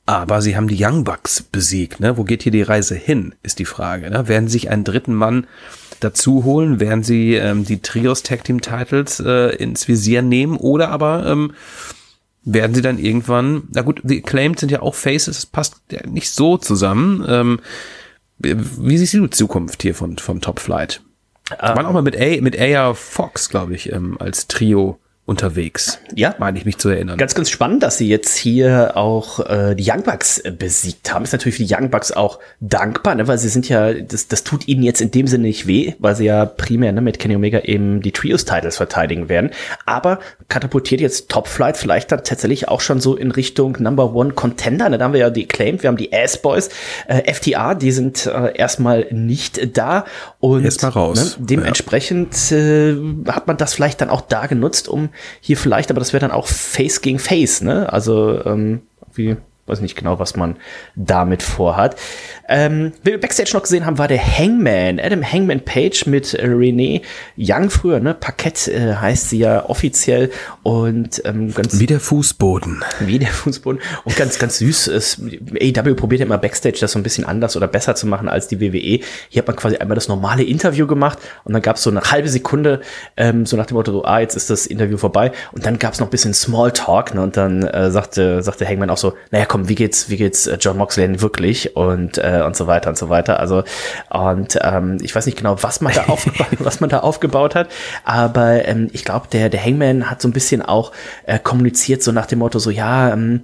aber 0.06 0.41
sie 0.41 0.56
haben 0.56 0.67
die 0.67 0.84
Young 0.84 1.04
Bucks 1.04 1.41
besiegt. 1.41 2.00
Ne? 2.00 2.17
Wo 2.17 2.24
geht 2.24 2.43
hier 2.43 2.52
die 2.52 2.62
Reise 2.63 2.95
hin, 2.95 3.36
ist 3.43 3.60
die 3.60 3.65
Frage. 3.65 4.10
Ne? 4.10 4.28
Werden 4.28 4.47
sie 4.47 4.54
sich 4.54 4.69
einen 4.69 4.84
dritten 4.84 5.13
Mann 5.13 5.47
dazu 6.00 6.43
holen? 6.43 6.80
Werden 6.80 7.04
sie 7.04 7.36
ähm, 7.36 7.65
die 7.65 7.82
Trios 7.82 8.24
Tag 8.24 8.43
Team 8.43 8.62
Titles 8.62 9.19
äh, 9.19 9.56
ins 9.56 9.88
Visier 9.88 10.21
nehmen? 10.21 10.58
Oder 10.58 10.89
aber 10.89 11.26
ähm, 11.26 11.54
werden 12.43 12.73
sie 12.73 12.82
dann 12.82 12.97
irgendwann, 12.97 13.63
na 13.71 13.82
gut, 13.82 14.01
die 14.04 14.23
Acclaimed 14.23 14.60
sind 14.60 14.71
ja 14.71 14.82
auch 14.82 14.95
Faces, 14.95 15.38
das 15.38 15.45
passt 15.45 15.82
ja 15.91 16.06
nicht 16.08 16.32
so 16.32 16.58
zusammen. 16.58 17.25
Ähm, 17.27 17.60
wie 18.39 18.97
siehst 18.97 19.13
du 19.13 19.21
die 19.21 19.30
Zukunft 19.30 19.84
hier 19.84 19.93
von, 19.93 20.17
vom 20.17 20.41
Top 20.41 20.60
Flight? 20.60 21.01
Um, 21.51 21.58
waren 21.60 21.86
auch 21.86 21.93
mal 21.93 22.01
mit 22.01 22.19
A, 22.19 22.41
mit 22.41 22.60
Aya 22.60 22.93
Fox, 22.93 23.49
glaube 23.49 23.75
ich, 23.75 23.91
ähm, 23.91 24.17
als 24.19 24.47
Trio 24.47 24.99
unterwegs. 25.26 26.00
Ja. 26.16 26.36
Meine 26.40 26.58
ich 26.58 26.66
mich 26.66 26.78
zu 26.78 26.90
erinnern. 26.90 27.18
Ganz, 27.18 27.36
ganz 27.36 27.50
spannend, 27.50 27.84
dass 27.84 27.98
sie 27.98 28.08
jetzt 28.08 28.36
hier 28.36 28.98
auch 28.98 29.40
äh, 29.40 29.76
die 29.76 29.90
Young 29.90 30.04
Bucks 30.04 30.40
äh, 30.40 30.52
besiegt 30.52 31.14
haben. 31.14 31.24
Ist 31.24 31.32
natürlich 31.32 31.58
für 31.58 31.64
die 31.64 31.74
Young 31.74 31.92
Bucks 31.92 32.12
auch 32.12 32.40
dankbar, 32.60 33.16
ne? 33.16 33.28
weil 33.28 33.38
sie 33.38 33.48
sind 33.48 33.70
ja, 33.70 33.94
das, 33.94 34.28
das 34.28 34.44
tut 34.44 34.68
ihnen 34.68 34.82
jetzt 34.82 35.00
in 35.00 35.12
dem 35.12 35.28
Sinne 35.28 35.44
nicht 35.44 35.68
weh, 35.68 35.94
weil 36.00 36.16
sie 36.16 36.26
ja 36.26 36.46
primär 36.46 36.92
ne, 36.92 37.02
mit 37.02 37.20
Kenny 37.20 37.36
Omega 37.36 37.60
eben 37.60 38.02
die 38.02 38.12
Trios-Titles 38.12 38.78
verteidigen 38.78 39.30
werden. 39.30 39.52
Aber 39.86 40.20
katapultiert 40.50 41.02
jetzt 41.02 41.30
Top 41.30 41.48
Flight 41.48 41.78
vielleicht 41.78 42.12
dann 42.12 42.24
tatsächlich 42.24 42.68
auch 42.68 42.82
schon 42.82 43.00
so 43.00 43.16
in 43.16 43.32
Richtung 43.32 43.78
Number 43.80 44.16
One 44.16 44.34
Contender. 44.34 44.90
Ne? 44.90 44.98
Da 44.98 45.06
haben 45.06 45.14
wir 45.14 45.20
ja 45.20 45.30
die 45.30 45.46
Claimed, 45.46 45.84
wir 45.84 45.90
haben 45.90 45.98
die 45.98 46.12
Ass 46.12 46.42
Boys, 46.42 46.70
äh, 47.08 47.32
FTA, 47.32 47.76
die 47.76 47.92
sind 47.92 48.26
äh, 48.26 48.58
erstmal 48.58 49.06
nicht 49.12 49.78
da. 49.78 50.06
Und 50.40 50.66
Erstmal 50.66 50.92
raus. 50.92 51.38
Ne, 51.38 51.46
dementsprechend 51.46 52.52
äh, 52.52 52.96
hat 53.28 53.46
man 53.46 53.58
das 53.58 53.76
vielleicht 53.76 54.02
dann 54.02 54.10
auch 54.10 54.22
da 54.22 54.48
genutzt, 54.48 54.90
um 54.90 55.11
hier 55.39 55.58
vielleicht, 55.58 55.89
aber 55.89 56.00
das 56.00 56.13
wäre 56.13 56.21
dann 56.21 56.32
auch 56.32 56.47
Face 56.47 57.02
gegen 57.02 57.19
Face, 57.19 57.62
ne? 57.62 57.91
Also, 57.91 58.43
ähm, 58.45 58.82
wie, 59.13 59.38
weiß 59.67 59.82
nicht 59.82 59.95
genau, 59.95 60.19
was 60.19 60.36
man 60.36 60.58
damit 60.95 61.43
vorhat. 61.43 61.95
Ähm, 62.50 62.91
wen 63.04 63.13
wir 63.13 63.19
Backstage 63.19 63.52
noch 63.54 63.62
gesehen 63.62 63.86
haben, 63.86 63.97
war 63.97 64.08
der 64.08 64.21
Hangman, 64.21 65.00
Adam 65.00 65.24
Hangman 65.24 65.62
Page 65.62 66.06
mit 66.08 66.34
äh, 66.34 66.45
Renee 66.45 67.02
Young 67.38 67.69
früher, 67.69 68.00
ne? 68.00 68.13
Parkett 68.13 68.67
äh, 68.67 68.95
heißt 68.95 69.30
sie 69.30 69.39
ja 69.39 69.69
offiziell 69.69 70.32
und 70.63 71.21
ähm, 71.26 71.54
ganz 71.54 71.80
Wie 71.80 71.86
der 71.86 72.00
Fußboden. 72.00 72.84
wie 73.00 73.19
der 73.19 73.30
Fußboden 73.30 73.82
und 74.04 74.15
ganz, 74.15 74.39
ganz 74.39 74.58
süß 74.58 74.88
ist. 74.88 75.21
AEW 75.21 75.95
probiert 75.95 76.19
ja 76.19 76.26
immer 76.26 76.38
Backstage 76.38 76.78
das 76.82 76.91
so 76.91 77.00
ein 77.00 77.04
bisschen 77.04 77.26
anders 77.26 77.56
oder 77.56 77.67
besser 77.67 77.95
zu 77.95 78.08
machen 78.08 78.28
als 78.28 78.47
die 78.47 78.60
WWE. 78.60 79.00
Hier 79.30 79.41
hat 79.41 79.47
man 79.47 79.56
quasi 79.56 79.78
einmal 79.78 79.95
das 79.95 80.08
normale 80.08 80.43
Interview 80.43 80.88
gemacht 80.88 81.19
und 81.43 81.54
dann 81.54 81.62
gab 81.62 81.78
es 81.78 81.84
so 81.84 81.89
eine 81.89 82.02
halbe 82.02 82.30
Sekunde, 82.30 82.82
ähm, 83.15 83.45
so 83.45 83.56
nach 83.58 83.67
dem 83.67 83.76
Motto, 83.76 83.91
so, 83.91 84.04
ah, 84.04 84.19
jetzt 84.19 84.36
ist 84.36 84.50
das 84.50 84.65
Interview 84.65 84.97
vorbei 84.97 85.32
und 85.52 85.65
dann 85.65 85.80
gab 85.80 85.93
es 85.93 86.00
noch 86.00 86.08
ein 86.08 86.12
bisschen 86.12 86.34
Smalltalk 86.34 87.13
ne? 87.13 87.21
und 87.21 87.38
dann 87.38 87.63
äh, 87.63 87.91
sagte, 87.91 88.41
sagte 88.41 88.67
Hangman 88.67 88.89
auch 88.89 88.97
so, 88.97 89.13
naja 89.30 89.45
komm, 89.52 89.68
wie 89.68 89.76
geht's, 89.76 90.10
wie 90.10 90.16
geht's 90.16 90.48
äh, 90.48 90.58
John 90.62 90.78
Moxley 90.78 91.22
wirklich 91.22 91.76
und, 91.76 92.18
äh, 92.18 92.42
und 92.46 92.56
so 92.56 92.68
weiter 92.68 92.90
und 92.90 92.98
so 92.98 93.10
weiter. 93.10 93.42
Also 93.42 93.64
und 94.10 94.58
ähm, 94.62 94.98
ich 95.02 95.14
weiß 95.14 95.26
nicht 95.26 95.38
genau, 95.38 95.62
was 95.62 95.82
man 95.82 95.94
da 95.94 96.06
aufgebaut, 96.06 96.48
was 96.60 96.80
man 96.80 96.90
da 96.90 97.00
aufgebaut 97.00 97.54
hat, 97.54 97.68
aber 98.06 98.66
ähm, 98.66 98.88
ich 98.94 99.04
glaube, 99.04 99.28
der, 99.30 99.50
der 99.50 99.62
Hangman 99.62 100.10
hat 100.10 100.22
so 100.22 100.30
ein 100.30 100.32
bisschen 100.32 100.62
auch 100.62 100.94
äh, 101.26 101.38
kommuniziert, 101.38 102.02
so 102.02 102.14
nach 102.14 102.28
dem 102.28 102.40
Motto, 102.40 102.60
so 102.60 102.70
ja, 102.70 103.12
ähm, 103.12 103.42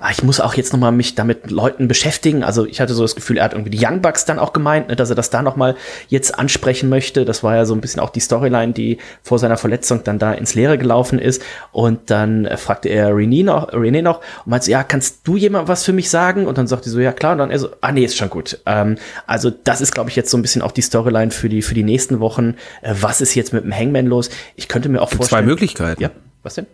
ah, 0.00 0.10
ich 0.10 0.22
muss 0.22 0.40
auch 0.40 0.54
jetzt 0.54 0.72
nochmal 0.72 0.92
mich 0.92 1.14
damit 1.14 1.50
Leuten 1.50 1.88
beschäftigen. 1.88 2.44
Also 2.44 2.66
ich 2.66 2.80
hatte 2.80 2.94
so 2.94 3.02
das 3.02 3.14
Gefühl, 3.14 3.38
er 3.38 3.44
hat 3.44 3.52
irgendwie 3.52 3.70
die 3.70 3.84
Young 3.84 4.00
Bucks 4.00 4.24
dann 4.24 4.38
auch 4.38 4.52
gemeint, 4.52 4.88
ne, 4.88 4.96
dass 4.96 5.10
er 5.10 5.16
das 5.16 5.30
da 5.30 5.42
nochmal 5.42 5.76
jetzt 6.08 6.38
ansprechen 6.38 6.88
möchte. 6.88 7.24
Das 7.24 7.42
war 7.42 7.56
ja 7.56 7.64
so 7.64 7.74
ein 7.74 7.80
bisschen 7.80 8.00
auch 8.00 8.10
die 8.10 8.20
Storyline, 8.20 8.72
die 8.72 8.98
vor 9.22 9.38
seiner 9.38 9.56
Verletzung 9.56 10.04
dann 10.04 10.18
da 10.18 10.32
ins 10.32 10.54
Leere 10.54 10.78
gelaufen 10.78 11.18
ist. 11.18 11.42
Und 11.72 12.10
dann 12.10 12.44
äh, 12.44 12.56
fragte 12.56 12.88
er 12.88 13.14
Renee 13.14 13.42
noch, 13.42 13.72
Renee 13.72 14.02
noch 14.02 14.18
und 14.44 14.50
meinte, 14.50 14.66
so, 14.66 14.72
ja, 14.72 14.82
kannst 14.84 15.26
du 15.26 15.36
jemand 15.36 15.68
was 15.68 15.84
für 15.84 15.92
mich 15.92 16.10
sagen? 16.10 16.46
Und 16.46 16.58
dann 16.58 16.66
sagte 16.66 16.88
sie 16.88 16.94
so, 16.94 17.00
ja 17.00 17.12
klar. 17.12 17.32
Und 17.32 17.38
dann 17.38 17.50
er 17.50 17.58
so, 17.58 17.70
ah 17.80 17.92
nee, 17.92 18.04
ist 18.04 18.16
schon 18.16 18.30
gut. 18.30 18.60
Ähm, 18.66 18.96
also 19.26 19.50
das 19.50 19.80
ist, 19.80 19.94
glaube 19.94 20.10
ich, 20.10 20.16
jetzt 20.16 20.30
so 20.30 20.36
ein 20.36 20.42
bisschen 20.42 20.62
auch 20.62 20.72
die 20.72 20.82
Storyline 20.82 21.30
für 21.30 21.48
die, 21.48 21.62
für 21.62 21.74
die 21.74 21.84
nächsten 21.84 22.20
Wochen. 22.20 22.54
Äh, 22.82 22.94
was 23.00 23.20
ist 23.20 23.34
jetzt 23.34 23.52
mit 23.52 23.64
dem 23.64 23.74
Hangman 23.74 24.06
los? 24.06 24.30
Ich 24.56 24.68
könnte 24.68 24.88
mir 24.88 25.00
auch 25.00 25.10
Zwei 25.10 25.16
vorstellen. 25.16 25.46
Möglichkeiten. 25.46 26.02
Ja, 26.02 26.10
was 26.42 26.54
denn? 26.54 26.66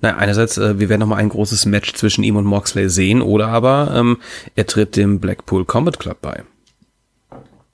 Na, 0.00 0.16
einerseits, 0.16 0.58
äh, 0.58 0.78
wir 0.78 0.88
werden 0.88 1.00
noch 1.00 1.06
mal 1.08 1.16
ein 1.16 1.28
großes 1.28 1.66
Match 1.66 1.94
zwischen 1.94 2.24
ihm 2.24 2.36
und 2.36 2.44
Moxley 2.44 2.88
sehen, 2.90 3.22
oder 3.22 3.48
aber 3.48 3.92
ähm, 3.94 4.18
er 4.54 4.66
tritt 4.66 4.96
dem 4.96 5.20
Blackpool 5.20 5.64
Combat 5.64 5.98
Club 5.98 6.18
bei. 6.20 6.42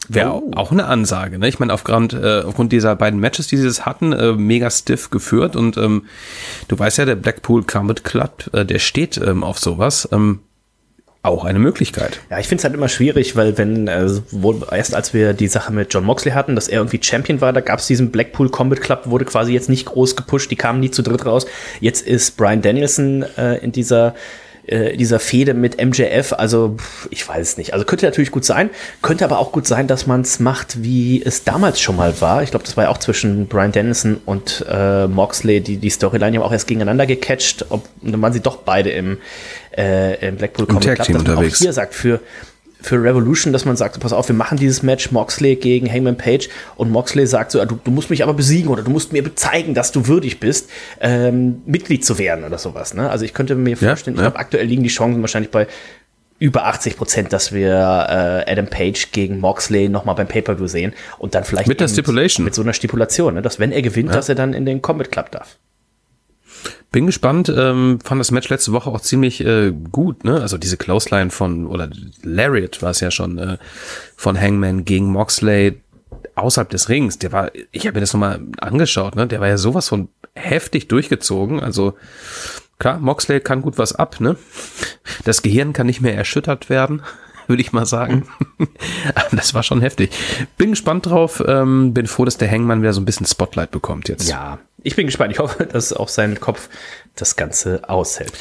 Wäre 0.09 0.33
Oh. 0.33 0.51
auch 0.57 0.73
eine 0.73 0.87
Ansage, 0.87 1.39
ne? 1.39 1.49
Ich 1.49 1.61
meine, 1.61 1.73
aufgrund, 1.73 2.13
äh, 2.13 2.43
aufgrund 2.45 2.73
dieser 2.73 2.97
beiden 2.97 3.21
Matches, 3.21 3.47
die 3.47 3.57
sie 3.57 3.65
das 3.65 3.87
hatten, 3.87 4.13
äh, 4.13 4.33
mega 4.33 4.69
stiff 4.71 5.11
geführt 5.11 5.55
und 5.55 5.77
ähm, 5.77 6.07
du 6.69 6.77
weißt 6.79 6.99
ja, 6.99 7.05
der 7.05 7.15
Blackpool 7.15 7.63
Combat 7.63 8.03
Club, 8.03 8.51
äh, 8.53 8.65
der 8.65 8.81
steht 8.81 9.17
ähm, 9.19 9.45
auf 9.45 9.59
sowas. 9.61 10.09
Ähm, 10.11 10.41
auch 11.23 11.45
eine 11.45 11.61
Möglichkeit. 11.61 12.21
Ja, 12.31 12.41
ich 12.41 12.49
finde 12.49 12.61
es 12.61 12.65
halt 12.65 12.75
immer 12.75 12.89
schwierig, 12.89 13.37
weil 13.37 13.57
wenn, 13.57 13.87
äh, 13.87 14.11
wohl 14.33 14.67
erst 14.73 14.95
als 14.95 15.15
wir 15.15 15.35
die 15.35 15.47
Sache 15.47 15.73
mit 15.73 15.95
John 15.95 16.05
Moxley 16.05 16.33
hatten, 16.33 16.57
dass 16.57 16.67
er 16.67 16.79
irgendwie 16.79 17.01
Champion 17.01 17.41
war, 17.41 17.53
da 17.53 17.61
gab 17.61 17.79
es 17.79 17.87
diesen 17.87 18.11
Blackpool 18.11 18.49
Combat 18.51 18.81
Club, 18.81 19.03
wurde 19.05 19.25
quasi 19.25 19.53
jetzt 19.53 19.69
nicht 19.69 19.87
groß 19.87 20.17
gepusht, 20.17 20.51
die 20.51 20.57
kamen 20.57 20.81
nie 20.81 20.91
zu 20.91 21.03
dritt 21.03 21.25
raus. 21.25 21.47
Jetzt 21.81 22.07
ist 22.07 22.37
Brian 22.37 22.61
Danielson 22.61 23.25
äh, 23.39 23.59
in 23.59 23.71
dieser 23.71 24.15
äh, 24.67 24.97
dieser 24.97 25.19
Fehde 25.19 25.55
mit 25.55 25.85
MJF, 25.85 26.35
also 26.35 26.77
ich 27.11 27.27
weiß 27.29 27.41
es 27.51 27.57
nicht. 27.57 27.73
Also 27.73 27.85
könnte 27.85 28.07
natürlich 28.07 28.31
gut 28.31 28.45
sein, 28.45 28.71
könnte 29.01 29.25
aber 29.25 29.41
auch 29.41 29.51
gut 29.51 29.67
sein, 29.67 29.89
dass 29.89 30.07
man 30.07 30.21
es 30.21 30.39
macht, 30.39 30.85
wie 30.85 31.21
es 31.21 31.43
damals 31.43 31.81
schon 31.81 31.97
mal 31.97 32.21
war. 32.21 32.45
Ich 32.45 32.51
glaube, 32.51 32.65
das 32.65 32.77
war 32.77 32.85
ja 32.85 32.91
auch 32.91 32.99
zwischen 32.99 33.49
Brian 33.49 33.73
Dennison 33.73 34.21
und 34.25 34.65
äh, 34.71 35.09
Moxley, 35.09 35.61
die 35.61 35.79
die 35.79 35.91
Storyline 35.91 36.37
ja 36.37 36.43
auch 36.43 36.53
erst 36.53 36.69
gegeneinander 36.69 37.07
gecatcht, 37.07 37.67
ob 37.71 37.89
dann 38.03 38.23
waren 38.23 38.33
sie 38.33 38.41
doch 38.41 38.59
beide 38.59 38.91
im, 38.91 39.19
äh, 39.77 40.29
im 40.29 40.37
Blackpool 40.37 40.67
Combat 40.67 40.99
Tag 40.99 41.07
Club, 41.07 41.25
dass 41.25 41.37
man 41.37 41.45
auch 41.47 41.55
hier 41.55 41.73
sagt, 41.73 41.95
für 41.95 42.21
für 42.83 43.03
Revolution, 43.03 43.53
dass 43.53 43.65
man 43.65 43.77
sagt, 43.77 43.99
pass 44.01 44.13
auf, 44.13 44.29
wir 44.29 44.35
machen 44.35 44.59
dieses 44.59 44.83
Match 44.83 45.13
Moxley 45.13 45.57
gegen 45.57 45.91
Hangman 45.91 46.17
Page 46.17 46.49
und 46.77 46.91
Moxley 46.91 47.27
sagt 47.27 47.53
so, 47.53 47.65
du, 47.65 47.79
du 47.83 47.91
musst 47.91 48.11
mich 48.11 48.23
aber 48.23 48.35
besiegen 48.35 48.71
oder 48.71 48.83
du 48.83 48.91
musst 48.91 49.13
mir 49.13 49.35
zeigen, 49.37 49.75
dass 49.75 49.93
du 49.93 50.07
würdig 50.07 50.41
bist, 50.41 50.69
ähm, 51.01 51.63
Mitglied 51.65 52.05
zu 52.05 52.19
werden 52.19 52.45
oder 52.45 52.59
sowas. 52.59 52.95
Ne? 52.95 53.09
Also 53.09 53.25
ich 53.25 53.35
könnte 53.35 53.55
mir 53.55 53.77
Ja, 53.77 53.89
vorstellen, 53.89 54.17
ich 54.17 54.23
ja. 54.23 54.29
glaube, 54.29 54.39
aktuell 54.39 54.67
liegen 54.67 54.83
die 54.83 54.89
Chancen 54.89 55.21
wahrscheinlich 55.21 55.51
bei 55.51 55.67
über 56.39 56.67
80 56.67 56.97
Prozent, 56.97 57.33
dass 57.33 57.53
wir 57.53 57.69
äh, 57.69 58.51
Adam 58.51 58.67
Page 58.67 59.13
gegen 59.13 59.39
Moxley 59.39 59.89
nochmal 59.89 60.17
beim 60.17 60.27
Pay-Per-View 60.27 60.67
sehen 60.67 60.93
und 61.19 61.37
dann 61.37 61.45
vielleicht 61.45 61.69
Mit 61.69 61.81
der 61.81 61.87
Stipulation. 61.87 62.45
Mit 62.45 62.55
so 62.55 62.63
einer 62.63 62.73
Stipulation, 62.73 63.35
ne? 63.35 63.43
dass 63.43 63.61
wenn 63.61 63.71
er 63.71 63.83
gewinnt, 63.83 64.13
dass 64.13 64.29
er 64.29 64.35
dann 64.35 64.53
in 64.53 64.67
den 64.67 64.83
Combat 64.83 65.13
Club 65.13 65.31
darf. 65.31 65.57
Bin 66.93 67.07
gespannt, 67.07 67.53
ähm, 67.55 67.99
fand 68.05 68.21
das 68.21 68.31
Match 68.31 68.51
letzte 68.51 68.73
Woche 68.73 68.91
auch 68.91 69.01
ziemlich 69.01 69.41
äh, 69.41 69.73
gut, 69.73 70.25
ne? 70.25 70.41
Also 70.41 70.59
diese 70.59 70.77
Clothesline 70.77 71.31
von, 71.31 71.67
oder 71.67 71.89
Lariat 72.23 72.83
war 72.83 72.91
es 72.91 73.01
ja 73.01 73.11
schon, 73.11 73.39
äh, 73.39 73.57
von 74.15 74.39
Hangman 74.39 74.85
gegen 74.85 75.07
Moxley 75.07 75.81
außerhalb 76.35 76.69
des 76.69 76.91
Rings. 76.91 77.19
Der 77.19 77.33
war, 77.33 77.51
ich 77.71 77.87
habe 77.87 77.95
mir 77.95 78.01
das 78.01 78.13
nochmal 78.13 78.41
angeschaut, 78.61 79.17
ne? 79.17 79.27
Der 79.27 79.41
war 79.41 79.49
ja 79.49 79.57
sowas 79.57 79.89
von 79.89 80.09
heftig 80.35 80.89
durchgezogen. 80.89 81.61
Also 81.61 81.95
klar, 82.79 82.99
Moxley 82.99 83.41
kann 83.41 83.63
gut 83.63 83.79
was 83.79 83.95
ab, 83.95 84.21
ne? 84.21 84.37
Das 85.25 85.41
Gehirn 85.41 85.73
kann 85.73 85.87
nicht 85.87 86.03
mehr 86.03 86.15
erschüttert 86.15 86.69
werden, 86.69 87.03
würde 87.47 87.63
ich 87.63 87.73
mal 87.73 87.87
sagen. 87.87 88.27
Das 89.33 89.55
war 89.55 89.63
schon 89.63 89.81
heftig. 89.81 90.11
Bin 90.59 90.71
gespannt 90.71 91.07
drauf, 91.07 91.43
ähm, 91.47 91.95
bin 91.95 92.07
froh, 92.07 92.25
dass 92.25 92.37
der 92.37 92.51
Hangman 92.51 92.83
wieder 92.83 92.93
so 92.93 93.01
ein 93.01 93.05
bisschen 93.05 93.27
Spotlight 93.27 93.71
bekommt 93.71 94.09
jetzt. 94.09 94.29
Ja, 94.29 94.59
ich 94.83 94.95
bin 94.95 95.07
gespannt. 95.07 95.33
Ich 95.33 95.39
hoffe, 95.39 95.65
dass 95.67 95.93
auch 95.93 96.09
sein 96.09 96.39
Kopf 96.39 96.69
das 97.17 97.37
Ganze 97.37 97.89
aushält. 97.89 98.33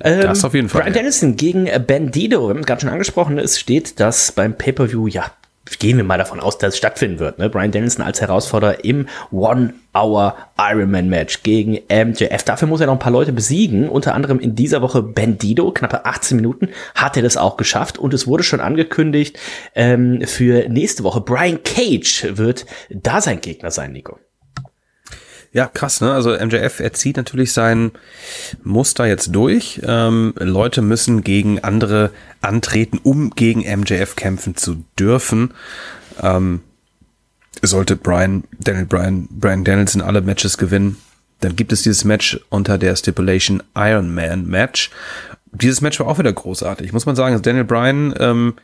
Ähm, 0.00 0.22
Das 0.22 0.44
auf 0.44 0.54
jeden 0.54 0.68
Fall, 0.68 0.82
Brian 0.82 0.94
ja. 0.94 1.00
Dennison 1.00 1.36
gegen 1.36 1.68
Bandido. 1.86 2.46
Wir 2.46 2.50
haben 2.50 2.60
es 2.60 2.66
gerade 2.66 2.80
schon 2.82 2.90
angesprochen. 2.90 3.38
Es 3.38 3.58
steht, 3.58 3.98
dass 4.00 4.32
beim 4.32 4.56
Pay-Per-View, 4.56 5.08
ja, 5.08 5.30
gehen 5.78 5.96
wir 5.96 6.04
mal 6.04 6.18
davon 6.18 6.40
aus, 6.40 6.58
dass 6.58 6.74
es 6.74 6.78
stattfinden 6.78 7.18
wird. 7.18 7.38
Ne? 7.38 7.50
Brian 7.50 7.70
Dennison 7.70 8.04
als 8.04 8.20
Herausforderer 8.20 8.84
im 8.84 9.08
One-Hour 9.30 10.36
Ironman-Match 10.58 11.42
gegen 11.42 11.78
MJF. 11.88 12.42
Dafür 12.44 12.68
muss 12.68 12.80
er 12.80 12.86
noch 12.86 12.94
ein 12.94 12.98
paar 12.98 13.12
Leute 13.12 13.32
besiegen. 13.32 13.88
Unter 13.88 14.14
anderem 14.14 14.40
in 14.40 14.54
dieser 14.54 14.82
Woche 14.82 15.02
Bandido. 15.02 15.70
Knappe 15.72 16.04
18 16.04 16.36
Minuten 16.36 16.68
hat 16.94 17.16
er 17.16 17.22
das 17.22 17.36
auch 17.36 17.56
geschafft. 17.56 17.98
Und 17.98 18.14
es 18.14 18.26
wurde 18.26 18.42
schon 18.42 18.60
angekündigt 18.60 19.38
ähm, 19.74 20.22
für 20.24 20.68
nächste 20.68 21.04
Woche. 21.04 21.20
Brian 21.20 21.62
Cage 21.62 22.28
wird 22.36 22.66
da 22.90 23.20
sein 23.20 23.40
Gegner 23.40 23.70
sein, 23.70 23.92
Nico. 23.92 24.18
Ja, 25.52 25.66
krass, 25.66 26.00
ne? 26.00 26.12
Also 26.12 26.30
MJF, 26.32 26.80
er 26.80 26.92
zieht 26.92 27.16
natürlich 27.16 27.52
sein 27.52 27.92
Muster 28.62 29.06
jetzt 29.06 29.34
durch. 29.34 29.80
Ähm, 29.82 30.34
Leute 30.38 30.82
müssen 30.82 31.24
gegen 31.24 31.60
andere 31.64 32.10
antreten, 32.42 33.00
um 33.02 33.30
gegen 33.30 33.60
MJF 33.60 34.14
kämpfen 34.14 34.56
zu 34.56 34.84
dürfen. 34.98 35.54
Ähm, 36.20 36.60
sollte 37.62 37.96
Brian, 37.96 38.44
Daniel 38.58 38.86
Brian, 38.86 39.26
Brian 39.30 39.64
Danielson 39.64 40.02
alle 40.02 40.20
Matches 40.20 40.58
gewinnen, 40.58 40.96
dann 41.40 41.56
gibt 41.56 41.72
es 41.72 41.82
dieses 41.82 42.04
Match 42.04 42.40
unter 42.48 42.78
der 42.78 42.96
Stipulation 42.96 43.62
Iron 43.76 44.12
Man 44.12 44.46
Match. 44.46 44.90
Dieses 45.52 45.80
Match 45.80 45.98
war 46.00 46.08
auch 46.08 46.18
wieder 46.18 46.32
großartig, 46.32 46.92
muss 46.92 47.06
man 47.06 47.16
sagen. 47.16 47.32
Also 47.32 47.42
Daniel 47.42 47.64
Bryan 47.64 48.14
ähm, 48.18 48.54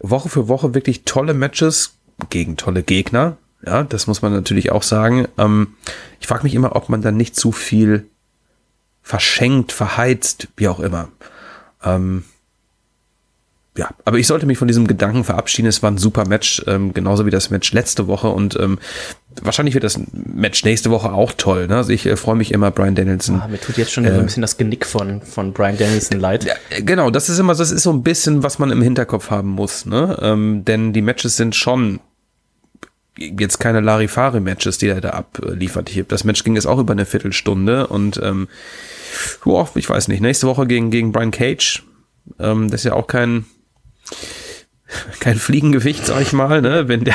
Woche 0.00 0.28
für 0.28 0.48
Woche 0.48 0.74
wirklich 0.74 1.04
tolle 1.04 1.34
Matches 1.34 1.94
gegen 2.30 2.56
tolle 2.56 2.82
Gegner. 2.82 3.36
Ja, 3.64 3.82
das 3.82 4.06
muss 4.06 4.22
man 4.22 4.32
natürlich 4.32 4.72
auch 4.72 4.82
sagen. 4.82 5.28
Ähm, 5.38 5.74
ich 6.18 6.26
frage 6.26 6.44
mich 6.44 6.54
immer, 6.54 6.76
ob 6.76 6.88
man 6.88 7.02
dann 7.02 7.16
nicht 7.16 7.36
zu 7.36 7.52
viel 7.52 8.06
verschenkt, 9.02 9.72
verheizt, 9.72 10.48
wie 10.56 10.68
auch 10.68 10.80
immer. 10.80 11.08
Ähm, 11.84 12.24
ja, 13.76 13.88
aber 14.04 14.18
ich 14.18 14.26
sollte 14.26 14.46
mich 14.46 14.58
von 14.58 14.66
diesem 14.66 14.86
Gedanken 14.86 15.24
verabschieden. 15.24 15.68
Es 15.68 15.82
war 15.82 15.90
ein 15.90 15.98
super 15.98 16.26
Match, 16.26 16.62
ähm, 16.66 16.92
genauso 16.92 17.24
wie 17.24 17.30
das 17.30 17.50
Match 17.50 17.72
letzte 17.72 18.08
Woche 18.08 18.28
und 18.28 18.58
ähm, 18.58 18.78
wahrscheinlich 19.40 19.74
wird 19.74 19.84
das 19.84 20.00
Match 20.12 20.64
nächste 20.64 20.90
Woche 20.90 21.12
auch 21.12 21.32
toll. 21.36 21.68
Ne? 21.68 21.76
Also 21.76 21.92
ich 21.92 22.04
äh, 22.04 22.16
freue 22.16 22.34
mich 22.34 22.52
immer, 22.52 22.72
Brian 22.72 22.94
Danielson. 22.94 23.40
Ah, 23.40 23.48
mir 23.48 23.60
tut 23.60 23.76
jetzt 23.76 23.92
schon 23.92 24.04
so 24.04 24.12
ein 24.12 24.24
bisschen 24.24 24.42
das 24.42 24.56
Genick 24.56 24.84
von, 24.84 25.22
von 25.22 25.52
Brian 25.52 25.78
Danielson 25.78 26.18
leid. 26.18 26.46
Äh, 26.70 26.82
genau, 26.82 27.10
das 27.10 27.28
ist 27.28 27.38
immer, 27.38 27.54
das 27.54 27.70
ist 27.70 27.84
so 27.84 27.92
ein 27.92 28.02
bisschen, 28.02 28.42
was 28.42 28.58
man 28.58 28.70
im 28.70 28.82
Hinterkopf 28.82 29.30
haben 29.30 29.50
muss, 29.50 29.86
ne? 29.86 30.18
Ähm, 30.20 30.64
denn 30.64 30.92
die 30.92 31.02
Matches 31.02 31.36
sind 31.36 31.54
schon 31.54 32.00
jetzt 33.20 33.58
keine 33.58 33.80
Larifari-Matches, 33.80 34.78
die 34.78 34.88
er 34.88 35.00
da 35.00 35.10
abliefert. 35.10 35.90
Ich, 35.90 36.06
das 36.06 36.24
Match 36.24 36.42
ging 36.42 36.54
jetzt 36.54 36.66
auch 36.66 36.78
über 36.78 36.92
eine 36.92 37.06
Viertelstunde 37.06 37.86
und 37.86 38.20
ähm, 38.22 38.48
boah, 39.44 39.68
ich 39.74 39.88
weiß 39.88 40.08
nicht, 40.08 40.20
nächste 40.20 40.46
Woche 40.46 40.66
gegen, 40.66 40.90
gegen 40.90 41.12
Brian 41.12 41.30
Cage, 41.30 41.84
ähm, 42.38 42.70
das 42.70 42.80
ist 42.80 42.84
ja 42.84 42.94
auch 42.94 43.06
kein 43.06 43.44
kein 45.20 45.36
Fliegengewicht, 45.36 46.04
sag 46.06 46.20
ich 46.20 46.32
mal, 46.32 46.62
ne? 46.62 46.88
Wenn 46.88 47.04
der 47.04 47.14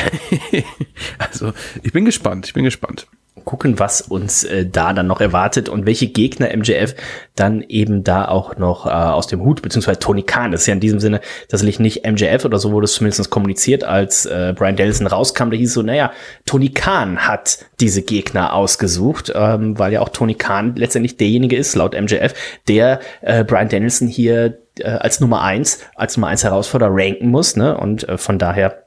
also 1.18 1.52
ich 1.84 1.92
bin 1.92 2.06
gespannt, 2.06 2.46
ich 2.48 2.54
bin 2.54 2.64
gespannt 2.64 3.08
gucken, 3.44 3.80
was 3.80 4.02
uns 4.02 4.46
äh, 4.46 4.66
da 4.66 4.94
dann 4.94 5.08
noch 5.08 5.20
erwartet 5.20 5.68
und 5.68 5.86
welche 5.86 6.08
Gegner 6.08 6.56
MJF 6.56 6.96
dann 7.36 7.62
eben 7.62 8.04
da 8.04 8.28
auch 8.28 8.56
noch 8.58 8.86
äh, 8.86 8.90
aus 8.90 9.28
dem 9.28 9.42
Hut, 9.42 9.62
beziehungsweise 9.62 10.00
Tony 10.00 10.24
Khan. 10.24 10.54
Ist 10.54 10.68
ja 10.68 10.74
in 10.74 10.80
diesem 10.80 11.00
Sinne 11.00 11.20
tatsächlich 11.50 11.80
nicht 11.80 12.06
MJF 12.06 12.46
oder 12.46 12.60
so 12.60 12.72
wurde 12.72 12.86
es 12.86 12.94
zumindest 12.94 13.30
kommuniziert, 13.30 13.84
als 13.84 14.26
äh, 14.26 14.54
Brian 14.56 14.78
Dellison 14.78 15.08
rauskam. 15.08 15.50
Da 15.50 15.58
hieß 15.58 15.74
so, 15.74 15.82
naja, 15.82 16.14
Tony 16.46 16.70
Khan 16.70 17.28
hat 17.28 17.60
diese 17.82 18.04
Gegner 18.04 18.54
ausgesucht, 18.54 19.34
ähm, 19.36 19.78
weil 19.78 19.92
ja 19.92 20.00
auch 20.00 20.10
Tony 20.10 20.36
Khan 20.36 20.76
letztendlich 20.76 21.18
derjenige 21.18 21.58
ist, 21.58 21.76
laut 21.76 21.94
MJF, 21.94 22.34
der 22.70 23.02
äh, 23.22 23.44
Brian 23.44 23.68
Danielson 23.68 24.08
hier 24.08 24.60
äh, 24.80 24.88
als 24.88 25.20
Nummer 25.20 25.42
eins, 25.42 25.80
als 25.96 26.16
Nummer 26.16 26.28
eins 26.28 26.44
Herausforderer 26.44 26.92
ranken 26.94 27.30
muss. 27.30 27.58
Ne? 27.58 27.78
Und 27.78 28.08
äh, 28.08 28.18
von 28.18 28.40
daher 28.40 28.85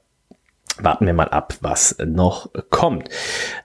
warten 0.82 1.06
wir 1.06 1.14
mal 1.14 1.28
ab, 1.28 1.54
was 1.60 1.96
noch 2.04 2.50
kommt. 2.70 3.08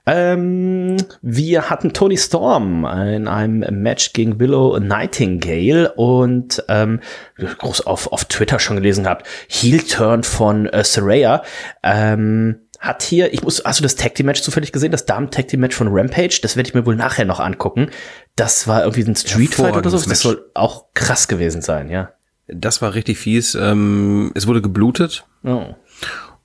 Ähm, 0.06 0.97
wir 1.21 1.69
hatten 1.69 1.93
Tony 1.93 2.17
Storm 2.17 2.86
in 2.86 3.28
einem 3.28 3.82
Match 3.82 4.13
gegen 4.13 4.39
Willow 4.39 4.80
Nightingale 4.80 5.93
und 5.93 6.63
ähm, 6.69 6.99
groß 7.38 7.82
auf, 7.82 8.12
auf 8.12 8.26
Twitter 8.26 8.60
schon 8.60 8.78
gelesen 8.78 9.04
gehabt, 9.04 9.28
Heel-Turn 9.47 10.23
von 10.23 10.67
äh, 10.67 10.84
Saraya. 10.84 11.43
Ähm, 11.84 12.60
hat 12.80 13.02
hier, 13.02 13.34
ich 13.34 13.43
muss, 13.43 13.63
hast 13.63 13.80
du 13.80 13.84
das 13.84 13.95
Tag 13.95 14.15
Team 14.15 14.26
Match 14.26 14.41
zufällig 14.41 14.73
gesehen, 14.73 14.91
das 14.91 15.06
Damen 15.06 15.32
Tag 15.32 15.47
Team 15.47 15.62
Match 15.62 15.76
von 15.76 15.88
Rampage? 15.89 16.39
Das 16.41 16.58
werde 16.58 16.67
ich 16.67 16.73
mir 16.73 16.86
wohl 16.86 16.97
nachher 16.97 17.23
noch 17.23 17.39
angucken. 17.39 17.89
Das 18.36 18.67
war 18.67 18.82
irgendwie 18.84 19.04
ein 19.04 19.15
Street 19.15 19.56
Fight 19.56 19.78
oder 19.78 19.89
so. 19.89 20.10
Das 20.10 20.19
soll 20.19 20.49
auch 20.54 20.88
krass 20.93 21.30
gewesen 21.30 21.62
sein, 21.62 21.89
ja. 21.89 22.12
Das 22.47 22.82
war 22.82 22.93
richtig 22.93 23.19
fies. 23.19 23.56
Ähm, 23.56 24.32
es 24.36 24.47
wurde 24.47 24.62
geblutet. 24.62 25.26
Oh. 25.45 25.76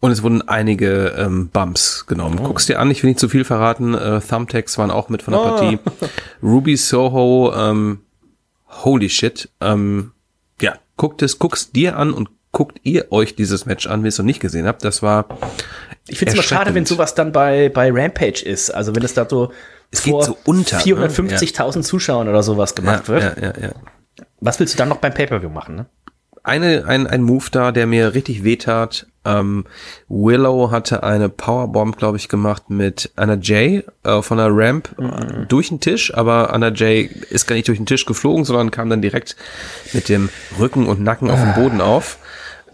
Und 0.00 0.12
es 0.12 0.22
wurden 0.22 0.46
einige 0.46 1.14
ähm, 1.18 1.48
Bumps 1.48 2.06
genommen. 2.06 2.38
Oh. 2.40 2.44
Guck's 2.44 2.66
dir 2.66 2.78
an, 2.78 2.90
ich 2.90 3.02
will 3.02 3.08
nicht 3.08 3.18
zu 3.18 3.28
viel 3.28 3.44
verraten. 3.44 3.94
Äh, 3.94 4.20
Thumbtacks 4.20 4.78
waren 4.78 4.90
auch 4.90 5.08
mit 5.08 5.22
von 5.22 5.32
der 5.32 5.40
oh. 5.42 5.48
Partie. 5.48 5.78
Ruby 6.42 6.76
Soho, 6.76 7.52
ähm, 7.54 8.00
holy 8.84 9.08
shit. 9.08 9.48
Ähm, 9.60 10.12
ja, 10.60 10.74
guckt 10.96 11.22
es, 11.22 11.38
guck's 11.38 11.72
dir 11.72 11.96
an 11.96 12.12
und 12.12 12.28
guckt 12.52 12.78
ihr 12.84 13.10
euch 13.10 13.34
dieses 13.34 13.66
Match 13.66 13.88
an, 13.88 14.00
wenn 14.00 14.06
ihr 14.06 14.10
es 14.10 14.18
noch 14.18 14.24
nicht 14.24 14.40
gesehen 14.40 14.66
habt. 14.66 14.84
Das 14.84 15.02
war. 15.02 15.26
Ich 16.06 16.18
finde 16.18 16.30
es 16.30 16.34
immer 16.34 16.44
schade, 16.44 16.74
wenn 16.74 16.86
sowas 16.86 17.14
dann 17.14 17.32
bei, 17.32 17.68
bei 17.68 17.90
Rampage 17.92 18.42
ist. 18.44 18.70
Also 18.70 18.94
wenn 18.94 19.02
es 19.02 19.14
da 19.14 19.26
so 19.28 19.52
es 19.90 20.02
geht 20.02 20.22
so 20.22 20.36
unter 20.44 20.78
450.000 20.78 21.22
ne? 21.22 21.74
ja. 21.74 21.82
Zuschauern 21.82 22.28
oder 22.28 22.42
sowas 22.42 22.74
gemacht 22.74 23.08
ja, 23.08 23.14
wird. 23.14 23.36
Ja, 23.38 23.42
ja, 23.42 23.68
ja. 23.68 23.74
Was 24.40 24.60
willst 24.60 24.74
du 24.74 24.78
dann 24.78 24.88
noch 24.88 24.98
beim 24.98 25.14
Pay-Per-View 25.14 25.48
machen, 25.48 25.76
ne? 25.76 25.86
Eine, 26.48 26.86
ein, 26.86 27.06
ein 27.06 27.22
Move 27.22 27.44
da, 27.50 27.72
der 27.72 27.86
mir 27.86 28.14
richtig 28.14 28.42
wehtat. 28.42 29.06
Ähm, 29.26 29.66
Willow 30.08 30.70
hatte 30.70 31.02
eine 31.02 31.28
Powerbomb, 31.28 31.98
glaube 31.98 32.16
ich, 32.16 32.30
gemacht 32.30 32.70
mit 32.70 33.10
Anna 33.16 33.36
Jay 33.38 33.84
äh, 34.02 34.22
von 34.22 34.38
der 34.38 34.48
Ramp 34.50 34.98
mhm. 34.98 35.44
durch 35.48 35.68
den 35.68 35.80
Tisch, 35.80 36.14
aber 36.14 36.54
Anna 36.54 36.72
Jay 36.72 37.10
ist 37.28 37.46
gar 37.46 37.54
nicht 37.54 37.68
durch 37.68 37.78
den 37.78 37.84
Tisch 37.84 38.06
geflogen, 38.06 38.46
sondern 38.46 38.70
kam 38.70 38.88
dann 38.88 39.02
direkt 39.02 39.36
mit 39.92 40.08
dem 40.08 40.30
Rücken 40.58 40.86
und 40.86 41.02
Nacken 41.02 41.30
auf 41.30 41.38
dem 41.38 41.52
Boden 41.52 41.82
auf. 41.82 42.16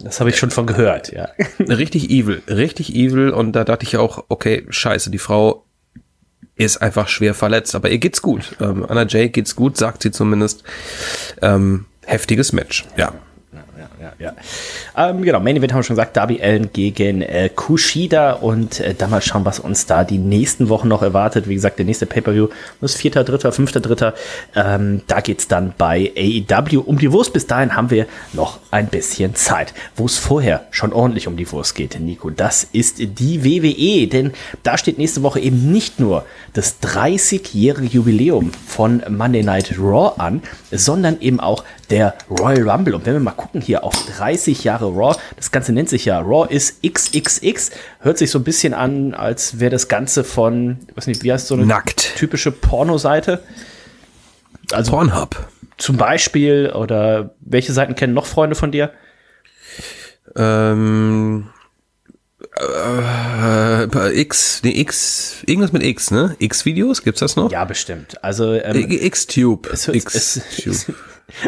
Das 0.01 0.21
habe 0.21 0.31
ich 0.31 0.37
schon 0.37 0.53
von 0.53 0.67
gehört, 0.67 1.13
ja. 1.13 1.31
Richtig 1.59 2.11
evil, 2.11 2.43
richtig 2.49 2.95
evil. 2.95 3.31
Und 3.31 3.53
da 3.53 3.65
dachte 3.65 3.85
ich 3.85 3.97
auch, 3.97 4.25
okay, 4.29 4.67
scheiße, 4.69 5.11
die 5.11 5.19
Frau 5.19 5.65
ist 6.55 6.81
einfach 6.81 7.09
schwer 7.09 7.35
verletzt, 7.35 7.75
aber 7.75 7.91
ihr 7.91 7.99
geht's 7.99 8.23
gut. 8.23 8.57
Ähm, 8.61 8.87
Anna 8.89 9.05
Jay 9.05 9.31
geht's 9.31 9.57
gut, 9.57 9.77
sagt 9.77 10.03
sie 10.03 10.13
zumindest. 10.13 10.63
Ähm, 11.43 11.87
heftiges 12.07 12.53
Match, 12.53 12.87
ja 12.97 13.15
ja, 14.05 14.13
ja. 14.19 15.11
Ähm, 15.11 15.23
genau, 15.23 15.41
Main 15.41 15.57
Event 15.57 15.73
haben 15.73 15.79
wir 15.79 15.85
schon 15.85 15.97
gesagt, 15.97 16.17
Darby 16.17 16.43
Allen 16.43 16.73
gegen 16.73 17.23
äh, 17.23 17.49
Kushida 17.55 18.33
und 18.33 18.81
äh, 18.81 18.95
dann 18.95 19.11
mal 19.11 19.23
schauen, 19.23 19.45
was 19.45 19.59
uns 19.59 19.87
da 19.87 20.05
die 20.05 20.19
nächsten 20.19 20.69
Wochen 20.69 20.89
noch 20.89 21.03
erwartet. 21.03 21.49
Wie 21.49 21.55
gesagt, 21.55 21.79
der 21.79 21.87
nächste 21.87 22.07
Pay-Per-View 22.07 22.49
ist 22.81 22.97
vierter, 22.97 23.25
dritter, 23.25 23.53
fünfter, 23.53 23.81
dritter. 23.81 24.15
Ähm, 24.55 25.03
da 25.07 25.21
geht's 25.21 25.49
dann 25.49 25.73
bei 25.77 26.13
AEW 26.17 26.81
um 26.81 26.99
die 26.99 27.13
Wurst. 27.13 27.33
Bis 27.33 27.47
dahin 27.47 27.75
haben 27.77 27.91
wir 27.91 28.07
noch 28.33 28.59
ein 28.71 28.89
bisschen 28.89 29.35
Zeit. 29.35 29.73
Wo 29.97 30.07
es 30.07 30.19
vorher 30.19 30.67
schon 30.71 30.93
ordentlich 30.93 31.27
um 31.27 31.37
die 31.37 31.51
Wurst 31.51 31.75
geht, 31.75 31.99
Nico, 31.99 32.31
das 32.31 32.65
ist 32.65 32.99
die 32.99 33.45
WWE, 33.45 34.07
denn 34.09 34.33
da 34.63 34.77
steht 34.77 34.99
nächste 34.99 35.23
Woche 35.23 35.41
eben 35.41 35.73
nicht 35.73 35.99
nur 35.99 36.27
das 36.53 36.83
30-jährige 36.83 37.87
Jubiläum 37.87 38.53
von 38.67 39.03
Monday 39.09 39.43
Night 39.43 39.75
Raw 39.79 40.21
an, 40.21 40.43
sondern 40.71 41.21
eben 41.21 41.41
auch 41.41 41.65
der 41.91 42.15
Royal 42.31 42.69
Rumble. 42.69 42.95
Und 42.95 43.07
wenn 43.07 43.15
wir 43.15 43.21
mal 43.21 43.33
gucken 43.33 43.61
hier 43.61 43.85
auf 43.85 43.94
30 44.17 44.65
Jahre 44.65 44.87
Raw, 44.87 45.17
das 45.37 45.51
Ganze 45.51 45.73
nennt 45.73 45.89
sich 45.89 46.05
ja 46.05 46.21
Raw 46.21 46.47
ist 46.53 46.83
XXX, 46.83 47.71
hört 48.01 48.19
sich 48.19 48.31
so 48.31 48.39
ein 48.39 48.45
bisschen 48.45 48.75
an, 48.75 49.15
als 49.15 49.61
wäre 49.61 49.71
das 49.71 49.89
Ganze 49.89 50.25
von, 50.25 50.79
weiß 50.95 51.07
nicht, 51.07 51.23
wie 51.25 51.33
heißt 51.33 51.47
so 51.47 51.55
eine 51.55 51.67
Nackt. 51.67 52.15
typische 52.17 52.53
Pornoseite? 52.53 53.43
Also 54.73 54.93
Pornhub. 54.93 55.49
Zum 55.77 55.97
Beispiel, 55.97 56.73
oder 56.75 57.35
welche 57.41 57.73
Seiten 57.73 57.95
kennen 57.95 58.15
noch 58.15 58.27
Freunde 58.27 58.55
von 58.55 58.71
dir? 58.71 58.93
Ähm, 60.37 61.49
äh, 62.57 64.21
X, 64.21 64.61
nee, 64.63 64.81
X, 64.81 65.39
irgendwas 65.47 65.73
mit 65.73 65.83
X, 65.83 66.11
ne? 66.11 66.37
X-Videos, 66.39 67.03
gibt's 67.03 67.21
das 67.21 67.37
noch? 67.37 67.51
Ja, 67.51 67.65
bestimmt. 67.65 68.23
Also 68.23 68.55
ähm, 68.55 68.91
X-Tube. 68.91 69.69
X-Tube. 69.73 70.95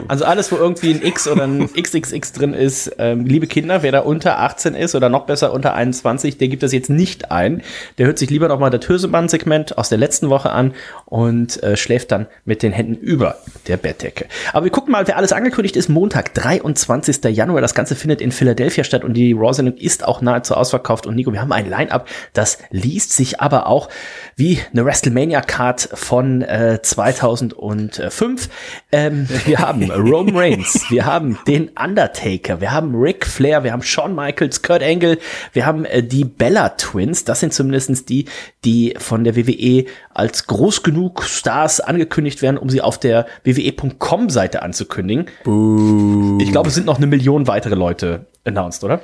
Also 0.09 0.25
alles, 0.25 0.51
wo 0.51 0.57
irgendwie 0.57 0.95
ein 0.95 1.03
X 1.03 1.29
oder 1.29 1.45
ein 1.45 1.69
XXX 1.73 2.33
drin 2.33 2.55
ist, 2.55 2.93
ähm, 2.99 3.27
liebe 3.27 3.47
Kinder, 3.47 3.83
wer 3.83 3.93
da 3.93 4.01
unter 4.01 4.39
18 4.41 4.75
ist 4.75 4.95
oder 4.95 5.09
noch 5.09 5.27
besser 5.27 5.53
unter 5.53 5.75
21, 5.75 6.39
der 6.39 6.49
gibt 6.49 6.63
das 6.63 6.73
jetzt 6.73 6.89
nicht 6.89 7.31
ein. 7.31 7.63
Der 7.99 8.07
hört 8.07 8.19
sich 8.19 8.31
lieber 8.31 8.49
noch 8.49 8.59
mal 8.59 8.71
das 8.71 8.89
Hösemann-Segment 8.89 9.77
aus 9.77 9.89
der 9.89 9.99
letzten 9.99 10.31
Woche 10.31 10.51
an 10.51 10.75
und 11.05 11.63
äh, 11.63 11.77
schläft 11.77 12.11
dann 12.11 12.27
mit 12.45 12.63
den 12.63 12.73
Händen 12.73 12.95
über 12.95 13.37
der 13.69 13.77
Bettdecke. 13.77 14.27
Aber 14.53 14.65
wir 14.65 14.73
gucken 14.73 14.93
mal, 14.93 15.07
wer 15.07 15.19
alles 15.19 15.33
angekündigt 15.33 15.77
ist. 15.77 15.89
Montag, 15.89 16.33
23. 16.35 17.25
Januar. 17.25 17.61
Das 17.61 17.75
Ganze 17.75 17.97
findet 17.97 18.21
in 18.21 18.33
Philadelphia 18.33 18.83
statt 18.83 19.05
und 19.05 19.15
die 19.15 19.33
Raw-Sendung 19.33 19.77
ist 19.77 20.05
auch 20.05 20.23
nahezu 20.23 20.55
ausverkauft. 20.55 21.07
Und 21.07 21.17
Nico, 21.17 21.33
wir 21.33 21.41
haben 21.41 21.53
ein 21.53 21.69
Line-Up, 21.69 22.09
das 22.33 22.59
liest 22.71 23.13
sich 23.13 23.41
aber 23.41 23.67
auch 23.67 23.89
wie 24.37 24.59
eine 24.73 24.85
WrestleMania-Card 24.85 25.91
von 25.93 26.43
äh, 26.43 26.81
2005. 26.83 28.49
Ähm, 28.91 29.29
wir 29.45 29.59
haben 29.59 29.66
Rome 29.71 30.33
Reigns, 30.35 30.87
wir 30.91 31.05
haben 31.05 31.39
den 31.47 31.71
Undertaker, 31.71 32.61
wir 32.61 32.73
haben 32.73 32.95
Ric 32.95 33.27
Flair, 33.27 33.65
wir 33.65 33.73
haben 33.73 33.83
Shawn 33.83 34.15
Michaels, 34.15 34.63
Kurt 34.63 34.83
Angle, 34.83 35.19
wir 35.53 35.67
haben 35.67 35.85
äh, 35.85 36.03
die 36.03 36.25
Bella 36.25 36.71
Twins. 36.71 37.25
Das 37.25 37.41
sind 37.41 37.53
zumindestens 37.53 38.05
die, 38.05 38.27
die 38.65 38.95
von 38.99 39.25
der 39.25 39.37
WWE 39.37 39.85
als 40.13 40.47
groß 40.47 40.83
genug 40.83 41.25
Stars 41.25 41.81
angekündigt 41.81 42.43
werden, 42.43 42.59
um 42.59 42.69
sie 42.71 42.81
auf 42.81 42.99
der 42.99 43.27
WWE.com-Seite 43.45 44.63
anzukündigen. 44.63 45.27
Buh. 45.45 46.39
Ich 46.41 46.53
glaube, 46.53 46.69
es 46.69 46.75
sind 46.75 46.87
noch 46.87 46.97
eine 46.97 47.07
Million 47.07 47.47
weitere 47.47 47.75
Leute 47.75 48.27
announced, 48.45 48.85
oder? 48.85 49.01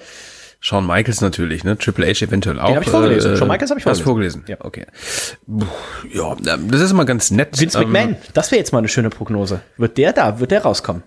Shawn 0.64 0.86
Michaels 0.86 1.20
natürlich, 1.20 1.64
ne? 1.64 1.76
Triple 1.76 2.06
H 2.06 2.24
eventuell 2.24 2.60
auch. 2.60 2.68
Den 2.68 2.76
hab 2.76 2.82
ich 2.84 2.88
vorgelesen. 2.88 3.32
Äh, 3.32 3.36
Shawn 3.36 3.48
Michaels 3.48 3.70
habe 3.70 3.80
ich 3.80 3.84
vorgelesen. 3.84 4.04
vorgelesen. 4.04 4.44
Ja, 4.46 4.56
okay. 4.60 4.86
Ja, 6.12 6.36
das 6.36 6.80
ist 6.80 6.92
immer 6.92 7.04
ganz 7.04 7.32
nett. 7.32 7.60
Vince 7.60 7.80
McMahon, 7.80 8.10
ähm, 8.10 8.16
das 8.32 8.52
wäre 8.52 8.60
jetzt 8.60 8.72
mal 8.72 8.78
eine 8.78 8.86
schöne 8.86 9.10
Prognose. 9.10 9.60
Wird 9.76 9.98
der 9.98 10.12
da, 10.12 10.38
wird 10.38 10.52
der 10.52 10.62
rauskommen? 10.62 11.02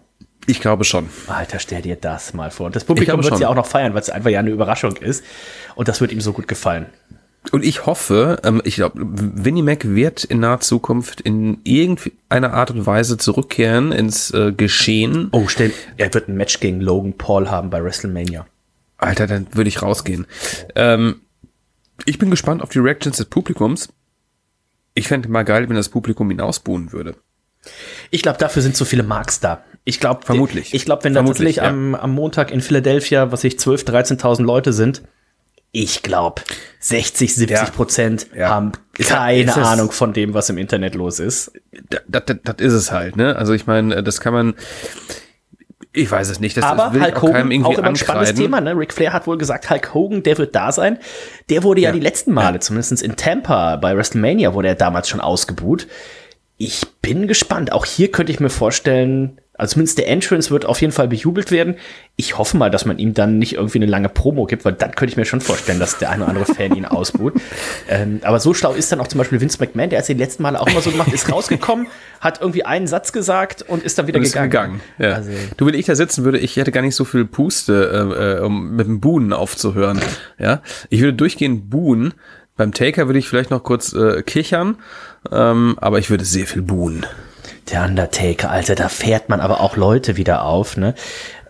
Ich 0.46 0.60
glaube 0.60 0.84
schon. 0.84 1.10
Alter, 1.28 1.60
stell 1.60 1.82
dir 1.82 1.96
das 1.96 2.34
mal 2.34 2.52
vor. 2.52 2.66
Und 2.66 2.76
das 2.76 2.84
Publikum 2.84 3.24
wird 3.24 3.34
es 3.34 3.40
ja 3.40 3.48
auch 3.48 3.56
noch 3.56 3.66
feiern, 3.66 3.94
weil 3.94 4.02
es 4.02 4.10
einfach 4.10 4.30
ja 4.30 4.40
eine 4.40 4.50
Überraschung 4.50 4.98
ist. 4.98 5.24
Und 5.76 5.88
das 5.88 6.02
wird 6.02 6.12
ihm 6.12 6.20
so 6.20 6.34
gut 6.34 6.50
gefallen. 6.50 6.88
Und 7.52 7.64
ich 7.64 7.86
hoffe, 7.86 8.42
ähm, 8.44 8.62
ich 8.66 8.76
glaube, 8.76 9.00
Winnie 9.00 9.64
Mac 9.64 9.86
wird 9.86 10.26
in 10.26 10.42
naher 10.42 10.60
Zukunft 10.60 11.22
in 11.22 11.60
irgendeiner 11.64 12.54
Art 12.54 12.72
und 12.72 12.86
Weise 12.86 13.18
zurückkehren 13.18 13.94
ins 13.94 14.32
äh, 14.32 14.52
Geschehen. 14.52 15.30
Oh, 15.32 15.48
stell, 15.48 15.72
er 15.96 16.14
wird 16.14 16.28
ein 16.28 16.36
Match 16.36 16.60
gegen 16.60 16.82
Logan 16.82 17.14
Paul 17.14 17.50
haben 17.50 17.70
bei 17.70 17.82
WrestleMania. 17.82 18.46
Alter, 18.98 19.28
dann 19.28 19.48
würde 19.52 19.68
ich 19.68 19.82
rausgehen. 19.82 20.26
Ähm, 20.76 21.22
ich 22.06 22.18
bin 22.18 22.30
gespannt 22.30 22.62
auf 22.62 22.70
die 22.70 22.80
Reactions 22.80 23.18
des 23.18 23.28
Publikums. 23.28 23.90
Ich 24.94 25.08
fände 25.08 25.30
mal 25.30 25.44
geil, 25.44 25.68
wenn 25.68 25.76
das 25.76 25.90
Publikum 25.90 26.32
ihn 26.32 26.42
ausbuhen 26.42 26.92
würde. 26.92 27.16
Ich 28.12 28.22
glaube, 28.22 28.38
dafür 28.38 28.62
sind 28.62 28.78
so 28.78 28.86
viele 28.86 29.04
Marks 29.04 29.40
da. 29.40 29.64
Ich 29.84 30.00
glaube, 30.00 30.26
vermutlich. 30.26 30.74
Ich 30.74 30.86
glaube, 30.86 31.04
wenn 31.04 31.14
da 31.14 31.24
tatsächlich 31.24 31.58
ja. 31.58 31.64
am, 31.64 31.96
am 31.96 32.12
Montag 32.12 32.52
in 32.52 32.62
Philadelphia, 32.62 33.32
was 33.32 33.44
ich 33.44 33.60
12, 33.60 33.84
13.000 33.84 34.44
Leute 34.44 34.74
sind, 34.74 35.04
ich 35.72 36.04
glaube, 36.04 36.42
60, 36.80 37.36
70 37.36 37.74
Prozent 37.74 38.28
ja. 38.34 38.50
haben 38.50 38.72
keine 38.94 39.44
ja, 39.44 39.54
Ahnung 39.56 39.92
von 39.92 40.14
dem, 40.14 40.34
was 40.34 40.50
im 40.50 40.58
Internet 40.58 40.96
los 40.96 41.20
ist. 41.20 41.52
Das, 41.90 42.02
das, 42.08 42.38
das 42.44 42.56
ist 42.60 42.74
es 42.74 42.92
halt, 42.92 43.18
ne? 43.18 43.36
Also 43.36 43.52
ich 43.52 43.68
meine, 43.68 44.02
das 44.02 44.22
kann 44.22 44.34
man, 44.34 44.54
Ich 45.96 46.12
weiß 46.12 46.30
es 46.30 46.40
nicht. 46.40 46.58
Das 46.58 46.66
Aber 46.66 46.94
will 46.94 47.02
Hulk 47.02 47.16
auch 47.18 47.22
Hogan, 47.24 47.52
irgendwie 47.52 47.74
auch 47.76 47.78
immer 47.80 47.88
ein 47.88 47.96
spannendes. 47.96 48.36
Thema. 48.36 48.62
Ne? 48.62 48.78
Ric 48.78 48.94
Flair 48.94 49.14
hat 49.14 49.28
wohl 49.28 49.38
gesagt, 49.38 49.70
Hulk 49.70 49.94
Hogan, 49.94 50.24
der 50.24 50.38
wird 50.38 50.56
da 50.56 50.72
sein. 50.72 51.00
Der 51.50 51.64
wurde 51.64 51.82
ja, 51.82 51.90
Ja. 51.90 51.94
die 51.94 52.00
letzten 52.02 52.34
Male, 52.34 52.60
zumindest 52.60 53.02
in 53.02 53.16
Tampa 53.16 53.78
bei 53.78 53.96
WrestleMania, 53.96 54.54
wurde 54.54 54.68
er 54.68 54.76
damals 54.76 55.08
schon 55.10 55.22
ausgebuht. 55.22 55.88
Ich 56.58 56.86
bin 57.02 57.28
gespannt. 57.28 57.72
Auch 57.72 57.86
hier 57.86 58.12
könnte 58.12 58.32
ich 58.32 58.40
mir 58.40 58.50
vorstellen, 58.50 59.40
also 59.58 59.74
zumindest 59.74 59.98
der 59.98 60.08
Entrance 60.10 60.50
wird 60.52 60.66
auf 60.66 60.82
jeden 60.82 60.92
Fall 60.94 61.08
bejubelt 61.08 61.52
werden. 61.52 61.76
Ich 62.18 62.38
hoffe 62.38 62.58
mal, 62.58 62.70
dass 62.70 62.86
man 62.86 62.98
ihm 62.98 63.14
dann 63.14 63.38
nicht 63.40 63.54
irgendwie 63.54 63.78
eine 63.80 63.86
lange 63.86 64.10
Promo 64.10 64.46
gibt, 64.46 64.66
weil 64.66 64.74
dann 64.74 64.92
könnte 64.92 65.12
ich 65.12 65.18
mir 65.18 65.26
schon 65.26 65.42
vorstellen, 65.42 65.80
dass 65.80 65.98
der 65.98 66.10
eine 66.10 66.24
oder 66.24 66.30
andere 66.36 66.54
Fan 66.54 66.76
ihn 66.76 66.86
ausbuht. 66.86 67.34
ähm, 67.90 68.20
aber 68.24 68.40
so 68.40 68.54
schlau 68.54 68.74
ist 68.74 68.92
dann 68.92 69.00
auch 69.00 69.08
zum 69.08 69.18
Beispiel 69.18 69.40
Vince 69.40 69.58
McMahon, 69.60 69.90
der 69.90 70.00
hat 70.00 70.04
es 70.04 70.08
die 70.08 70.14
letzten 70.14 70.44
Male 70.44 70.60
auch 70.60 70.68
immer 70.68 70.82
so 70.82 70.92
gemacht, 70.92 71.12
ist 71.14 71.32
rausgekommen, 71.32 71.88
hat 72.20 72.42
irgendwie 72.42 72.66
einen 72.66 72.88
Satz 72.88 73.12
gesagt 73.14 73.62
und 73.62 73.84
ist 73.84 73.98
dann 73.98 74.08
wieder 74.08 74.20
Und 74.20 74.26
ist 74.26 74.34
gegangen. 74.34 74.50
gegangen. 74.50 74.82
Ja. 75.00 75.14
Also- 75.14 75.32
du, 75.58 75.66
wenn 75.66 75.74
ich 75.74 75.86
da 75.86 75.96
sitzen 75.96 76.26
würde, 76.26 76.40
ich 76.40 76.58
hätte 76.58 76.72
gar 76.72 76.82
nicht 76.82 76.96
so 76.96 77.06
viel 77.06 77.26
Puste, 77.26 78.10
äh, 78.18 78.40
äh, 78.40 78.46
um 78.46 78.76
mit 78.76 78.88
dem 78.88 79.00
Buhnen 79.00 79.34
aufzuhören. 79.34 80.00
Ja, 80.38 80.62
ich 80.90 81.02
würde 81.02 81.14
durchgehend 81.14 81.70
buhen. 81.70 82.14
Beim 82.58 82.74
Taker 82.74 83.08
würde 83.08 83.20
ich 83.20 83.28
vielleicht 83.28 83.52
noch 83.52 83.64
kurz 83.64 83.94
äh, 83.94 84.22
kichern, 84.24 84.78
ähm, 85.32 85.76
aber 85.80 86.00
ich 86.00 86.10
würde 86.10 86.24
sehr 86.24 86.46
viel 86.46 86.62
buhen. 86.62 87.06
Der 87.70 87.84
Undertaker, 87.84 88.52
Alter, 88.52 88.76
da 88.76 88.90
fährt 88.90 89.30
man 89.30 89.40
aber 89.40 89.62
auch 89.62 89.76
Leute 89.76 90.18
wieder 90.18 90.44
auf, 90.44 90.78
ne? 90.78 90.94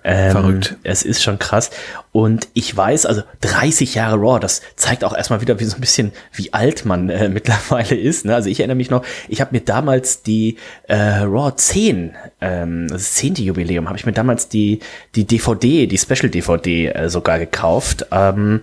Ähm, 0.08 0.32
Verrückt. 0.32 0.78
Es 0.84 1.02
ist 1.02 1.24
schon 1.24 1.40
krass. 1.40 1.72
Und 2.12 2.48
ich 2.54 2.78
weiß, 2.78 3.08
also 3.08 3.24
30 3.42 3.96
Jahre 3.96 4.18
Raw, 4.18 4.40
das 4.40 4.62
zeigt 4.76 5.04
auch 5.04 5.18
erstmal 5.18 5.42
wieder, 5.42 5.60
wie 5.60 5.64
so 5.66 5.76
ein 5.76 5.82
bisschen, 5.82 6.12
wie 6.32 6.54
alt 6.54 6.86
man 6.86 7.10
äh, 7.10 7.28
mittlerweile 7.30 7.96
ist. 7.96 8.24
Ne? 8.24 8.36
Also 8.36 8.48
ich 8.48 8.60
erinnere 8.60 8.78
mich 8.78 8.92
noch, 8.92 9.04
ich 9.28 9.42
habe 9.42 9.50
mir 9.54 9.62
damals 9.62 10.22
die 10.22 10.58
äh, 10.88 10.96
Raw 10.96 11.52
10, 11.56 12.14
ähm, 12.40 12.88
das 12.88 13.14
10. 13.16 13.36
Jubiläum, 13.36 13.88
habe 13.88 13.98
ich 13.98 14.06
mir 14.06 14.14
damals 14.14 14.48
die, 14.48 14.80
die 15.16 15.26
DVD, 15.26 15.88
die 15.88 15.98
Special 15.98 16.30
DVD 16.30 16.90
äh, 16.90 17.10
sogar 17.10 17.40
gekauft. 17.40 18.06
Ähm, 18.12 18.62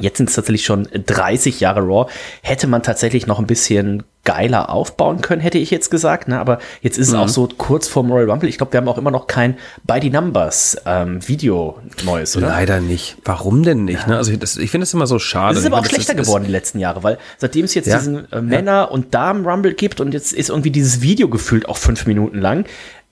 Jetzt 0.00 0.16
sind 0.18 0.28
es 0.28 0.34
tatsächlich 0.34 0.64
schon 0.64 0.88
30 0.92 1.60
Jahre 1.60 1.80
Raw. 1.80 2.10
Hätte 2.42 2.66
man 2.66 2.82
tatsächlich 2.82 3.26
noch 3.28 3.38
ein 3.38 3.46
bisschen 3.46 4.02
geiler 4.24 4.70
aufbauen 4.70 5.20
können, 5.20 5.40
hätte 5.42 5.58
ich 5.58 5.70
jetzt 5.70 5.90
gesagt. 5.90 6.28
Ne? 6.28 6.40
Aber 6.40 6.58
jetzt 6.80 6.96
ist 6.98 7.08
es 7.08 7.14
auch 7.14 7.28
so 7.28 7.46
kurz 7.58 7.86
vorm 7.88 8.10
Royal 8.10 8.30
Rumble. 8.30 8.48
Ich 8.48 8.56
glaube, 8.56 8.72
wir 8.72 8.78
haben 8.80 8.88
auch 8.88 8.96
immer 8.98 9.10
noch 9.10 9.26
kein 9.26 9.56
By 9.84 9.98
the 10.00 10.10
Numbers 10.10 10.78
ähm, 10.86 11.26
Video 11.28 11.78
Neues, 12.04 12.36
oder? 12.36 12.48
Leider 12.48 12.80
nicht. 12.80 13.18
Warum 13.24 13.62
denn 13.62 13.84
nicht? 13.84 14.06
Ne? 14.08 14.16
Also 14.16 14.32
ich, 14.32 14.38
das, 14.38 14.56
ich 14.56 14.70
finde 14.70 14.84
es 14.84 14.94
immer 14.94 15.06
so 15.06 15.18
schade. 15.18 15.54
Es 15.58 15.60
ist 15.60 15.66
aber 15.66 15.76
Ich 15.76 15.80
auch 15.80 15.84
das 15.84 15.92
schlechter 15.92 16.14
ist- 16.20 16.26
geworden 16.26 16.44
die 16.46 16.50
letzten 16.52 16.78
Jahre, 16.80 17.02
weil 17.02 17.18
seitdem 17.38 17.66
es 17.66 17.74
jetzt 17.74 17.86
Ja. 17.86 17.98
diesen 17.98 18.32
äh, 18.32 18.40
Männer- 18.40 18.90
und 18.90 19.14
Damen-Rumble 19.14 19.74
gibt 19.74 20.00
und 20.00 20.12
jetzt 20.14 20.32
ist 20.32 20.48
irgendwie 20.48 20.70
dieses 20.70 21.02
Video 21.02 21.28
gefühlt 21.28 21.68
auch 21.68 21.76
fünf 21.76 22.06
Minuten 22.06 22.40
lang. 22.40 22.64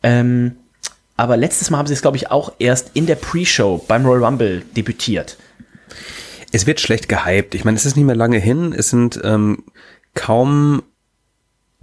Ähm, 0.02 0.56
aber 1.16 1.36
letztes 1.36 1.70
Mal 1.70 1.78
haben 1.78 1.86
sie 1.86 1.92
es, 1.94 2.02
glaube 2.02 2.16
ich, 2.16 2.30
auch 2.30 2.52
erst 2.58 2.90
in 2.94 3.06
der 3.06 3.16
Pre-Show 3.16 3.84
beim 3.86 4.04
Royal 4.06 4.24
Rumble 4.24 4.62
debütiert. 4.76 5.36
Es 6.52 6.66
wird 6.66 6.80
schlecht 6.80 7.08
gehypt. 7.08 7.54
Ich 7.54 7.64
meine, 7.64 7.76
es 7.76 7.86
ist 7.86 7.96
nicht 7.96 8.04
mehr 8.04 8.14
lange 8.14 8.38
hin. 8.38 8.74
Es 8.76 8.90
sind 8.90 9.20
ähm, 9.24 9.64
kaum 10.14 10.82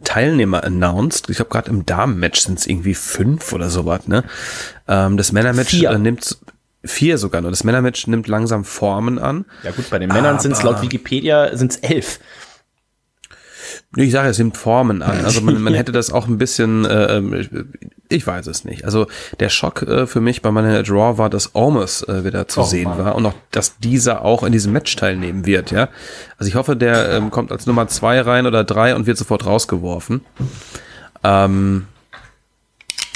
Teilnehmer 0.03 0.63
announced. 0.63 1.29
Ich 1.29 1.37
glaube, 1.37 1.51
gerade 1.51 1.69
im 1.69 1.85
Damenmatch 1.85 2.41
sind 2.41 2.59
es 2.59 2.67
irgendwie 2.67 2.93
fünf 2.93 3.51
oder 3.53 3.69
sowas. 3.69 4.07
Ne? 4.07 4.23
Ähm, 4.87 5.17
das 5.17 5.31
Männermatch 5.31 5.73
äh, 5.73 5.97
nimmt 5.97 6.37
vier 6.83 7.17
sogar 7.17 7.41
nur. 7.41 7.51
Das 7.51 7.63
Männermatch 7.63 8.07
nimmt 8.07 8.27
langsam 8.27 8.63
Formen 8.63 9.19
an. 9.19 9.45
Ja 9.63 9.71
gut, 9.71 9.89
bei 9.89 9.99
den 9.99 10.09
Männern 10.09 10.39
sind 10.39 10.53
es 10.53 10.63
laut 10.63 10.81
Wikipedia 10.81 11.55
sind's 11.55 11.77
elf. 11.77 12.19
Ich 13.95 14.11
sage, 14.11 14.29
es 14.29 14.37
nimmt 14.37 14.55
Formen 14.55 15.01
an. 15.01 15.21
Also 15.25 15.41
man, 15.41 15.59
man 15.61 15.73
hätte 15.73 15.91
das 15.91 16.11
auch 16.11 16.27
ein 16.27 16.37
bisschen, 16.37 16.85
äh, 16.85 17.17
ähm, 17.17 17.69
ich 18.07 18.25
weiß 18.27 18.45
es 18.47 18.63
nicht. 18.63 18.85
Also 18.85 19.07
der 19.39 19.49
Schock 19.49 19.81
äh, 19.81 20.05
für 20.05 20.21
mich 20.21 20.41
bei 20.43 20.51
Monday 20.51 20.73
Night 20.73 20.91
Raw 20.91 21.17
war, 21.17 21.29
dass 21.29 21.55
Almas 21.55 22.03
äh, 22.03 22.23
wieder 22.23 22.47
zu 22.47 22.61
Oh, 22.61 22.63
sehen 22.65 22.83
Mann. 22.89 22.99
war 22.99 23.15
und 23.15 23.25
auch, 23.25 23.33
dass 23.51 23.79
dieser 23.79 24.23
auch 24.23 24.43
in 24.43 24.51
diesem 24.51 24.73
Match 24.73 24.95
teilnehmen 24.95 25.45
wird. 25.47 25.71
Ja, 25.71 25.89
also 26.37 26.47
ich 26.49 26.55
hoffe, 26.55 26.75
der 26.75 27.09
ähm, 27.13 27.31
kommt 27.31 27.51
als 27.51 27.65
Nummer 27.65 27.87
zwei 27.87 28.21
rein 28.21 28.45
oder 28.45 28.63
drei 28.63 28.95
und 28.95 29.07
wird 29.07 29.17
sofort 29.17 29.45
rausgeworfen. 29.47 30.21
Ähm, 31.23 31.87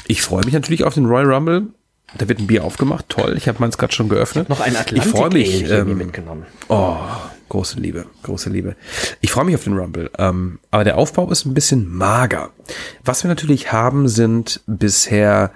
ich 0.06 0.22
freue 0.22 0.44
mich 0.44 0.54
natürlich 0.54 0.84
auf 0.84 0.94
den 0.94 1.06
Royal 1.06 1.32
Rumble. 1.32 1.68
Da 2.18 2.28
wird 2.28 2.38
ein 2.38 2.46
Bier 2.46 2.62
aufgemacht, 2.64 3.08
toll. 3.08 3.34
Ich 3.36 3.48
habe 3.48 3.58
meins 3.60 3.78
gerade 3.78 3.92
schon 3.92 4.08
geöffnet. 4.08 4.48
Noch 4.48 4.60
ein 4.60 4.72
Ich 4.72 4.78
Atlantik 4.78 5.10
freue 5.10 5.30
mich. 5.30 5.68
Ähm, 5.70 5.96
mitgenommen. 5.98 6.46
Oh, 6.68 6.96
große 7.48 7.78
Liebe, 7.78 8.06
große 8.22 8.50
Liebe. 8.50 8.76
Ich 9.20 9.32
freue 9.32 9.44
mich 9.44 9.54
auf 9.54 9.64
den 9.64 9.76
Rumble. 9.78 10.10
Ähm, 10.18 10.58
aber 10.70 10.84
der 10.84 10.98
Aufbau 10.98 11.30
ist 11.30 11.44
ein 11.44 11.54
bisschen 11.54 11.88
mager. 11.88 12.50
Was 13.04 13.24
wir 13.24 13.28
natürlich 13.28 13.72
haben, 13.72 14.08
sind 14.08 14.60
bisher, 14.66 15.52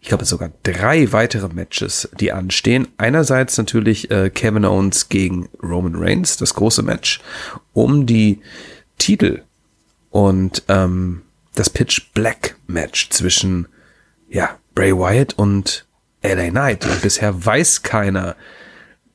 ich 0.00 0.08
glaube 0.08 0.24
sogar 0.24 0.50
drei 0.62 1.12
weitere 1.12 1.48
Matches, 1.48 2.08
die 2.18 2.32
anstehen. 2.32 2.88
Einerseits 2.96 3.58
natürlich 3.58 4.10
äh, 4.10 4.30
Kevin 4.30 4.64
Owens 4.64 5.08
gegen 5.08 5.48
Roman 5.62 5.94
Reigns, 5.96 6.36
das 6.36 6.54
große 6.54 6.82
Match 6.82 7.20
um 7.72 8.06
die 8.06 8.40
Titel 8.98 9.42
und 10.10 10.62
ähm, 10.68 11.22
das 11.54 11.70
Pitch 11.70 12.12
Black 12.14 12.56
Match 12.66 13.10
zwischen 13.10 13.68
ja, 14.28 14.58
Bray 14.74 14.92
Wyatt 14.92 15.34
und 15.34 15.86
LA 16.22 16.50
Knight. 16.50 16.84
Und 16.86 17.02
bisher 17.02 17.44
weiß 17.44 17.82
keiner, 17.82 18.36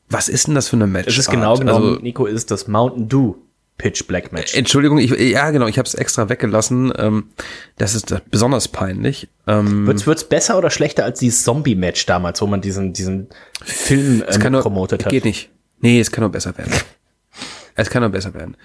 was 0.10 0.30
ist 0.30 0.48
denn 0.48 0.56
das 0.56 0.67
für 0.69 0.76
eine 0.76 0.88
Match? 0.88 1.08
Es 1.08 1.17
ist 1.17 1.30
genau 1.32 1.58
genommen, 1.58 1.89
Also, 1.89 2.02
Nico, 2.02 2.26
ist 2.26 2.52
das 2.52 2.67
Mountain 2.67 3.08
Dew 3.08 3.36
Pitch 3.78 4.06
Black 4.08 4.34
Match. 4.34 4.56
Entschuldigung, 4.56 4.98
ich, 4.98 5.10
ja 5.12 5.50
genau, 5.52 5.67
ich 5.67 5.78
habe 5.78 5.88
es 5.88 5.95
extra 5.95 6.28
weggelassen. 6.28 6.91
Ähm, 6.98 7.30
das 7.78 7.95
ist 7.95 8.13
besonders 8.30 8.67
peinlich. 8.67 9.30
Ähm, 9.48 9.88
Wird's, 9.88 10.06
wird's 10.06 10.26
besser 10.26 10.58
oder 10.58 10.69
schlechter 10.69 11.06
als 11.06 11.19
dieses 11.19 11.43
Zombie-Match 11.43 12.06
damals, 12.06 12.41
wo 12.41 12.48
man 12.48 12.60
diesen, 12.60 12.91
diesen 12.91 13.30
Film 13.63 14.24
ähm, 14.28 14.52
nur, 14.52 14.62
promotet 14.62 15.06
hat? 15.06 15.12
Geht 15.12 15.24
nicht. 15.26 15.50
Nee, 15.80 16.00
es 16.02 16.12
kann 16.12 16.24
nur 16.24 16.32
besser 16.32 16.58
werden. 16.58 16.74
Es 17.76 17.89
kann 17.89 18.02
nur 18.02 18.10
besser 18.12 18.34
werden. 18.34 18.58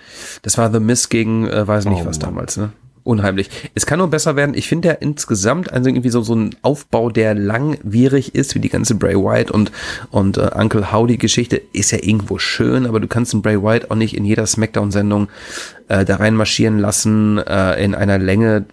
Das 0.43 0.59
war 0.59 0.73
The 0.73 0.81
Miss 0.81 1.09
gegen, 1.09 1.47
äh, 1.47 1.65
weiß 1.69 1.85
nicht 1.85 2.03
Oh, 2.03 2.07
was 2.07 2.19
Mann. 2.19 2.31
damals, 2.31 2.57
ne? 2.57 2.73
Unheimlich. 3.05 3.51
Es 3.75 3.85
kann 3.85 3.99
nur 3.99 4.09
besser 4.09 4.35
werden. 4.35 4.55
Ich 4.55 4.67
finde 4.67 4.89
ja 4.89 4.95
insgesamt 4.95 5.71
also 5.71 5.91
irgendwie 5.91 6.09
so, 6.09 6.23
so 6.23 6.35
ein 6.35 6.57
Aufbau, 6.63 7.11
der 7.11 7.35
langwierig 7.35 8.35
ist, 8.35 8.55
wie 8.55 8.61
die 8.61 8.71
ganze 8.71 8.95
Bray 8.95 9.15
Wyatt 9.15 9.51
und, 9.51 9.71
und 10.11 10.39
äh, 10.39 10.51
Uncle 10.55 10.91
Howdy 10.91 11.19
Geschichte, 11.19 11.61
ist 11.75 11.91
ja 11.91 11.99
irgendwo 12.01 12.39
schön, 12.39 12.87
aber 12.87 13.01
du 13.01 13.07
kannst 13.07 13.35
einen 13.35 13.43
Bray 13.43 13.63
Wyatt 13.63 13.91
auch 13.91 13.95
nicht 13.97 14.17
in 14.17 14.25
jeder 14.25 14.47
Smackdown-Sendung 14.47 15.29
äh, 15.89 16.07
da 16.07 16.17
reinmarschieren 16.17 16.79
lassen, 16.79 17.37
äh, 17.39 17.85
in 17.85 17.95
einer 17.95 18.17
Länge, 18.19 18.65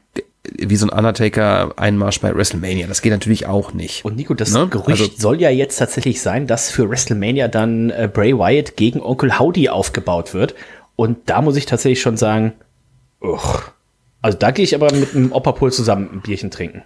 wie 0.58 0.78
so 0.78 0.88
ein 0.88 0.98
Undertaker 0.98 1.74
Einmarsch 1.76 2.22
bei 2.22 2.34
WrestleMania. 2.34 2.88
Das 2.88 3.02
geht 3.02 3.12
natürlich 3.12 3.48
auch 3.48 3.74
nicht. 3.74 4.06
Und 4.06 4.16
Nico, 4.16 4.34
das 4.34 4.54
Ne? 4.54 4.68
Gerücht 4.70 5.02
Also- 5.02 5.12
soll 5.18 5.42
ja 5.42 5.50
jetzt 5.50 5.76
tatsächlich 5.76 6.22
sein, 6.22 6.48
dass 6.48 6.72
für 6.72 6.90
WrestleMania 6.90 7.50
dann 7.50 7.90
äh, 7.90 8.10
Bray 8.12 8.34
Wyatt 8.38 8.78
gegen 8.78 9.02
Onkel 9.02 9.38
Howdy 9.40 9.68
aufgebaut 9.68 10.34
wird. 10.34 10.56
Und 10.96 11.18
da 11.30 11.42
muss 11.42 11.58
ich 11.58 11.66
tatsächlich 11.66 12.02
schon 12.02 12.16
sagen, 12.16 12.54
uch. 13.22 13.64
Also 14.22 14.38
da 14.38 14.52
gehe 14.52 14.64
ich 14.64 14.76
aber 14.76 14.94
mit 14.94 15.16
einem 15.16 15.32
Opperpol 15.32 15.72
zusammen 15.72 16.10
ein 16.14 16.22
Bierchen 16.22 16.52
trinken. 16.52 16.84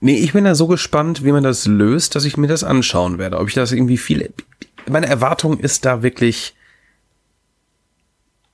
Nee, 0.00 0.16
ich 0.16 0.32
bin 0.32 0.44
da 0.44 0.54
so 0.54 0.66
gespannt, 0.66 1.24
wie 1.24 1.32
man 1.32 1.42
das 1.44 1.66
löst, 1.66 2.14
dass 2.16 2.24
ich 2.24 2.36
mir 2.36 2.48
das 2.48 2.64
anschauen 2.64 3.18
werde. 3.18 3.38
Ob 3.38 3.48
ich 3.48 3.54
das 3.54 3.70
irgendwie 3.72 3.98
viel. 3.98 4.32
Meine 4.88 5.06
Erwartung 5.06 5.58
ist 5.58 5.84
da 5.84 6.02
wirklich. 6.02 6.54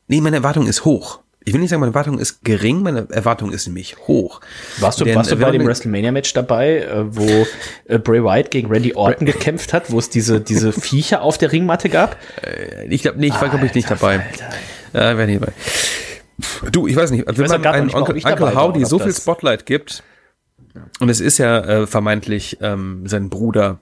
Nee, 0.08 0.20
meine 0.20 0.36
Erwartung 0.36 0.66
ist 0.66 0.84
hoch. 0.84 1.20
Ich 1.44 1.52
will 1.54 1.60
nicht 1.60 1.70
sagen, 1.70 1.78
meine 1.80 1.90
Erwartung 1.92 2.18
ist 2.18 2.42
gering, 2.42 2.82
meine 2.82 3.06
Erwartung 3.10 3.52
ist 3.52 3.66
nämlich 3.68 3.96
hoch. 4.08 4.40
Warst 4.78 5.00
du, 5.00 5.04
Denn, 5.04 5.14
warst 5.14 5.30
du 5.30 5.36
äh, 5.36 5.38
bei 5.38 5.52
dem 5.52 5.60
man- 5.62 5.68
WrestleMania-Match 5.68 6.32
dabei, 6.32 6.78
äh, 6.80 7.04
wo 7.16 7.46
äh, 7.84 7.98
Bray 8.00 8.22
Wyatt 8.22 8.50
gegen 8.50 8.68
Randy 8.68 8.94
Orton 8.94 9.26
gekämpft 9.26 9.72
hat, 9.72 9.92
wo 9.92 9.98
es 10.00 10.10
diese, 10.10 10.40
diese 10.40 10.72
Viecher 10.72 11.22
auf 11.22 11.38
der 11.38 11.52
Ringmatte 11.52 11.88
gab? 11.88 12.16
Ich 12.88 13.02
glaube, 13.02 13.20
nee, 13.20 13.28
ich 13.28 13.40
war, 13.40 13.48
glaube 13.48 13.64
ich, 13.66 13.74
nicht 13.74 13.88
dabei. 13.88 14.26
Äh, 14.92 15.16
war 15.16 15.26
nicht 15.26 15.40
dabei. 15.40 15.52
Du, 16.70 16.86
ich 16.86 16.96
weiß 16.96 17.10
nicht, 17.12 17.26
wenn 17.26 17.38
weiß 17.38 17.50
man 17.50 17.66
einem 17.66 17.94
Onkel, 17.94 18.22
war 18.22 18.54
Howdy 18.54 18.84
so 18.84 18.98
viel 18.98 19.14
Spotlight 19.14 19.64
gibt, 19.66 20.02
und 21.00 21.08
es 21.08 21.20
ist 21.20 21.38
ja 21.38 21.60
äh, 21.60 21.86
vermeintlich 21.86 22.58
ähm, 22.60 23.06
sein 23.06 23.30
Bruder, 23.30 23.80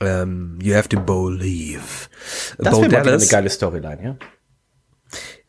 ähm, 0.00 0.58
You 0.62 0.74
have 0.74 0.88
to 0.88 1.00
believe. 1.00 2.08
Das 2.58 2.74
Bo 2.74 2.82
wäre 2.90 3.12
eine 3.12 3.26
geile 3.26 3.50
Storyline, 3.50 4.02
ja. 4.02 4.16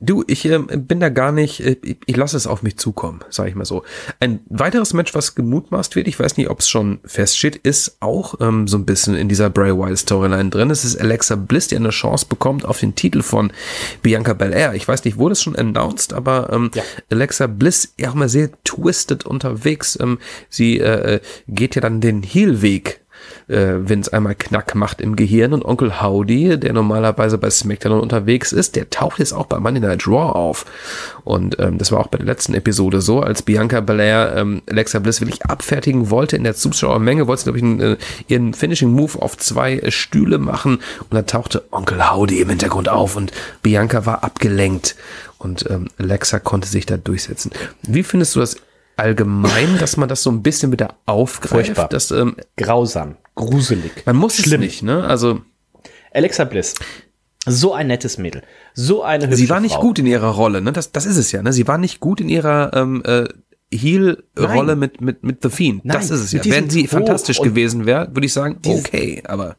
Du, 0.04 0.24
ich 0.26 0.46
ähm, 0.46 0.66
bin 0.68 1.00
da 1.00 1.10
gar 1.10 1.32
nicht, 1.32 1.60
äh, 1.64 1.78
ich, 1.84 1.98
ich 2.08 2.18
lasse 2.18 2.36
es 2.36 2.48
auf 2.48 2.64
mich 2.64 2.78
zukommen, 2.78 3.20
sage 3.30 3.50
ich 3.50 3.56
mal 3.56 3.66
so. 3.66 3.84
Ein 4.20 4.40
weiteres 4.50 4.94
Match, 4.94 5.14
was 5.14 5.36
gemutmaßt 5.36 5.96
wird, 5.96 6.08
ich 6.08 6.20
weiß 6.20 6.38
nicht, 6.38 6.50
ob 6.50 6.60
es 6.60 6.70
schon 6.70 7.00
feststeht, 7.06 7.56
ist 7.58 7.98
auch 8.00 8.36
ähm, 8.42 8.68
so 8.68 8.78
ein 8.78 8.86
bisschen 8.86 9.16
in 9.16 9.30
dieser 9.30 9.52
Bray 9.52 9.78
Wyatt 9.78 10.00
Storyline 10.00 10.50
drin. 10.50 10.72
Es 10.72 10.84
ist 10.84 11.00
Alexa 11.00 11.36
Bliss, 11.36 11.68
die 11.68 11.76
eine 11.76 11.92
Chance 11.92 12.26
bekommt 12.28 12.66
auf 12.66 12.80
den 12.80 12.96
Titel 12.96 13.22
von 13.22 13.54
Bianca 14.02 14.34
Belair. 14.34 14.74
Ich 14.74 14.88
weiß 14.88 15.04
nicht, 15.06 15.18
wurde 15.18 15.34
es 15.34 15.44
schon 15.44 15.56
announced, 15.56 16.14
aber 16.14 16.50
ähm, 16.52 16.72
Ja. 16.74 16.82
Alexa 17.12 17.46
Bliss 17.46 17.94
ja 18.00 18.10
auch 18.10 18.16
mal 18.16 18.30
sehr 18.30 18.50
twisted 18.64 19.28
unterwegs. 19.28 20.00
Ähm, 20.02 20.18
sie 20.50 20.80
äh, 20.80 21.16
äh, 21.16 21.20
geht 21.48 21.76
ja 21.76 21.82
dann 21.82 22.02
den 22.02 22.24
Heel-Weg 22.24 23.01
äh, 23.47 23.73
Vince 23.77 24.13
einmal 24.13 24.36
Knack 24.36 24.76
macht 24.76 25.01
im 25.01 25.15
Gehirn 25.15 25.53
und 25.53 25.65
Onkel 25.65 26.01
Howdy, 26.01 26.59
der 26.59 26.74
normalerweise 26.74 27.38
bei 27.38 27.49
SmackDown 27.49 27.99
unterwegs 27.99 28.51
ist, 28.51 28.76
der 28.76 28.89
taucht 28.89 29.19
jetzt 29.19 29.34
auch 29.34 29.45
bei 29.45 29.59
Monday 29.59 29.82
Night 29.82 30.07
Raw 30.07 30.32
auf. 30.32 30.65
Und 31.24 31.59
ähm, 31.59 31.78
das 31.78 31.91
war 31.91 31.99
auch 31.99 32.07
bei 32.07 32.17
der 32.17 32.28
letzten 32.28 32.53
Episode 32.53 33.01
so, 33.01 33.22
als 33.22 33.41
Bianca 33.41 33.82
Belair 33.82 34.34
ähm, 34.36 34.61
Alexa 34.69 34.99
Bliss 34.99 35.22
wirklich 35.22 35.45
abfertigen 35.45 36.09
wollte 36.09 36.36
in 36.36 36.43
der 36.43 36.55
Zuschauermenge, 36.55 37.28
wollte 37.28 37.41
sie, 37.41 37.45
glaube 37.45 37.57
ich, 37.57 37.63
einen, 37.63 37.80
äh, 37.80 37.97
ihren 38.28 38.53
Finishing 38.53 38.91
Move 38.91 39.22
auf 39.22 39.38
zwei 39.38 39.78
äh, 39.78 39.91
Stühle 39.91 40.38
machen 40.38 40.76
und 40.76 41.13
dann 41.13 41.28
tauchte 41.28 41.63
Onkel 41.72 42.11
Howdy 42.11 42.41
im 42.41 42.49
Hintergrund 42.49 42.89
auf 42.89 43.15
und 43.15 43.32
Bianca 43.61 44.05
war 44.05 44.24
abgelenkt 44.24 44.95
und 45.38 45.69
ähm, 45.69 45.88
Alexa 45.97 46.39
konnte 46.39 46.67
sich 46.67 46.86
da 46.86 46.97
durchsetzen. 46.97 47.51
Wie 47.84 48.03
findest 48.03 48.36
du 48.36 48.39
das 48.39 48.57
allgemein, 49.02 49.78
dass 49.80 49.97
man 49.97 50.08
das 50.08 50.24
so 50.24 50.30
ein 50.32 50.41
bisschen 50.43 50.72
wieder 50.72 50.95
aufgreift? 51.06 51.52
Furchtbar. 51.68 51.89
Dass, 51.89 52.12
ähm, 52.12 52.36
Grausam, 52.56 53.18
gruselig. 53.36 53.91
man 54.06 54.16
muss 54.16 54.36
Schlimm. 54.38 54.62
es 54.62 54.68
nicht, 54.68 54.84
ne? 54.84 55.04
Also 55.04 55.41
Alexa 56.14 56.43
Bliss. 56.45 56.76
So 57.45 57.74
ein 57.74 57.88
nettes 57.88 58.18
Mädel. 58.18 58.43
So 58.76 59.02
eine 59.04 59.26
hübsche 59.26 59.38
sie 59.38 59.49
war 59.49 59.60
nicht 59.60 59.74
Frau. 59.76 59.82
gut 59.82 59.99
in 59.99 60.06
ihrer 60.06 60.30
Rolle, 60.30 60.62
ne? 60.62 60.72
Das, 60.72 60.91
das 60.91 61.06
ist 61.06 61.18
es 61.18 61.32
ja, 61.32 61.41
ne? 61.41 61.52
Sie 61.52 61.68
war 61.68 61.78
nicht 61.78 61.99
gut 61.99 62.22
in 62.22 62.30
ihrer 62.30 62.72
ähm, 62.74 63.02
äh, 63.04 63.26
Heel-Rolle 63.74 64.76
mit, 64.76 65.02
mit, 65.02 65.24
mit 65.24 65.41
The 65.41 65.49
Fiend. 65.49 65.86
Nein, 65.86 65.97
das 65.97 66.10
ist 66.12 66.22
es 66.22 66.32
ja. 66.34 66.41
Wenn 66.45 66.70
sie 66.70 66.88
fantastisch 66.88 67.39
gewesen 67.41 67.86
wäre, 67.86 68.10
würde 68.14 68.26
ich 68.26 68.34
sagen, 68.34 68.58
dieses- 68.64 68.86
okay, 68.86 69.24
aber 69.26 69.56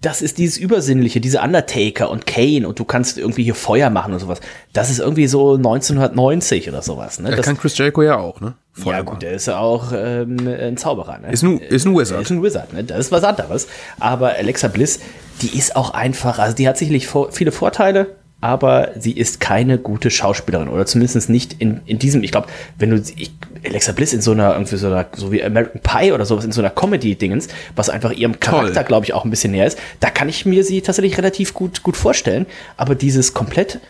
Das 0.00 0.22
ist 0.22 0.38
dieses 0.38 0.58
Übersinnliche, 0.58 1.20
diese 1.20 1.40
Undertaker 1.40 2.10
und 2.10 2.26
Kane 2.26 2.66
und 2.66 2.78
du 2.78 2.84
kannst 2.84 3.18
irgendwie 3.18 3.44
hier 3.44 3.54
Feuer 3.54 3.90
machen 3.90 4.12
und 4.12 4.18
sowas. 4.18 4.40
Das 4.72 4.90
ist 4.90 5.00
irgendwie 5.00 5.26
so 5.26 5.56
1990 5.56 6.68
oder 6.68 6.82
sowas. 6.82 7.20
Ne? 7.20 7.34
das 7.34 7.46
kann 7.46 7.58
Chris 7.58 7.76
Jericho 7.76 8.02
ja 8.02 8.18
auch, 8.18 8.40
ne? 8.40 8.54
ja 8.76 8.82
Feuer 8.82 8.98
gut, 8.98 9.06
machen. 9.06 9.20
der 9.20 9.32
ist 9.32 9.46
ja 9.46 9.58
auch 9.58 9.92
ähm, 9.94 10.38
ein 10.46 10.76
Zauberer. 10.76 11.18
Ne? 11.18 11.32
Ist 11.32 11.42
ein, 11.42 11.58
ist 11.58 11.86
ein 11.86 11.96
Wizard. 11.96 12.22
Ist 12.22 12.30
ein 12.30 12.42
Wizard, 12.42 12.72
ne? 12.72 12.84
Das 12.84 12.98
ist 12.98 13.12
was 13.12 13.24
anderes. 13.24 13.68
Aber 13.98 14.30
Alexa 14.30 14.68
Bliss, 14.68 15.00
die 15.42 15.58
ist 15.58 15.76
auch 15.76 15.90
einfach, 15.90 16.38
also 16.38 16.54
die 16.54 16.68
hat 16.68 16.78
sicherlich 16.78 17.08
viele 17.30 17.52
Vorteile, 17.52 18.16
aber 18.40 18.92
sie 18.98 19.12
ist 19.12 19.40
keine 19.40 19.78
gute 19.78 20.10
Schauspielerin 20.10 20.68
oder 20.68 20.86
zumindest 20.86 21.28
nicht 21.28 21.56
in, 21.58 21.80
in 21.84 21.98
diesem, 21.98 22.22
ich 22.22 22.32
glaube, 22.32 22.48
wenn 22.78 22.90
du 22.90 23.02
ich, 23.16 23.32
Alexa 23.66 23.92
Bliss 23.92 24.14
in 24.14 24.22
so 24.22 24.32
einer, 24.32 24.52
irgendwie 24.54 24.76
so 24.76 24.86
einer, 24.86 25.06
so 25.14 25.30
wie 25.30 25.44
American 25.44 25.80
Pie 25.82 26.12
oder 26.12 26.24
sowas, 26.24 26.44
in 26.44 26.52
so 26.52 26.62
einer 26.62 26.70
Comedy-Dingens, 26.70 27.48
was 27.76 27.90
einfach 27.90 28.12
ihrem 28.12 28.40
Charakter, 28.40 28.82
glaube 28.84 29.04
ich, 29.04 29.12
auch 29.12 29.24
ein 29.24 29.30
bisschen 29.30 29.52
näher 29.52 29.66
ist, 29.66 29.78
da 30.00 30.08
kann 30.08 30.28
ich 30.28 30.46
mir 30.46 30.64
sie 30.64 30.80
tatsächlich 30.80 31.18
relativ 31.18 31.52
gut, 31.52 31.82
gut 31.82 31.96
vorstellen. 31.96 32.46
Aber 32.78 32.94
dieses 32.94 33.34
komplett 33.34 33.80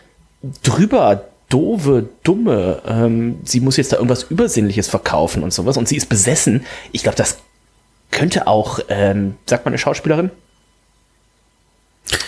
drüber 0.63 1.25
doofe, 1.47 2.09
dumme, 2.23 2.81
ähm, 2.87 3.39
sie 3.43 3.59
muss 3.61 3.77
jetzt 3.77 3.93
da 3.93 3.97
irgendwas 3.97 4.23
Übersinnliches 4.23 4.87
verkaufen 4.87 5.43
und 5.43 5.53
sowas 5.53 5.77
und 5.77 5.87
sie 5.87 5.97
ist 5.97 6.09
besessen. 6.09 6.65
Ich 6.91 7.03
glaube, 7.03 7.17
das 7.17 7.37
könnte 8.11 8.47
auch, 8.47 8.79
ähm, 8.89 9.35
sagt 9.45 9.65
man 9.65 9.71
eine 9.71 9.77
Schauspielerin? 9.77 10.31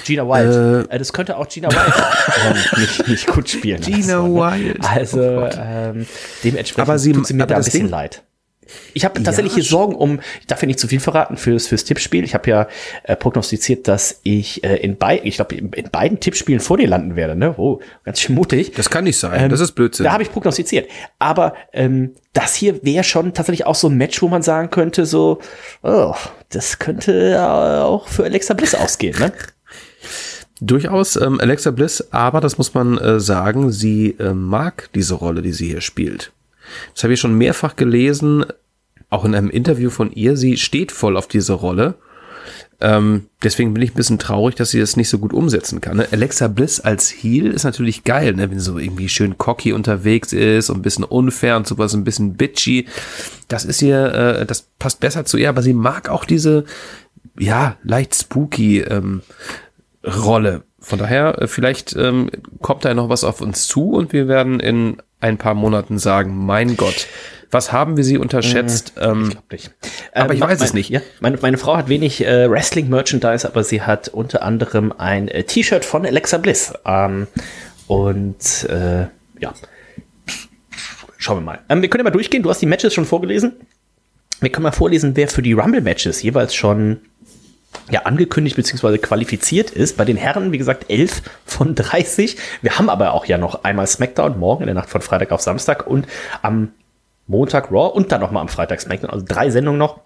Gina 0.05 0.24
Wild. 0.28 0.89
Äh, 0.89 0.97
das 0.99 1.13
könnte 1.13 1.38
auch 1.38 1.47
Gina 1.47 1.69
Wild 1.69 1.93
ähm, 2.45 2.57
nicht, 2.82 3.07
nicht 3.07 3.28
gut 3.28 3.49
spielen. 3.49 3.82
Gina 3.82 4.21
ne? 4.21 4.34
Wild. 4.34 4.78
Also 4.84 5.19
Oh 5.21 5.49
ähm, 5.57 6.05
dementsprechend 6.43 6.89
Aber 6.89 6.99
sie- 6.99 7.11
tut 7.13 7.28
sie 7.28 7.34
mir 7.34 7.43
aber 7.43 7.53
da 7.55 7.59
ein 7.59 7.63
bisschen 7.63 7.82
Ding- 7.84 7.89
leid. 7.89 8.24
Ich 8.93 9.03
habe 9.05 9.21
tatsächlich 9.21 9.53
hier 9.53 9.63
sch- 9.63 9.69
Sorgen 9.69 9.93
um, 9.93 10.19
ich 10.39 10.47
darf 10.47 10.61
ja 10.61 10.65
nicht 10.67 10.80
zu 10.80 10.88
viel 10.88 10.99
verraten 11.01 11.38
fürs, 11.38 11.67
fürs 11.67 11.84
Tippspiel. 11.84 12.24
Ich 12.24 12.34
habe 12.34 12.49
ja 12.49 12.67
äh, 13.03 13.15
prognostiziert, 13.15 13.88
dass 13.88 14.21
ich 14.24 14.63
äh, 14.63 14.78
in, 14.78 14.97
bei, 14.97 15.19
ich 15.24 15.36
glaube, 15.36 15.53
in, 15.55 15.71
in 15.74 15.89
beiden 15.91 16.19
Tippspielen 16.21 16.59
vor 16.61 16.78
dir 16.78 16.88
landen 16.88 17.15
werde. 17.15 17.36
Ne? 17.36 17.53
Oh, 17.57 17.82
ganz 18.03 18.19
schön 18.21 18.34
mutig. 18.36 18.71
Das 18.74 18.89
kann 18.89 19.03
nicht 19.03 19.19
sein. 19.19 19.49
das 19.49 19.59
ist 19.59 19.74
Blödsinn. 19.74 20.05
Ähm, 20.05 20.07
Da 20.07 20.13
habe 20.13 20.24
ich 20.24 20.32
prognostiziert. 20.32 20.89
Aber 21.19 21.53
ähm, 21.74 22.15
das 22.32 22.55
hier 22.55 22.84
wäre 22.84 23.03
schon 23.03 23.34
tatsächlich 23.34 23.65
auch 23.67 23.76
so 23.76 23.89
ein 23.89 23.95
Match, 23.97 24.21
wo 24.24 24.28
man 24.30 24.41
sagen 24.41 24.69
könnte, 24.71 25.05
so, 25.05 25.39
oh, 25.84 26.15
das 26.49 26.80
könnte 26.80 27.34
äh, 27.34 27.38
auch 27.38 28.07
für 28.07 28.24
Alexa 28.24 28.53
Bliss 28.55 28.74
ausgehen. 28.76 29.19
Ne? 29.19 29.34
Durchaus 30.66 31.18
ähm, 31.18 31.41
Alexa 31.41 31.72
Bliss, 31.72 32.07
aber 32.11 32.39
das 32.39 32.57
muss 32.57 32.74
man 32.74 32.97
äh, 32.97 33.20
sagen, 33.20 33.72
sie 33.72 34.11
äh, 34.18 34.34
mag 34.34 34.89
diese 34.95 35.16
Rolle, 35.16 35.41
die 35.41 35.51
sie 35.51 35.68
hier 35.68 35.82
spielt. 35.82 36.32
Das 36.93 37.03
habe 37.03 37.14
ich 37.14 37.20
schon 37.20 37.38
mehrfach 37.38 37.76
gelesen, 37.76 38.45
auch 39.09 39.26
in 39.26 39.36
einem 39.36 39.49
Interview 39.49 39.89
von 39.89 40.14
ihr. 40.14 40.38
Sie 40.38 40.55
steht 40.55 40.93
voll 40.93 41.18
auf 41.18 41.28
diese 41.28 41.51
Rolle. 41.51 41.95
Ähm, 42.80 43.28
deswegen 43.43 43.74
bin 43.74 43.84
ich 43.84 43.91
ein 43.91 43.97
bisschen 43.97 44.20
traurig, 44.20 44.55
dass 44.55 44.72
sie 44.72 44.80
das 44.80 44.95
nicht 44.95 45.09
so 45.09 45.20
gut 45.20 45.34
umsetzen 45.34 45.82
kann. 45.82 45.97
Ne? 45.97 46.07
Alexa 46.11 46.47
Bliss 46.47 46.80
als 46.80 47.09
Heel 47.09 47.47
ist 47.47 47.66
natürlich 47.66 48.05
geil, 48.05 48.34
ne? 48.34 48.49
wenn 48.49 48.59
sie 48.59 48.66
so 48.66 48.78
irgendwie 48.78 49.09
schön 49.09 49.38
cocky 49.38 49.74
unterwegs 49.74 50.32
ist 50.32 50.70
und 50.70 50.78
ein 50.78 50.82
bisschen 50.82 51.03
unfair 51.03 51.57
und 51.57 51.68
sowas, 51.68 51.93
ein 51.93 52.05
bisschen 52.05 52.36
bitchy. 52.36 52.88
Das 53.49 53.66
ist 53.66 53.82
ihr, 53.82 54.14
äh, 54.14 54.45
das 54.45 54.68
passt 54.80 55.01
besser 55.01 55.26
zu 55.26 55.36
ihr, 55.36 55.49
aber 55.49 55.61
sie 55.61 55.74
mag 55.74 56.07
auch 56.07 56.24
diese, 56.24 56.64
ja, 57.38 57.76
leicht 57.84 58.16
spooky 58.16 58.80
ähm, 58.80 59.24
Rolle. 60.06 60.64
Von 60.80 60.99
daher, 60.99 61.41
äh, 61.41 61.47
vielleicht 61.47 61.95
ähm, 61.95 62.30
kommt 62.62 62.84
da 62.86 62.93
noch 62.93 63.10
was 63.10 63.24
auf 63.24 63.41
uns 63.41 63.68
zu 63.68 63.91
und 63.91 64.12
wir 64.14 64.28
werden 64.28 64.60
in 64.60 64.97
ein 65.22 65.38
paar 65.38 65.54
Monaten 65.54 65.97
sagen, 65.97 66.45
mein 66.45 66.76
Gott, 66.76 67.08
was 67.51 67.72
haben 67.72 67.95
wir 67.97 68.04
sie 68.04 68.18
unterschätzt? 68.18 68.93
ähm, 68.99 69.30
Glaub 69.30 69.51
nicht. 69.51 69.72
Aber 70.14 70.34
ich 70.34 70.39
ma- 70.41 70.47
weiß 70.49 70.60
es 70.62 70.70
mein- 70.74 70.80
nicht. 70.80 70.89
Ja, 70.89 70.99
meine, 71.22 71.38
meine 71.41 71.58
Frau 71.58 71.78
hat 71.78 71.88
wenig 71.88 72.26
äh, 72.26 72.49
Wrestling-Merchandise, 72.49 73.47
aber 73.47 73.64
sie 73.64 73.82
hat 73.84 74.10
unter 74.10 74.41
anderem 74.43 74.91
ein 74.97 75.28
äh, 75.30 75.43
T-Shirt 75.43 75.86
von 75.86 76.06
Alexa 76.06 76.38
Bliss. 76.39 76.74
Ähm, 76.86 77.28
und 77.88 78.68
äh, 78.70 79.04
ja, 79.39 79.54
schauen 81.18 81.38
wir 81.38 81.41
mal. 81.41 81.60
Ähm, 81.70 81.82
wir 81.82 81.89
können 81.89 81.99
ja 82.01 82.06
mal 82.06 82.12
durchgehen. 82.12 82.43
Du 82.43 82.49
hast 82.49 82.62
die 82.62 82.66
Matches 82.66 82.93
schon 82.93 83.06
vorgelesen. 83.06 83.54
Wir 84.41 84.51
können 84.51 84.64
mal 84.64 84.72
vorlesen, 84.72 85.16
wer 85.16 85.28
für 85.30 85.41
die 85.41 85.54
Rumble-Matches 85.54 86.22
jeweils 86.24 86.54
schon 86.54 86.99
ja, 87.89 88.01
angekündigt 88.03 88.55
bzw. 88.55 88.97
qualifiziert 88.97 89.71
ist. 89.71 89.97
Bei 89.97 90.05
den 90.05 90.17
Herren, 90.17 90.51
wie 90.51 90.57
gesagt, 90.57 90.89
11 90.89 91.21
von 91.45 91.76
30. 91.76 92.38
Wir 92.61 92.78
haben 92.78 92.89
aber 92.89 93.13
auch 93.13 93.26
ja 93.26 93.38
noch 93.38 93.63
einmal 93.63 93.88
SmackDown 93.88 94.39
morgen 94.39 94.63
in 94.63 94.67
der 94.67 94.76
Nacht 94.76 94.89
von 94.89 95.01
Freitag 95.01 95.32
auf 95.32 95.41
Samstag 95.41 95.88
und 95.88 96.07
am 96.41 96.71
Montag 97.28 97.71
Raw 97.71 97.93
und 97.93 98.11
dann 98.11 98.21
nochmal 98.21 98.41
am 98.41 98.49
Freitag 98.49 98.82
SmackDown. 98.82 99.09
Also 99.09 99.26
drei 99.28 99.49
Sendungen 99.49 99.80
noch. 99.80 99.99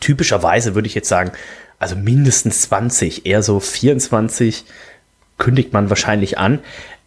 Typischerweise 0.00 0.74
würde 0.74 0.88
ich 0.88 0.94
jetzt 0.94 1.08
sagen, 1.08 1.32
also 1.78 1.96
mindestens 1.96 2.62
20, 2.62 3.26
eher 3.26 3.42
so 3.42 3.60
24 3.60 4.64
kündigt 5.38 5.72
man 5.72 5.90
wahrscheinlich 5.90 6.38
an. 6.38 6.60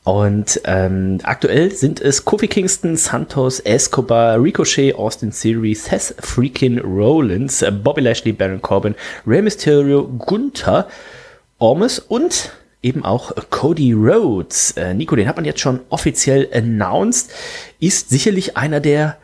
Und 0.06 0.62
ähm, 0.66 1.18
aktuell 1.24 1.72
sind 1.72 2.00
es 2.00 2.24
Kofi 2.26 2.48
Kingston, 2.48 2.96
Santos, 2.96 3.60
Escobar, 3.60 4.40
Ricochet, 4.42 4.94
Austin 4.94 5.32
Theory, 5.32 5.74
Seth 5.74 6.14
freaking 6.20 6.78
Rollins, 6.80 7.64
äh, 7.64 7.72
Bobby 7.72 8.02
Lashley, 8.02 8.32
Baron 8.32 8.62
Corbin, 8.62 8.94
Rey 9.26 9.42
Mysterio, 9.42 10.04
Gunther, 10.08 10.88
Ormus 11.58 11.98
und 11.98 12.52
eben 12.84 13.04
auch 13.04 13.32
Cody 13.50 13.94
Rhodes. 13.94 14.74
Äh, 14.78 14.94
Nico, 14.94 15.16
den 15.16 15.28
hat 15.28 15.38
man 15.38 15.46
jetzt 15.46 15.60
schon 15.60 15.80
offiziell 15.90 16.48
announced, 16.54 17.32
ist 17.80 18.10
sicherlich 18.12 18.56
einer 18.58 18.80
der 18.80 19.18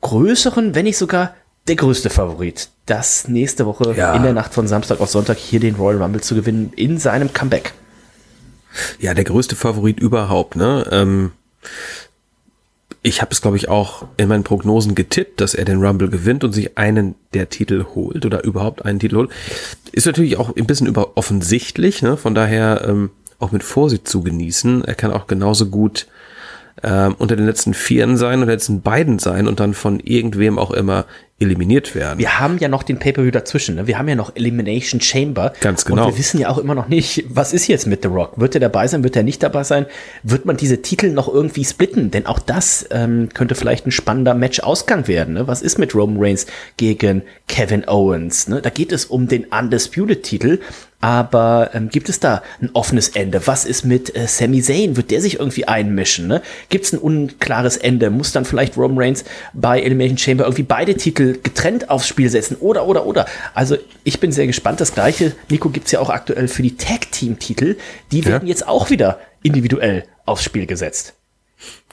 größeren, 0.00 0.74
wenn 0.74 0.84
nicht 0.84 0.98
sogar 0.98 1.36
der 1.68 1.76
größte 1.76 2.10
Favorit, 2.10 2.70
das 2.86 3.28
nächste 3.28 3.66
Woche 3.66 3.94
Ja. 3.96 4.14
in 4.14 4.24
der 4.24 4.32
Nacht 4.32 4.52
von 4.52 4.66
Samstag 4.66 5.00
auf 5.00 5.10
Sonntag 5.10 5.36
hier 5.38 5.60
den 5.60 5.76
Royal 5.76 6.02
Rumble 6.02 6.22
zu 6.22 6.34
gewinnen 6.34 6.72
in 6.74 6.98
seinem 6.98 7.32
Comeback. 7.32 7.72
Ja, 8.98 9.14
der 9.14 9.24
größte 9.24 9.56
Favorit 9.56 10.00
überhaupt, 10.00 10.56
ne? 10.56 10.86
Ähm, 10.90 11.32
ich 13.02 13.22
habe 13.22 13.30
es, 13.30 13.40
glaube 13.40 13.56
ich, 13.56 13.68
auch 13.68 14.06
in 14.16 14.28
meinen 14.28 14.44
Prognosen 14.44 14.94
getippt, 14.94 15.40
dass 15.40 15.54
er 15.54 15.64
den 15.64 15.82
Rumble 15.82 16.10
gewinnt 16.10 16.42
und 16.44 16.52
sich 16.52 16.76
einen 16.76 17.14
der 17.32 17.48
Titel 17.48 17.86
holt 17.94 18.26
oder 18.26 18.44
überhaupt 18.44 18.84
einen 18.84 18.98
Titel 18.98 19.16
holt. 19.16 19.30
Ist 19.92 20.06
natürlich 20.06 20.36
auch 20.36 20.54
ein 20.54 20.66
bisschen 20.66 20.86
über 20.86 21.16
offensichtlich, 21.16 22.02
ne? 22.02 22.16
Von 22.16 22.34
daher 22.34 22.84
ähm, 22.86 23.10
auch 23.38 23.52
mit 23.52 23.62
Vorsicht 23.62 24.08
zu 24.08 24.22
genießen. 24.22 24.84
Er 24.84 24.94
kann 24.94 25.12
auch 25.12 25.26
genauso 25.26 25.66
gut 25.66 26.06
ähm, 26.82 27.14
unter 27.18 27.36
den 27.36 27.46
letzten 27.46 27.74
Vieren 27.74 28.16
sein 28.16 28.42
oder 28.42 28.52
letzten 28.52 28.82
beiden 28.82 29.18
sein 29.18 29.48
und 29.48 29.60
dann 29.60 29.74
von 29.74 30.00
irgendwem 30.00 30.58
auch 30.58 30.70
immer 30.70 31.06
eliminiert 31.40 31.94
werden. 31.94 32.18
Wir 32.18 32.40
haben 32.40 32.58
ja 32.58 32.66
noch 32.66 32.82
den 32.82 32.98
Pay-Per-View 32.98 33.30
dazwischen. 33.30 33.76
Ne? 33.76 33.86
Wir 33.86 33.98
haben 33.98 34.08
ja 34.08 34.16
noch 34.16 34.34
Elimination 34.34 35.00
Chamber. 35.00 35.52
Ganz 35.60 35.84
genau. 35.84 36.06
Und 36.06 36.12
wir 36.12 36.18
wissen 36.18 36.40
ja 36.40 36.48
auch 36.48 36.58
immer 36.58 36.74
noch 36.74 36.88
nicht, 36.88 37.24
was 37.28 37.52
ist 37.52 37.68
jetzt 37.68 37.86
mit 37.86 38.02
The 38.02 38.08
Rock? 38.08 38.40
Wird 38.40 38.56
er 38.56 38.60
dabei 38.60 38.88
sein? 38.88 39.04
Wird 39.04 39.14
er 39.14 39.22
nicht 39.22 39.42
dabei 39.42 39.62
sein? 39.62 39.86
Wird 40.24 40.46
man 40.46 40.56
diese 40.56 40.82
Titel 40.82 41.10
noch 41.10 41.32
irgendwie 41.32 41.64
splitten? 41.64 42.10
Denn 42.10 42.26
auch 42.26 42.40
das 42.40 42.86
ähm, 42.90 43.28
könnte 43.34 43.54
vielleicht 43.54 43.86
ein 43.86 43.92
spannender 43.92 44.34
Match-Ausgang 44.34 45.06
werden. 45.06 45.34
Ne? 45.34 45.46
Was 45.46 45.62
ist 45.62 45.78
mit 45.78 45.94
Roman 45.94 46.16
Reigns 46.20 46.46
gegen 46.76 47.22
Kevin 47.46 47.86
Owens? 47.86 48.48
Ne? 48.48 48.60
Da 48.60 48.70
geht 48.70 48.90
es 48.90 49.04
um 49.04 49.28
den 49.28 49.44
Undisputed-Titel. 49.44 50.58
Aber 51.00 51.70
ähm, 51.74 51.90
gibt 51.90 52.08
es 52.08 52.18
da 52.18 52.42
ein 52.60 52.70
offenes 52.72 53.10
Ende? 53.10 53.46
Was 53.46 53.64
ist 53.64 53.84
mit 53.84 54.16
äh, 54.16 54.26
Sami 54.26 54.60
Zayn? 54.60 54.96
Wird 54.96 55.12
der 55.12 55.20
sich 55.20 55.38
irgendwie 55.38 55.68
einmischen? 55.68 56.26
Ne? 56.26 56.42
Gibt 56.70 56.86
es 56.86 56.92
ein 56.92 56.98
unklares 56.98 57.76
Ende? 57.76 58.10
Muss 58.10 58.32
dann 58.32 58.44
vielleicht 58.44 58.76
Roman 58.76 58.98
Reigns 58.98 59.24
bei 59.52 59.80
Elimination 59.80 60.18
Chamber 60.18 60.44
irgendwie 60.44 60.64
beide 60.64 60.96
Titel 60.96 61.27
getrennt 61.34 61.90
aufs 61.90 62.06
Spiel 62.06 62.30
setzen? 62.30 62.56
Oder, 62.56 62.86
oder, 62.86 63.06
oder? 63.06 63.26
Also 63.54 63.76
ich 64.04 64.20
bin 64.20 64.32
sehr 64.32 64.46
gespannt. 64.46 64.80
Das 64.80 64.94
gleiche, 64.94 65.34
Nico, 65.48 65.68
gibt's 65.70 65.92
ja 65.92 66.00
auch 66.00 66.10
aktuell 66.10 66.48
für 66.48 66.62
die 66.62 66.76
Tag-Team-Titel. 66.76 67.76
Die 68.12 68.24
werden 68.24 68.48
jetzt 68.48 68.66
auch 68.66 68.90
wieder 68.90 69.18
individuell 69.42 70.04
aufs 70.24 70.44
Spiel 70.44 70.66
gesetzt. 70.66 71.14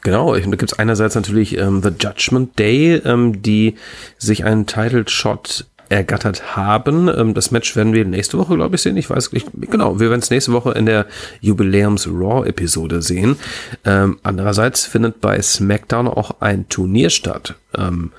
Genau, 0.02 0.34
und 0.36 0.52
da 0.52 0.56
gibt's 0.56 0.78
einerseits 0.78 1.16
natürlich 1.16 1.58
ähm, 1.58 1.82
The 1.82 1.90
Judgment 1.90 2.60
Day, 2.60 2.96
ähm, 2.98 3.42
die 3.42 3.76
sich 4.20 4.46
einen 4.46 4.68
Title-Shot 4.68 5.66
ergattert 5.90 6.56
haben. 6.56 7.08
Ähm, 7.08 7.34
das 7.34 7.52
Match 7.52 7.76
werden 7.76 7.94
wir 7.94 8.06
nächste 8.06 8.38
Woche, 8.38 8.56
glaube 8.56 8.76
ich, 8.76 8.82
sehen. 8.82 8.98
Ich 8.98 9.10
weiß 9.10 9.32
nicht, 9.32 9.48
genau, 9.60 10.00
wir 10.00 10.10
werden 10.10 10.22
es 10.22 10.30
nächste 10.30 10.54
Woche 10.54 10.72
in 10.72 10.86
der 10.86 11.06
Jubiläums-Raw-Episode 11.42 13.02
sehen. 13.02 13.38
Ähm, 13.84 14.20
andererseits 14.24 14.86
findet 14.86 15.22
bei 15.22 15.42
SmackDown 15.42 16.08
auch 16.08 16.42
ein 16.42 16.68
Turnier 16.70 17.10
statt, 17.10 17.56
ähm, 17.78 18.12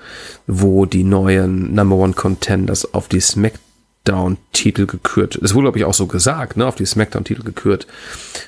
wo 0.46 0.86
die 0.86 1.04
neuen 1.04 1.74
Number 1.74 1.96
One 1.96 2.12
Contenders 2.14 2.94
auf 2.94 3.08
die 3.08 3.20
SmackDown 3.20 3.66
SmackDown-Titel 4.06 4.86
gekürt, 4.86 5.36
es 5.36 5.54
wurde 5.54 5.64
glaube 5.64 5.78
ich 5.78 5.84
auch 5.84 5.94
so 5.94 6.06
gesagt, 6.06 6.56
ne, 6.56 6.66
auf 6.66 6.76
die 6.76 6.86
SmackDown-Titel 6.86 7.42
gekürt 7.42 7.86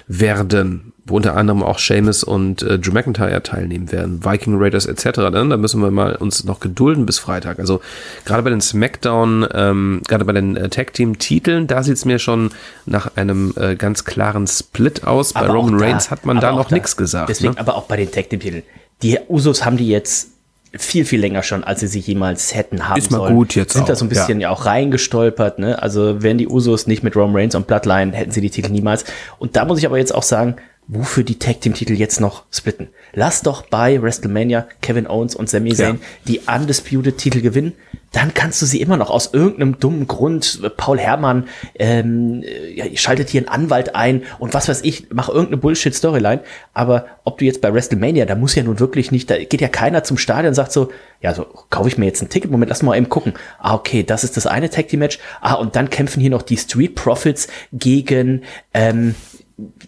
werden, 0.06 0.92
wo 1.08 1.16
unter 1.16 1.36
anderem 1.36 1.62
auch 1.62 1.78
Sheamus 1.78 2.22
und 2.22 2.62
äh, 2.62 2.78
Drew 2.78 2.92
McIntyre 2.92 3.42
teilnehmen 3.42 3.90
werden, 3.92 4.24
Viking 4.24 4.56
Raiders 4.58 4.86
etc. 4.86 5.10
Dann, 5.32 5.50
da 5.50 5.56
müssen 5.56 5.80
wir 5.82 5.90
mal 5.90 6.16
uns 6.16 6.44
noch 6.44 6.60
gedulden 6.60 7.06
bis 7.06 7.18
Freitag. 7.18 7.58
Also 7.58 7.80
gerade 8.24 8.42
bei 8.42 8.50
den 8.50 8.60
SmackDown, 8.60 9.46
ähm, 9.52 10.02
gerade 10.06 10.24
bei 10.24 10.32
den 10.32 10.56
äh, 10.56 10.68
Tag 10.68 10.92
Team 10.92 11.18
Titeln, 11.18 11.66
da 11.66 11.82
sieht's 11.82 12.04
mir 12.04 12.18
schon 12.18 12.50
nach 12.86 13.16
einem 13.16 13.54
äh, 13.56 13.74
ganz 13.76 14.04
klaren 14.04 14.46
Split 14.46 15.04
aus. 15.06 15.34
Aber 15.34 15.48
bei 15.48 15.52
Roman 15.52 15.74
auch 15.74 15.78
da- 15.78 15.84
Reigns 15.86 16.10
hat 16.10 16.26
man 16.26 16.40
da 16.40 16.50
auch 16.52 16.56
noch 16.56 16.70
nichts 16.70 16.96
gesagt. 16.96 17.28
Deswegen, 17.28 17.54
ne? 17.54 17.60
aber 17.60 17.76
auch 17.76 17.84
bei 17.84 17.96
den 17.96 18.10
Tag 18.10 18.30
Team 18.30 18.40
Titeln. 18.40 18.62
Die 19.02 19.18
Usos 19.28 19.64
haben 19.64 19.76
die 19.76 19.88
jetzt 19.88 20.30
viel, 20.76 21.04
viel 21.06 21.20
länger 21.20 21.42
schon, 21.42 21.64
als 21.64 21.80
sie 21.80 21.86
sich 21.86 22.06
jemals 22.06 22.54
hätten 22.54 22.88
haben 22.88 22.98
Ist 22.98 23.10
mal 23.10 23.18
sollen. 23.18 23.34
gut 23.34 23.54
jetzt 23.54 23.72
Sind 23.72 23.88
da 23.88 23.94
so 23.94 24.04
ein 24.04 24.08
auch, 24.08 24.14
ja. 24.14 24.20
bisschen 24.20 24.40
ja. 24.40 24.50
auch 24.50 24.66
reingestolpert, 24.66 25.58
ne? 25.58 25.82
Also 25.82 26.22
wären 26.22 26.36
die 26.36 26.46
Usos 26.46 26.86
nicht 26.86 27.02
mit 27.02 27.16
Roman 27.16 27.36
Reigns 27.36 27.54
und 27.54 27.66
Bloodline, 27.66 28.12
hätten 28.12 28.32
sie 28.32 28.40
die 28.42 28.50
Titel 28.50 28.70
niemals. 28.70 29.04
Und 29.38 29.56
da 29.56 29.64
muss 29.64 29.78
ich 29.78 29.86
aber 29.86 29.96
jetzt 29.98 30.14
auch 30.14 30.22
sagen, 30.22 30.56
wofür 30.88 31.22
die 31.22 31.38
Tag 31.38 31.60
Team 31.60 31.74
Titel 31.74 31.92
jetzt 31.92 32.20
noch 32.20 32.44
splitten? 32.50 32.88
Lass 33.12 33.42
doch 33.42 33.62
bei 33.62 34.00
WrestleMania 34.02 34.66
Kevin 34.80 35.06
Owens 35.06 35.34
und 35.34 35.48
Sami 35.48 35.74
Zayn 35.74 36.00
die 36.26 36.40
Undisputed 36.46 37.18
Titel 37.18 37.42
gewinnen. 37.42 37.74
Dann 38.12 38.32
kannst 38.32 38.62
du 38.62 38.66
sie 38.66 38.80
immer 38.80 38.96
noch 38.96 39.10
aus 39.10 39.34
irgendeinem 39.34 39.78
dummen 39.78 40.08
Grund, 40.08 40.60
äh, 40.62 40.70
Paul 40.70 40.98
Herrmann 40.98 41.46
ähm, 41.78 42.42
äh, 42.42 42.72
ja, 42.72 42.84
schaltet 42.96 43.28
hier 43.28 43.42
einen 43.42 43.48
Anwalt 43.48 43.94
ein 43.94 44.22
und 44.38 44.54
was 44.54 44.66
weiß 44.66 44.82
ich, 44.82 45.08
mach 45.12 45.28
irgendeine 45.28 45.58
Bullshit-Storyline. 45.58 46.40
Aber 46.72 47.06
ob 47.24 47.36
du 47.36 47.44
jetzt 47.44 47.60
bei 47.60 47.72
WrestleMania, 47.72 48.24
da 48.24 48.34
muss 48.34 48.54
ja 48.54 48.62
nun 48.62 48.80
wirklich 48.80 49.12
nicht, 49.12 49.28
da 49.28 49.36
geht 49.36 49.60
ja 49.60 49.68
keiner 49.68 50.04
zum 50.04 50.16
Stadion 50.16 50.48
und 50.48 50.54
sagt 50.54 50.72
so, 50.72 50.90
ja, 51.20 51.34
so 51.34 51.46
kaufe 51.68 51.88
ich 51.88 51.98
mir 51.98 52.06
jetzt 52.06 52.22
ein 52.22 52.30
Ticket, 52.30 52.50
Moment, 52.50 52.70
lass 52.70 52.82
mal 52.82 52.96
eben 52.96 53.10
gucken. 53.10 53.34
Ah, 53.58 53.74
okay, 53.74 54.04
das 54.04 54.24
ist 54.24 54.38
das 54.38 54.46
eine 54.46 54.70
Tag 54.70 54.88
Team 54.88 55.00
Match. 55.00 55.18
Ah, 55.42 55.54
und 55.54 55.76
dann 55.76 55.90
kämpfen 55.90 56.20
hier 56.20 56.30
noch 56.30 56.42
die 56.42 56.56
Street 56.56 56.94
Profits 56.94 57.48
gegen 57.72 58.42
ähm, 58.72 59.14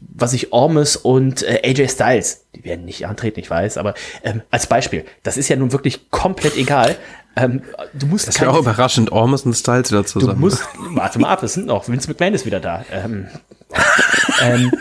was 0.01 0.33
ich 0.33 0.53
Ormus 0.53 0.97
und 0.97 1.43
äh, 1.43 1.61
AJ 1.65 1.89
Styles, 1.91 2.45
die 2.55 2.65
werden 2.65 2.85
nicht 2.85 3.07
antreten, 3.07 3.39
ich 3.41 3.49
weiß, 3.49 3.79
aber 3.79 3.95
ähm, 4.25 4.43
als 4.51 4.67
Beispiel, 4.67 5.05
das 5.23 5.37
ist 5.37 5.49
ja 5.49 5.57
nun 5.57 5.73
wirklich 5.73 6.11
komplett 6.11 6.57
egal. 6.57 6.97
Ähm, 7.37 7.63
du 7.95 8.07
musst 8.07 8.27
Das 8.27 8.41
wäre 8.41 8.51
auch 8.51 8.59
überraschend, 8.59 9.13
Ormus 9.13 9.47
und 9.47 9.55
Styles 9.55 9.91
wieder 9.93 10.03
Du 10.03 10.09
zusammen. 10.09 10.41
musst, 10.41 10.65
warte 10.91 11.21
mal 11.21 11.29
ab, 11.29 11.43
es 11.45 11.55
sind 11.55 11.67
noch, 11.67 11.89
Vince 11.89 12.09
McMahon 12.09 12.35
ist 12.35 12.45
wieder 12.47 12.59
da. 12.61 12.85
Ähm, 12.91 13.29
ähm, 14.43 14.73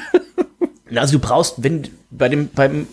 also 0.96 1.14
du 1.14 1.20
brauchst, 1.20 1.56
wenn 1.64 1.88
bei 2.10 2.28
dem 2.30 2.50
beim 2.50 2.88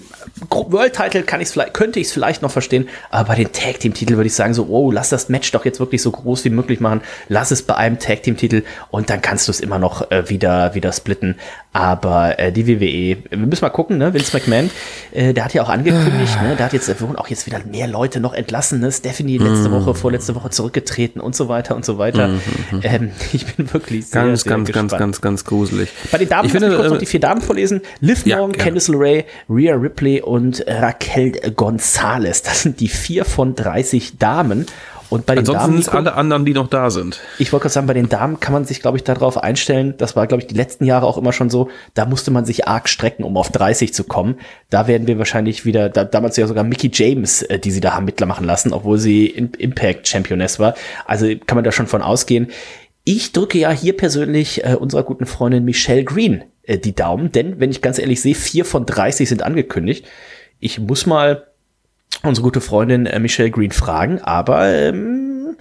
World 0.51 0.95
Title 0.95 1.23
kann 1.23 1.41
ich 1.41 1.49
vielleicht, 1.49 1.75
könnte 1.75 2.01
ich 2.01 2.09
es 2.09 2.13
vielleicht 2.13 2.43
noch 2.43 2.51
verstehen, 2.51 2.89
aber 3.11 3.29
bei 3.29 3.35
den 3.37 3.53
Tag 3.53 3.81
Team 3.81 3.95
Titel 3.95 4.17
würde 4.17 4.27
ich 4.27 4.35
sagen 4.35 4.55
so, 4.55 4.67
oh, 4.69 4.91
lass 4.91 5.09
das 5.09 5.29
Match 5.29 5.51
doch 5.53 5.65
jetzt 5.65 5.81
wirklich 5.81 6.03
so 6.03 6.11
groß 6.11 6.45
wie 6.45 6.51
möglich 6.51 6.81
machen, 6.81 7.01
lass 7.29 7.51
es 7.51 7.63
bei 7.63 7.75
einem 7.75 7.99
Tag 7.99 8.23
Team 8.23 8.37
Titel 8.37 8.63
und 8.91 9.11
dann 9.11 9.23
kannst 9.23 9.49
du 9.49 9.53
es 9.53 9.61
immer 9.61 9.79
noch 9.79 10.11
äh, 10.11 10.29
wieder 10.29 10.75
wieder 10.75 10.93
splitten. 10.93 11.37
Aber 11.73 12.39
äh, 12.39 12.53
die 12.53 12.67
WWE, 12.67 13.19
wir 13.29 13.47
müssen 13.47 13.63
mal 13.63 13.69
gucken, 13.69 13.99
ne? 13.99 14.15
Vince 14.15 14.35
McMahon, 14.35 14.71
äh, 15.13 15.35
der 15.35 15.45
hat 15.45 15.53
ja 15.53 15.63
auch 15.63 15.69
angekündigt, 15.69 16.41
ne? 16.43 16.57
Der 16.57 16.65
hat 16.65 16.73
jetzt, 16.73 16.91
auch 17.17 17.29
jetzt 17.29 17.45
wieder 17.45 17.61
mehr 17.71 17.87
Leute 17.87 18.19
noch 18.19 18.33
entlassen, 18.33 18.81
ne? 18.81 18.91
Stephanie 18.91 19.37
letzte 19.37 19.71
Woche, 19.71 19.95
vorletzte 19.95 20.35
Woche 20.35 20.49
zurückgetreten 20.49 21.21
und 21.21 21.37
so 21.37 21.51
weiter 21.51 21.77
und 21.77 21.85
so 21.85 21.99
weiter. 21.99 22.31
Ähm, 22.83 23.11
ich 23.33 23.45
bin 23.55 23.71
wirklich 23.75 24.07
sehr, 24.07 24.23
ganz, 24.23 24.43
sehr 24.43 24.51
ganz, 24.53 24.67
gespannt. 24.69 24.91
ganz, 24.91 24.99
ganz, 24.99 25.21
ganz 25.21 25.45
gruselig. 25.45 25.91
Bei 26.11 26.17
den 26.17 26.31
Damen, 26.31 26.47
ich 26.47 26.53
finde, 26.53 26.75
kurz 26.75 26.89
noch 26.89 26.97
äh, 26.97 27.01
die 27.01 27.07
vier 27.07 27.21
Damen 27.21 27.43
vorlesen. 27.43 27.83
Liv 28.01 28.25
Ja, 28.25 28.39
Morgan, 28.39 28.53
gerne. 28.53 28.65
Candice 28.65 28.89
LeRae, 28.89 29.25
Rhea 29.51 29.75
Ripley 29.75 30.16
und 30.23 30.65
Raquel 30.67 31.33
Gonzalez. 31.53 32.43
Das 32.43 32.63
sind 32.63 32.81
die 32.81 32.89
vier 32.89 33.25
von 33.25 33.55
30 33.55 34.19
Damen. 34.19 34.67
Und 35.09 35.27
bei 35.27 35.35
den 35.35 35.41
ansonsten 35.41 35.71
Damen, 35.71 35.83
sind 35.83 35.95
alle 35.95 36.15
anderen, 36.15 36.45
die 36.45 36.53
noch 36.53 36.69
da 36.69 36.91
sind. 36.91 37.21
ich 37.39 37.53
wollte 37.53 37.65
gerade 37.65 37.73
sagen, 37.75 37.87
bei 37.87 37.95
den 37.95 38.09
Damen 38.09 38.41
kann 38.41 38.53
man 38.53 38.65
sich, 38.65 38.81
glaube 38.81 38.97
ich, 38.97 39.05
darauf 39.05 39.39
einstellen. 39.39 39.95
Das 39.99 40.17
war, 40.17 40.27
glaube 40.27 40.43
ich, 40.43 40.49
die 40.49 40.55
letzten 40.55 40.85
Jahre 40.85 41.07
auch 41.07 41.17
immer 41.17 41.33
schon 41.33 41.51
so. 41.51 41.69
Da 41.95 42.07
musste 42.07 42.31
man 42.31 42.45
sich 42.45 42.67
arg 42.67 42.89
strecken, 42.89 43.25
um 43.25 43.37
auf 43.37 43.51
30 43.51 43.95
zu 43.95 44.05
kommen. 44.05 44.37
Da 44.69 44.89
werden 44.89 45.07
wir 45.07 45.19
wahrscheinlich 45.19 45.65
wieder, 45.65 45.89
da, 45.89 46.05
damals 46.05 46.37
ja 46.37 46.47
sogar 46.47 46.65
Mickey 46.65 46.91
James, 46.93 47.43
äh, 47.43 47.59
die 47.59 47.71
sie 47.71 47.81
da 47.81 47.95
haben 47.95 48.05
mitmachen 48.05 48.45
lassen, 48.45 48.73
obwohl 48.73 48.99
sie 48.99 49.27
Impact 49.27 50.09
Championess 50.09 50.59
war. 50.59 50.75
Also 51.05 51.27
kann 51.47 51.57
man 51.57 51.65
da 51.65 51.73
schon 51.73 51.87
von 51.87 52.03
ausgehen. 52.03 52.49
Ich 53.05 53.31
drücke 53.31 53.59
ja 53.59 53.71
hier 53.71 53.97
persönlich 53.97 54.65
äh, 54.65 54.75
unserer 54.75 55.05
guten 55.05 55.27
Freundin 55.27 55.65
Michelle 55.65 56.03
Green 56.03 56.43
äh, 56.67 56.79
die 56.79 56.95
Daumen, 56.95 57.33
denn 57.33 57.61
wenn 57.61 57.71
ich 57.71 57.83
ganz 57.83 57.99
ehrlich 57.99 58.21
sehe, 58.21 58.35
vier 58.35 58.65
von 58.65 58.87
30 58.87 59.29
sind 59.29 59.43
angekündigt. 59.43 60.07
Ich 60.59 60.79
muss 60.79 61.07
mal 61.07 61.47
unsere 62.23 62.45
gute 62.45 62.61
Freundin 62.61 63.07
äh, 63.07 63.19
Michelle 63.19 63.51
Green 63.51 63.73
fragen, 63.73 64.21
aber 64.21 64.69
ähm, 64.69 65.57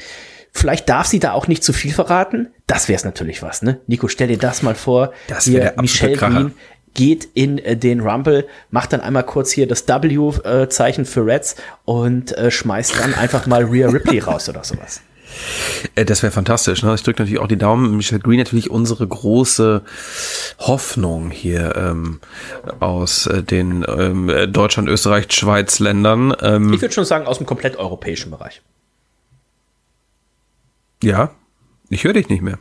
vielleicht 0.51 0.89
darf 0.89 1.08
sie 1.08 1.20
da 1.20 1.34
auch 1.34 1.47
nicht 1.47 1.64
zu 1.64 1.74
viel 1.74 1.93
verraten. 1.93 2.49
Das 2.68 2.88
wäre 2.88 2.97
es 2.97 3.06
natürlich 3.06 3.41
was, 3.41 3.62
ne? 3.62 3.80
Nico, 3.88 4.08
stell 4.08 4.28
dir 4.28 4.38
das 4.38 4.64
mal 4.64 4.76
vor. 4.76 5.14
Das 5.28 5.45
Hier 5.45 5.74
Michelle 5.80 6.16
Kracher. 6.16 6.34
Green 6.34 6.51
geht 6.95 7.28
in 7.34 7.60
äh, 7.60 7.78
den 7.78 7.99
Rumble, 7.99 8.47
macht 8.72 8.93
dann 8.93 9.01
einmal 9.01 9.24
kurz 9.24 9.51
hier 9.51 9.68
das 9.68 9.88
W-Zeichen 9.88 11.06
für 11.06 11.26
Reds 11.26 11.58
und 11.84 12.36
äh, 12.38 12.49
schmeißt 12.49 12.99
dann 12.99 13.14
einfach 13.14 13.45
mal 13.45 13.64
Rhea 13.66 13.89
Ripley 13.89 14.20
raus 14.20 14.49
oder 14.49 14.64
sowas. 14.64 15.01
Äh, 15.95 16.05
Das 16.05 16.23
wäre 16.23 16.31
fantastisch. 16.31 16.83
Ne? 16.83 16.93
Ich 16.95 17.03
drücke 17.03 17.21
natürlich 17.21 17.39
auch 17.39 17.47
die 17.47 17.57
Daumen. 17.57 17.97
Michelle 17.97 18.21
Green 18.21 18.38
natürlich 18.39 18.69
unsere 18.69 19.07
große 19.07 19.81
Hoffnung 20.59 21.31
hier 21.31 21.75
ähm, 21.75 22.19
aus 22.79 23.27
äh, 23.27 23.43
den 23.43 23.86
ähm, 23.88 24.29
äh, 24.29 24.47
Deutschland, 24.47 24.88
Österreich, 24.89 25.31
Schweiz 25.31 25.79
Ländern. 25.79 26.36
Ähm, 26.41 26.73
Ich 26.73 26.81
würde 26.81 26.93
schon 26.93 27.05
sagen, 27.05 27.25
aus 27.27 27.38
dem 27.38 27.45
komplett 27.47 27.75
europäischen 27.77 28.31
Bereich. 28.31 28.61
ja, 31.03 31.31
ich 31.89 32.03
höre 32.03 32.13
dich 32.13 32.29
nicht 32.29 32.41
mehr. 32.41 32.57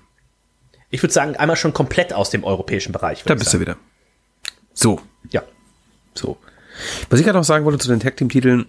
Ich 0.90 1.02
würde 1.02 1.12
sagen, 1.12 1.34
einmal 1.36 1.56
schon 1.56 1.72
komplett 1.72 2.12
aus 2.12 2.30
dem 2.30 2.44
europäischen 2.44 2.92
Bereich. 2.92 3.22
Da 3.24 3.34
bist 3.34 3.52
du 3.54 3.60
wieder. 3.60 3.76
So, 4.74 5.00
Ja. 5.30 5.42
So. 6.14 6.36
was 7.10 7.18
ich 7.18 7.24
gerade 7.26 7.38
noch 7.38 7.44
sagen 7.44 7.64
wollte 7.64 7.78
zu 7.78 7.88
den 7.88 8.00
Tag 8.00 8.16
Team 8.16 8.28
Titeln, 8.28 8.66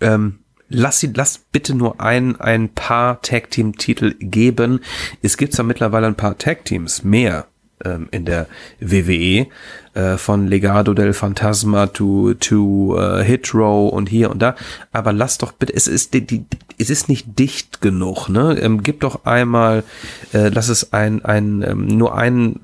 ähm, 0.00 0.38
lass 0.68 1.00
sie, 1.00 1.12
lass 1.14 1.38
bitte 1.38 1.74
nur 1.74 2.00
ein, 2.00 2.40
ein 2.40 2.68
paar 2.68 3.22
Tag 3.22 3.50
Team 3.50 3.76
Titel 3.76 4.14
geben. 4.18 4.80
Es 5.22 5.36
gibt 5.36 5.52
zwar 5.52 5.64
mittlerweile 5.64 6.06
ein 6.06 6.16
paar 6.16 6.38
Tag 6.38 6.64
Teams, 6.64 7.04
mehr 7.04 7.46
ähm, 7.84 8.08
in 8.10 8.24
der 8.24 8.46
WWE, 8.80 9.46
äh, 9.94 10.16
von 10.16 10.46
Legado 10.46 10.94
del 10.94 11.12
Fantasma 11.12 11.86
to, 11.88 12.34
to 12.34 12.98
äh, 12.98 13.24
Hit 13.24 13.54
Row 13.54 13.92
und 13.92 14.08
hier 14.08 14.30
und 14.30 14.40
da, 14.40 14.56
aber 14.92 15.12
lass 15.12 15.38
doch 15.38 15.52
bitte, 15.52 15.74
es 15.74 15.86
ist, 15.86 16.14
die, 16.14 16.26
die, 16.26 16.44
es 16.78 16.90
ist 16.90 17.08
nicht 17.08 17.38
dicht 17.38 17.80
genug, 17.80 18.28
ne? 18.28 18.58
Ähm, 18.60 18.82
gib 18.82 19.00
doch 19.00 19.24
einmal, 19.24 19.84
äh, 20.32 20.48
lass 20.48 20.68
es 20.68 20.92
ein, 20.92 21.24
ein, 21.24 21.62
ähm, 21.62 21.86
nur 21.86 22.16
ein 22.16 22.60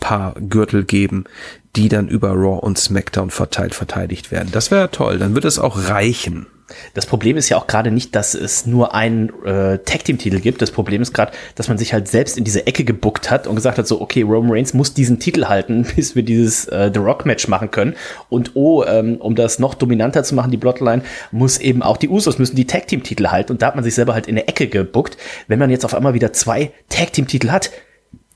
paar 0.00 0.34
Gürtel 0.34 0.84
geben, 0.84 1.24
die 1.76 1.88
dann 1.88 2.08
über 2.08 2.30
Raw 2.30 2.60
und 2.60 2.78
SmackDown 2.78 3.30
verteilt 3.30 3.74
verteidigt 3.74 4.30
werden. 4.30 4.48
Das 4.52 4.70
wäre 4.70 4.90
toll, 4.90 5.18
dann 5.18 5.34
wird 5.34 5.44
es 5.44 5.58
auch 5.58 5.88
reichen. 5.88 6.46
Das 6.94 7.06
Problem 7.06 7.36
ist 7.36 7.48
ja 7.48 7.56
auch 7.56 7.66
gerade 7.66 7.90
nicht, 7.90 8.14
dass 8.14 8.34
es 8.34 8.66
nur 8.66 8.94
einen 8.94 9.28
äh, 9.44 9.78
Tag-Team-Titel 9.78 10.40
gibt. 10.40 10.60
Das 10.62 10.70
Problem 10.70 11.02
ist 11.02 11.12
gerade, 11.12 11.32
dass 11.54 11.68
man 11.68 11.78
sich 11.78 11.92
halt 11.92 12.08
selbst 12.08 12.36
in 12.36 12.44
diese 12.44 12.66
Ecke 12.66 12.84
gebuckt 12.84 13.30
hat 13.30 13.46
und 13.46 13.54
gesagt 13.54 13.78
hat, 13.78 13.86
so, 13.86 14.00
okay, 14.00 14.22
Roman 14.22 14.52
Reigns 14.52 14.74
muss 14.74 14.92
diesen 14.92 15.20
Titel 15.20 15.46
halten, 15.46 15.86
bis 15.96 16.16
wir 16.16 16.22
dieses 16.22 16.66
äh, 16.66 16.90
The 16.92 17.00
Rock-Match 17.00 17.48
machen 17.48 17.70
können. 17.70 17.94
Und 18.28 18.52
oh, 18.54 18.84
ähm, 18.84 19.16
um 19.16 19.34
das 19.34 19.58
noch 19.58 19.74
dominanter 19.74 20.24
zu 20.24 20.34
machen, 20.34 20.50
die 20.50 20.56
Bloodline, 20.56 21.02
muss 21.30 21.58
eben 21.58 21.82
auch 21.82 21.96
die 21.96 22.08
Usos 22.08 22.38
müssen 22.38 22.56
die 22.56 22.66
Tag-Team-Titel 22.66 23.28
halten. 23.28 23.52
Und 23.52 23.62
da 23.62 23.68
hat 23.68 23.76
man 23.76 23.84
sich 23.84 23.94
selber 23.94 24.14
halt 24.14 24.26
in 24.26 24.36
eine 24.36 24.48
Ecke 24.48 24.66
gebuckt. 24.66 25.16
Wenn 25.46 25.58
man 25.58 25.70
jetzt 25.70 25.84
auf 25.84 25.94
einmal 25.94 26.14
wieder 26.14 26.32
zwei 26.32 26.72
Tag-Team-Titel 26.88 27.50
hat, 27.50 27.70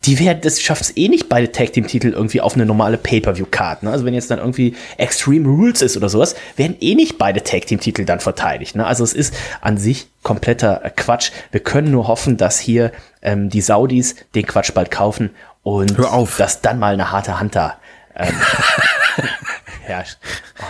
die 0.07 0.19
werden, 0.19 0.41
das 0.41 0.63
schafft 0.63 0.81
es 0.81 0.97
eh 0.97 1.09
nicht, 1.09 1.29
beide 1.29 1.53
Tag 1.53 1.75
Team 1.75 1.87
Titel 1.87 2.09
irgendwie 2.09 2.41
auf 2.41 2.55
eine 2.55 2.65
normale 2.65 2.97
Pay-Per-View-Card. 2.97 3.83
Ne? 3.83 3.91
Also 3.91 4.07
wenn 4.07 4.15
jetzt 4.15 4.31
dann 4.31 4.39
irgendwie 4.39 4.75
Extreme 4.97 5.47
Rules 5.47 5.83
ist 5.83 5.97
oder 5.97 6.09
sowas, 6.09 6.37
werden 6.57 6.77
eh 6.81 6.95
nicht 6.95 7.19
beide 7.19 7.43
Tag 7.43 7.67
Team 7.67 7.81
Titel 7.81 8.07
dann 8.07 8.21
verteidigt. 8.21 8.77
Ne? 8.77 8.87
Also 8.87 9.05
es 9.05 9.13
ist 9.13 9.35
an 9.61 9.77
sich 9.77 10.09
kompletter 10.23 10.83
äh, 10.85 10.91
Quatsch. 10.91 11.33
Wir 11.51 11.61
können 11.61 11.91
nur 11.91 12.09
hoffen, 12.09 12.39
dass 12.39 12.59
hier 12.59 12.93
ähm, 13.21 13.51
die 13.51 13.61
Saudis 13.61 14.17
den 14.35 14.47
Quatsch 14.47 14.73
bald 14.73 14.91
kaufen 14.91 15.31
und 15.63 15.99
Hör 15.99 16.15
auf. 16.15 16.39
dass 16.39 16.63
dann 16.63 16.79
mal 16.79 16.95
eine 16.95 17.13
harte 17.13 17.39
Hand 17.39 17.55
da. 17.55 17.77
Ähm, 18.17 18.35
herrscht. 19.91 20.19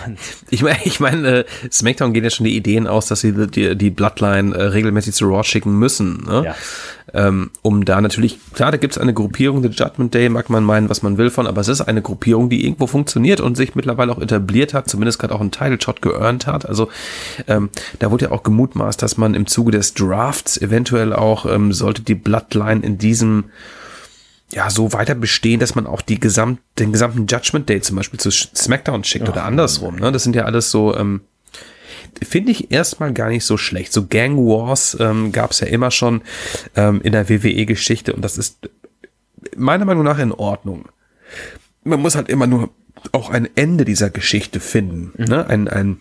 Und 0.05 0.17
Ich 0.49 0.61
meine, 0.61 0.79
ich 0.83 0.99
mein, 0.99 1.23
äh, 1.25 1.45
SmackDown 1.71 2.13
gehen 2.13 2.23
ja 2.23 2.29
schon 2.29 2.45
die 2.45 2.55
Ideen 2.55 2.87
aus, 2.87 3.07
dass 3.07 3.21
sie 3.21 3.33
die, 3.47 3.75
die 3.75 3.89
Bloodline 3.89 4.55
äh, 4.55 4.63
regelmäßig 4.63 5.13
zu 5.13 5.25
Raw 5.25 5.43
schicken 5.43 5.77
müssen. 5.79 6.25
Ne? 6.25 6.43
Ja. 6.45 6.55
Ähm, 7.13 7.51
um 7.61 7.83
da 7.83 7.99
natürlich, 7.99 8.39
klar, 8.53 8.71
da 8.71 8.77
gibt 8.77 8.93
es 8.93 8.97
eine 8.97 9.13
Gruppierung, 9.13 9.61
The 9.61 9.69
Judgment 9.69 10.13
Day, 10.13 10.29
mag 10.29 10.49
man 10.49 10.63
meinen, 10.63 10.89
was 10.89 11.03
man 11.03 11.17
will 11.17 11.29
von, 11.29 11.45
aber 11.45 11.61
es 11.61 11.67
ist 11.67 11.81
eine 11.81 12.01
Gruppierung, 12.01 12.49
die 12.49 12.63
irgendwo 12.63 12.87
funktioniert 12.87 13.41
und 13.41 13.55
sich 13.55 13.75
mittlerweile 13.75 14.11
auch 14.11 14.21
etabliert 14.21 14.73
hat, 14.73 14.89
zumindest 14.89 15.19
gerade 15.19 15.35
auch 15.35 15.41
einen 15.41 15.51
Title-Shot 15.51 16.01
geearnt 16.01 16.47
hat. 16.47 16.65
Also 16.65 16.89
ähm, 17.47 17.69
da 17.99 18.11
wurde 18.11 18.25
ja 18.25 18.31
auch 18.31 18.43
gemutmaßt, 18.43 19.01
dass 19.01 19.17
man 19.17 19.33
im 19.33 19.47
Zuge 19.47 19.71
des 19.71 19.93
Drafts 19.93 20.57
eventuell 20.61 21.13
auch, 21.13 21.45
ähm, 21.45 21.73
sollte 21.73 22.01
die 22.01 22.15
Bloodline 22.15 22.81
in 22.81 22.97
diesem 22.97 23.45
ja, 24.51 24.69
so 24.69 24.93
weiter 24.93 25.15
bestehen, 25.15 25.59
dass 25.59 25.75
man 25.75 25.87
auch 25.87 26.01
die 26.01 26.19
gesamt, 26.19 26.59
den 26.77 26.91
gesamten 26.91 27.25
Judgment 27.27 27.69
Day 27.69 27.81
zum 27.81 27.95
Beispiel 27.95 28.19
zu 28.19 28.31
SmackDown 28.31 29.03
schickt 29.03 29.29
oder 29.29 29.45
andersrum. 29.45 29.95
Ne? 29.95 30.11
Das 30.11 30.23
sind 30.23 30.35
ja 30.35 30.43
alles 30.43 30.71
so, 30.71 30.95
ähm, 30.95 31.21
finde 32.21 32.51
ich 32.51 32.71
erstmal 32.71 33.13
gar 33.13 33.29
nicht 33.29 33.45
so 33.45 33.57
schlecht. 33.57 33.93
So 33.93 34.07
Gang 34.07 34.37
Wars 34.37 34.97
ähm, 34.99 35.31
gab 35.31 35.51
es 35.51 35.61
ja 35.61 35.67
immer 35.67 35.91
schon 35.91 36.21
ähm, 36.75 37.01
in 37.01 37.13
der 37.13 37.29
WWE-Geschichte 37.29 38.13
und 38.13 38.23
das 38.23 38.37
ist 38.37 38.69
meiner 39.55 39.85
Meinung 39.85 40.03
nach 40.03 40.19
in 40.19 40.31
Ordnung. 40.31 40.89
Man 41.83 42.01
muss 42.01 42.15
halt 42.15 42.29
immer 42.29 42.47
nur 42.47 42.69
auch 43.11 43.29
ein 43.29 43.49
Ende 43.55 43.85
dieser 43.85 44.09
Geschichte 44.09 44.59
finden. 44.59 45.13
Ne? 45.17 45.47
Ein, 45.47 45.67
ein, 45.67 45.99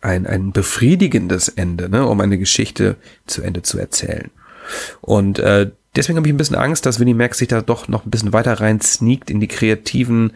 ein, 0.00 0.26
ein 0.26 0.52
befriedigendes 0.52 1.48
Ende, 1.48 1.88
ne? 1.88 2.06
um 2.06 2.20
eine 2.20 2.38
Geschichte 2.38 2.96
zu 3.26 3.42
Ende 3.42 3.62
zu 3.62 3.78
erzählen. 3.78 4.30
Und 5.00 5.38
äh, 5.38 5.70
deswegen 5.96 6.16
habe 6.16 6.28
ich 6.28 6.34
ein 6.34 6.36
bisschen 6.36 6.56
Angst, 6.56 6.86
dass 6.86 7.00
Winnie 7.00 7.14
Max 7.14 7.38
sich 7.38 7.48
da 7.48 7.62
doch 7.62 7.88
noch 7.88 8.04
ein 8.04 8.10
bisschen 8.10 8.32
weiter 8.32 8.60
rein 8.60 8.80
sneakt 8.80 9.30
in 9.30 9.40
die 9.40 9.48
kreativen 9.48 10.32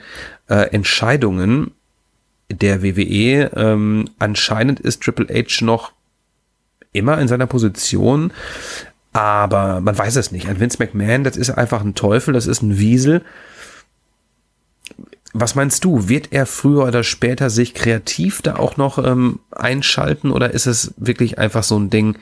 äh, 0.49 0.71
Entscheidungen 0.73 1.73
der 2.51 2.83
WWE. 2.83 3.51
Ähm, 3.55 4.11
anscheinend 4.19 4.81
ist 4.81 5.03
Triple 5.03 5.27
H 5.29 5.65
noch 5.65 5.93
immer 6.93 7.19
in 7.19 7.29
seiner 7.29 7.47
Position, 7.47 8.33
aber 9.13 9.81
man 9.81 9.97
weiß 9.97 10.17
es 10.17 10.33
nicht. 10.33 10.49
Ein 10.49 10.61
Vince 10.61 10.79
McMahon, 10.81 11.25
das 11.25 11.37
ist 11.37 11.51
einfach 11.51 11.83
ein 11.83 11.95
Teufel, 11.95 12.35
das 12.35 12.47
ist 12.47 12.63
ein 12.63 12.79
Wiesel. 12.79 13.23
Was 15.33 15.55
meinst 15.55 15.85
du? 15.85 16.09
Wird 16.09 16.33
er 16.33 16.47
früher 16.47 16.85
oder 16.85 17.05
später 17.05 17.51
sich 17.51 17.75
kreativ 17.75 18.43
da 18.43 18.57
auch 18.57 18.77
noch 18.77 18.99
ähm, 18.99 19.39
einschalten 19.53 20.33
oder 20.33 20.51
ist 20.51 20.67
es 20.67 20.95
wirklich 20.97 21.39
einfach 21.39 21.63
so 21.63 21.79
ein 21.79 21.91
Ding, 21.91 22.17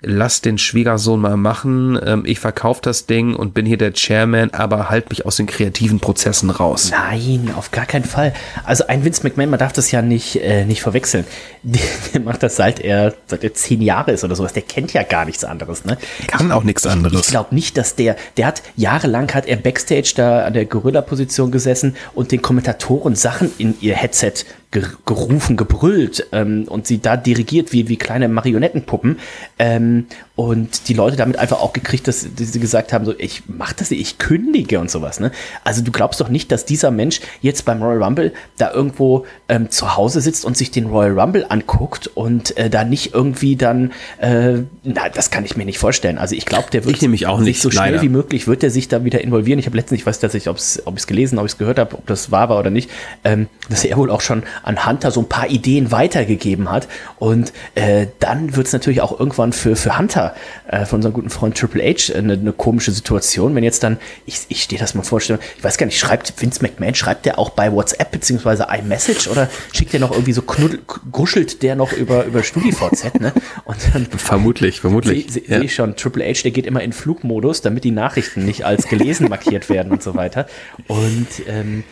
lass 0.00 0.40
den 0.40 0.58
Schwiegersohn 0.58 1.20
mal 1.20 1.36
machen, 1.36 1.98
ähm, 2.04 2.22
ich 2.24 2.38
verkaufe 2.38 2.80
das 2.82 3.06
Ding 3.06 3.34
und 3.34 3.52
bin 3.52 3.66
hier 3.66 3.78
der 3.78 3.92
Chairman, 3.92 4.50
aber 4.50 4.90
halt 4.90 5.10
mich 5.10 5.26
aus 5.26 5.36
den 5.36 5.46
kreativen 5.46 5.98
Prozessen 5.98 6.50
raus. 6.50 6.92
Nein, 6.92 7.50
auf 7.56 7.72
gar 7.72 7.84
keinen 7.84 8.04
Fall. 8.04 8.32
Also 8.64 8.86
ein 8.86 9.04
Vince 9.04 9.24
McMahon, 9.24 9.50
man 9.50 9.58
darf 9.58 9.72
das 9.72 9.90
ja 9.90 10.00
nicht, 10.00 10.36
äh, 10.36 10.64
nicht 10.64 10.82
verwechseln. 10.82 11.24
Der, 11.64 11.80
der 12.14 12.20
macht 12.20 12.42
das 12.44 12.54
seit 12.54 12.78
er, 12.80 13.14
seit 13.26 13.42
er 13.42 13.52
zehn 13.52 13.82
Jahre 13.82 14.12
ist 14.12 14.22
oder 14.22 14.36
sowas. 14.36 14.52
Der 14.52 14.62
kennt 14.62 14.92
ja 14.92 15.02
gar 15.02 15.24
nichts 15.24 15.44
anderes. 15.44 15.84
Ne? 15.84 15.98
Kann 16.28 16.52
auch 16.52 16.62
nichts 16.62 16.84
Ich 16.84 16.90
anderes. 16.90 17.26
glaube 17.26 17.54
nicht, 17.54 17.76
dass 17.76 17.96
der, 17.96 18.16
der 18.36 18.46
hat 18.46 18.62
jahrelang 18.76 19.34
hat 19.34 19.44
er 19.46 19.56
Backstage 19.56 20.12
da 20.14 20.44
an 20.44 20.54
der 20.54 20.64
Gorilla-Position 20.66 21.50
gesessen 21.50 21.96
und 22.14 22.30
den 22.30 22.40
Kommentatoren 22.40 23.16
Sachen 23.16 23.50
in 23.58 23.74
ihr 23.80 23.96
Headset 23.96 24.44
gerufen, 24.70 25.56
gebrüllt 25.56 26.26
ähm, 26.32 26.64
und 26.68 26.86
sie 26.86 27.00
da 27.00 27.16
dirigiert 27.16 27.72
wie, 27.72 27.88
wie 27.88 27.96
kleine 27.96 28.28
Marionettenpuppen. 28.28 29.18
Ähm, 29.58 30.06
und 30.38 30.86
die 30.86 30.94
Leute 30.94 31.16
damit 31.16 31.36
einfach 31.36 31.60
auch 31.60 31.72
gekriegt, 31.72 32.06
dass, 32.06 32.20
sie 32.20 32.60
gesagt 32.60 32.92
haben, 32.92 33.04
so 33.04 33.12
ich 33.18 33.42
mach 33.48 33.72
das 33.72 33.90
nicht, 33.90 34.00
ich 34.00 34.18
kündige 34.18 34.78
und 34.78 34.88
sowas. 34.88 35.18
Ne? 35.18 35.32
Also 35.64 35.82
du 35.82 35.90
glaubst 35.90 36.20
doch 36.20 36.28
nicht, 36.28 36.52
dass 36.52 36.64
dieser 36.64 36.92
Mensch 36.92 37.20
jetzt 37.40 37.64
beim 37.64 37.82
Royal 37.82 38.00
Rumble 38.00 38.32
da 38.56 38.72
irgendwo 38.72 39.26
ähm, 39.48 39.68
zu 39.72 39.96
Hause 39.96 40.20
sitzt 40.20 40.44
und 40.44 40.56
sich 40.56 40.70
den 40.70 40.86
Royal 40.86 41.18
Rumble 41.18 41.44
anguckt 41.48 42.06
und 42.06 42.56
äh, 42.56 42.70
da 42.70 42.84
nicht 42.84 43.14
irgendwie 43.14 43.56
dann, 43.56 43.90
äh, 44.20 44.58
na, 44.84 45.08
das 45.12 45.32
kann 45.32 45.44
ich 45.44 45.56
mir 45.56 45.64
nicht 45.64 45.78
vorstellen. 45.78 46.18
Also 46.18 46.36
ich 46.36 46.46
glaube, 46.46 46.70
der 46.70 46.84
wird 46.84 46.94
Ich 46.94 47.02
nämlich 47.02 47.26
auch 47.26 47.38
sich 47.38 47.48
nicht, 47.48 47.60
so 47.60 47.72
schnell 47.72 47.90
leider. 47.90 48.02
wie 48.02 48.08
möglich 48.08 48.46
wird 48.46 48.62
er 48.62 48.70
sich 48.70 48.86
da 48.86 49.02
wieder 49.02 49.20
involvieren. 49.20 49.58
Ich 49.58 49.66
habe 49.66 49.76
letztens, 49.76 50.02
ich 50.02 50.06
weiß 50.06 50.20
tatsächlich, 50.20 50.48
ob 50.48 50.58
es 50.58 50.80
ob 50.86 50.94
ich 50.94 51.00
es 51.00 51.08
gelesen, 51.08 51.40
ob 51.40 51.46
ich 51.46 51.52
es 51.54 51.58
gehört 51.58 51.80
habe, 51.80 51.96
ob 51.96 52.06
das 52.06 52.30
wahr 52.30 52.48
war 52.48 52.60
oder 52.60 52.70
nicht, 52.70 52.90
ähm, 53.24 53.48
dass 53.70 53.84
er 53.84 53.96
wohl 53.96 54.08
auch 54.08 54.20
schon 54.20 54.44
an 54.62 54.86
Hunter 54.86 55.10
so 55.10 55.18
ein 55.18 55.28
paar 55.28 55.50
Ideen 55.50 55.90
weitergegeben 55.90 56.70
hat. 56.70 56.86
Und 57.18 57.52
äh, 57.74 58.06
dann 58.20 58.54
wird 58.54 58.68
es 58.68 58.72
natürlich 58.72 59.00
auch 59.00 59.18
irgendwann 59.18 59.52
für, 59.52 59.74
für 59.74 59.98
Hunter, 59.98 60.27
äh, 60.68 60.84
von 60.84 60.96
unserem 60.98 61.12
guten 61.12 61.30
Freund 61.30 61.56
Triple 61.56 61.82
H, 61.82 62.14
eine, 62.14 62.34
eine 62.34 62.52
komische 62.52 62.92
Situation, 62.92 63.54
wenn 63.54 63.64
jetzt 63.64 63.82
dann, 63.82 63.98
ich, 64.26 64.40
ich 64.48 64.62
stehe 64.62 64.80
das 64.80 64.94
mal 64.94 65.02
vorstellen, 65.02 65.38
ich 65.56 65.64
weiß 65.64 65.78
gar 65.78 65.86
nicht, 65.86 65.98
schreibt 65.98 66.32
Vince 66.40 66.62
McMahon, 66.62 66.94
schreibt 66.94 67.26
der 67.26 67.38
auch 67.38 67.50
bei 67.50 67.72
WhatsApp 67.72 68.10
beziehungsweise 68.10 68.66
iMessage 68.70 69.28
oder 69.28 69.48
schickt 69.72 69.92
der 69.92 70.00
noch 70.00 70.10
irgendwie 70.12 70.32
so 70.32 70.42
knuddel, 70.42 70.80
guschelt 71.12 71.62
der 71.62 71.76
noch 71.76 71.92
über, 71.92 72.24
über 72.24 72.42
StudiVZ, 72.42 73.20
ne? 73.20 73.32
Und 73.64 73.76
dann 73.92 74.06
Vermutlich, 74.16 74.80
vermutlich. 74.80 75.32
Sehe 75.32 75.42
seh 75.44 75.52
Ja. 75.52 75.58
seh 75.58 75.64
ich 75.64 75.74
schon, 75.74 75.96
Triple 75.96 76.24
H, 76.24 76.42
der 76.42 76.50
geht 76.50 76.66
immer 76.66 76.82
in 76.82 76.92
Flugmodus, 76.92 77.62
damit 77.62 77.84
die 77.84 77.90
Nachrichten 77.90 78.44
nicht 78.44 78.64
als 78.64 78.88
gelesen 78.88 79.28
markiert 79.28 79.68
werden 79.68 79.92
und 79.92 80.02
so 80.02 80.14
weiter. 80.14 80.46
Und 80.86 81.26
ähm, 81.46 81.84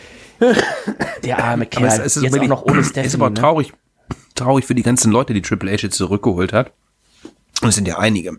der 1.25 1.43
arme 1.43 1.67
Kerl, 1.67 1.85
Aber 1.85 1.95
es, 1.95 1.99
es 1.99 2.17
ist 2.19 2.23
jetzt 2.25 2.39
auch 2.39 2.47
noch 2.47 2.65
ohne 2.65 2.85
Stephanie. 2.85 3.07
ist 3.07 3.15
aber 3.15 3.31
ne? 3.31 3.35
traurig, 3.35 3.73
traurig 4.35 4.65
für 4.67 4.75
die 4.75 4.83
ganzen 4.83 5.11
Leute, 5.11 5.35
die 5.35 5.43
Triple 5.43 5.71
H 5.73 5.79
jetzt 5.83 5.97
zurückgeholt 5.97 6.53
hat. 6.53 6.73
Und 7.63 7.71
es 7.71 7.75
sind 7.75 7.89
ja 7.89 7.99
einige. 7.99 8.39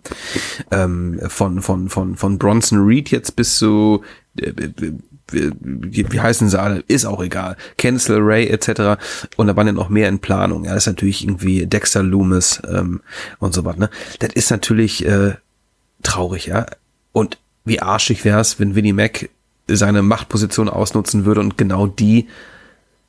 Ähm, 0.71 1.19
von, 1.27 1.61
von, 1.61 1.89
von, 1.89 2.15
von 2.15 2.37
Bronson 2.37 2.85
Reed 2.85 3.09
jetzt 3.09 3.35
bis 3.35 3.57
zu, 3.57 4.03
äh, 4.39 4.53
wie, 5.31 5.49
wie 5.61 6.11
wie 6.11 6.19
heißen 6.19 6.49
sie 6.49 6.59
alle? 6.59 6.83
Ist 6.87 7.05
auch 7.05 7.21
egal. 7.21 7.57
Cancel 7.77 8.19
Ray 8.19 8.47
etc. 8.47 9.01
Und 9.35 9.47
da 9.47 9.55
waren 9.55 9.67
ja 9.67 9.73
noch 9.73 9.89
mehr 9.89 10.07
in 10.07 10.19
Planung. 10.19 10.65
Ja, 10.65 10.73
das 10.73 10.83
ist 10.83 10.87
natürlich 10.87 11.23
irgendwie 11.23 11.65
Dexter 11.65 12.03
Loomis 12.03 12.61
ähm, 12.67 13.01
und 13.39 13.53
so 13.53 13.65
was. 13.65 13.77
Ne? 13.77 13.89
Das 14.19 14.33
ist 14.33 14.51
natürlich 14.51 15.05
äh, 15.05 15.35
traurig, 16.03 16.45
ja. 16.45 16.65
Und 17.11 17.39
wie 17.65 17.81
arschig 17.81 18.23
wäre 18.23 18.39
es, 18.39 18.59
wenn 18.59 18.75
Winnie 18.75 18.93
Mac 18.93 19.29
seine 19.67 20.01
Machtposition 20.01 20.69
ausnutzen 20.69 21.25
würde 21.25 21.41
und 21.41 21.57
genau 21.57 21.87
die 21.87 22.27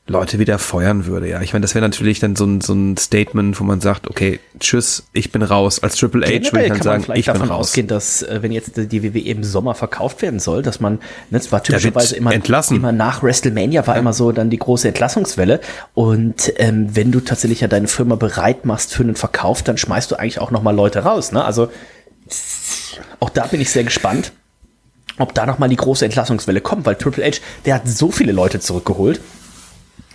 Leute 0.08 0.38
wieder 0.38 0.58
feuern 0.58 1.06
würde. 1.06 1.28
Ja, 1.28 1.42
ich 1.42 1.52
meine, 1.52 1.62
das 1.62 1.74
wäre 1.74 1.84
natürlich 1.84 2.18
dann 2.18 2.34
so 2.34 2.44
ein, 2.46 2.60
so 2.60 2.72
ein 2.72 2.96
Statement, 2.96 3.60
wo 3.60 3.64
man 3.64 3.80
sagt, 3.80 4.08
okay, 4.08 4.40
tschüss, 4.58 5.04
ich 5.12 5.30
bin 5.32 5.42
raus. 5.42 5.82
Als 5.82 5.96
Triple 5.96 6.26
H 6.26 6.28
würde 6.28 6.38
ich 6.38 6.50
kann 6.50 6.68
dann 6.68 6.82
sagen, 6.82 6.84
man 6.84 7.02
vielleicht 7.02 7.20
ich 7.20 7.26
bin 7.26 7.34
davon 7.34 7.48
raus. 7.50 7.68
ausgehen, 7.68 7.86
dass 7.86 8.22
äh, 8.22 8.38
wenn 8.40 8.50
jetzt 8.50 8.72
die 8.76 9.02
WWE 9.02 9.20
im 9.20 9.44
Sommer 9.44 9.74
verkauft 9.74 10.22
werden 10.22 10.40
soll, 10.40 10.62
dass 10.62 10.80
man, 10.80 10.94
ne, 11.30 11.38
es 11.38 11.52
war 11.52 11.62
typischerweise 11.62 12.16
immer, 12.16 12.32
entlassen. 12.32 12.78
immer 12.78 12.92
nach 12.92 13.22
WrestleMania 13.22 13.86
war 13.86 13.96
immer 13.96 14.14
so 14.14 14.32
dann 14.32 14.48
die 14.48 14.58
große 14.58 14.88
Entlassungswelle 14.88 15.60
und 15.94 16.52
ähm, 16.56 16.88
wenn 16.96 17.12
du 17.12 17.20
tatsächlich 17.20 17.60
ja 17.60 17.68
deine 17.68 17.88
Firma 17.88 18.16
bereit 18.16 18.64
machst 18.64 18.94
für 18.94 19.02
einen 19.02 19.14
Verkauf, 19.14 19.62
dann 19.62 19.76
schmeißt 19.76 20.10
du 20.10 20.16
eigentlich 20.16 20.40
auch 20.40 20.50
nochmal 20.50 20.74
Leute 20.74 21.00
raus. 21.00 21.32
Ne? 21.32 21.44
Also 21.44 21.68
auch 23.20 23.30
da 23.30 23.46
bin 23.46 23.60
ich 23.60 23.70
sehr 23.70 23.84
gespannt, 23.84 24.32
ob 25.18 25.34
da 25.34 25.44
nochmal 25.44 25.68
die 25.68 25.76
große 25.76 26.04
Entlassungswelle 26.04 26.60
kommt, 26.60 26.86
weil 26.86 26.94
Triple 26.94 27.24
H, 27.24 27.40
der 27.66 27.74
hat 27.74 27.88
so 27.88 28.10
viele 28.10 28.32
Leute 28.32 28.60
zurückgeholt. 28.60 29.20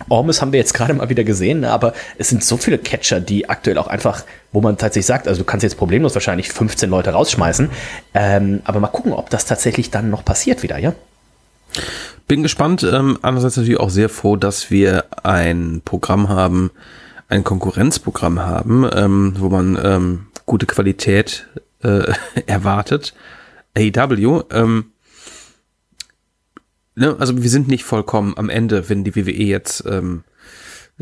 Ormus 0.08 0.40
haben 0.40 0.52
wir 0.52 0.58
jetzt 0.58 0.74
gerade 0.74 0.94
mal 0.94 1.08
wieder 1.08 1.24
gesehen, 1.24 1.60
ne, 1.60 1.70
aber 1.70 1.94
es 2.18 2.28
sind 2.28 2.44
so 2.44 2.56
viele 2.56 2.78
Catcher, 2.78 3.20
die 3.20 3.48
aktuell 3.48 3.78
auch 3.78 3.86
einfach, 3.86 4.24
wo 4.52 4.60
man 4.60 4.76
tatsächlich 4.76 5.06
sagt, 5.06 5.28
also 5.28 5.42
du 5.42 5.44
kannst 5.44 5.62
jetzt 5.62 5.78
problemlos 5.78 6.14
wahrscheinlich 6.14 6.50
15 6.50 6.90
Leute 6.90 7.10
rausschmeißen, 7.10 7.70
ähm, 8.14 8.60
aber 8.64 8.80
mal 8.80 8.88
gucken, 8.88 9.12
ob 9.12 9.30
das 9.30 9.46
tatsächlich 9.46 9.90
dann 9.90 10.10
noch 10.10 10.24
passiert 10.24 10.62
wieder, 10.62 10.78
ja? 10.78 10.92
Bin 12.26 12.42
gespannt. 12.42 12.82
Ähm, 12.82 13.18
andererseits 13.22 13.56
natürlich 13.56 13.80
auch 13.80 13.90
sehr 13.90 14.08
froh, 14.08 14.36
dass 14.36 14.70
wir 14.70 15.04
ein 15.22 15.82
Programm 15.84 16.28
haben, 16.28 16.70
ein 17.28 17.44
Konkurrenzprogramm 17.44 18.40
haben, 18.40 18.88
ähm, 18.94 19.34
wo 19.38 19.48
man 19.48 19.78
ähm, 19.82 20.26
gute 20.46 20.66
Qualität 20.66 21.46
äh, 21.82 22.12
erwartet. 22.46 23.14
AEW, 23.76 24.44
ähm, 24.52 24.92
ne, 26.94 27.16
also 27.18 27.42
wir 27.42 27.50
sind 27.50 27.68
nicht 27.68 27.84
vollkommen 27.84 28.34
am 28.36 28.48
Ende, 28.48 28.88
wenn 28.88 29.04
die 29.04 29.16
WWE 29.16 29.32
jetzt 29.32 29.84
ähm, 29.86 30.24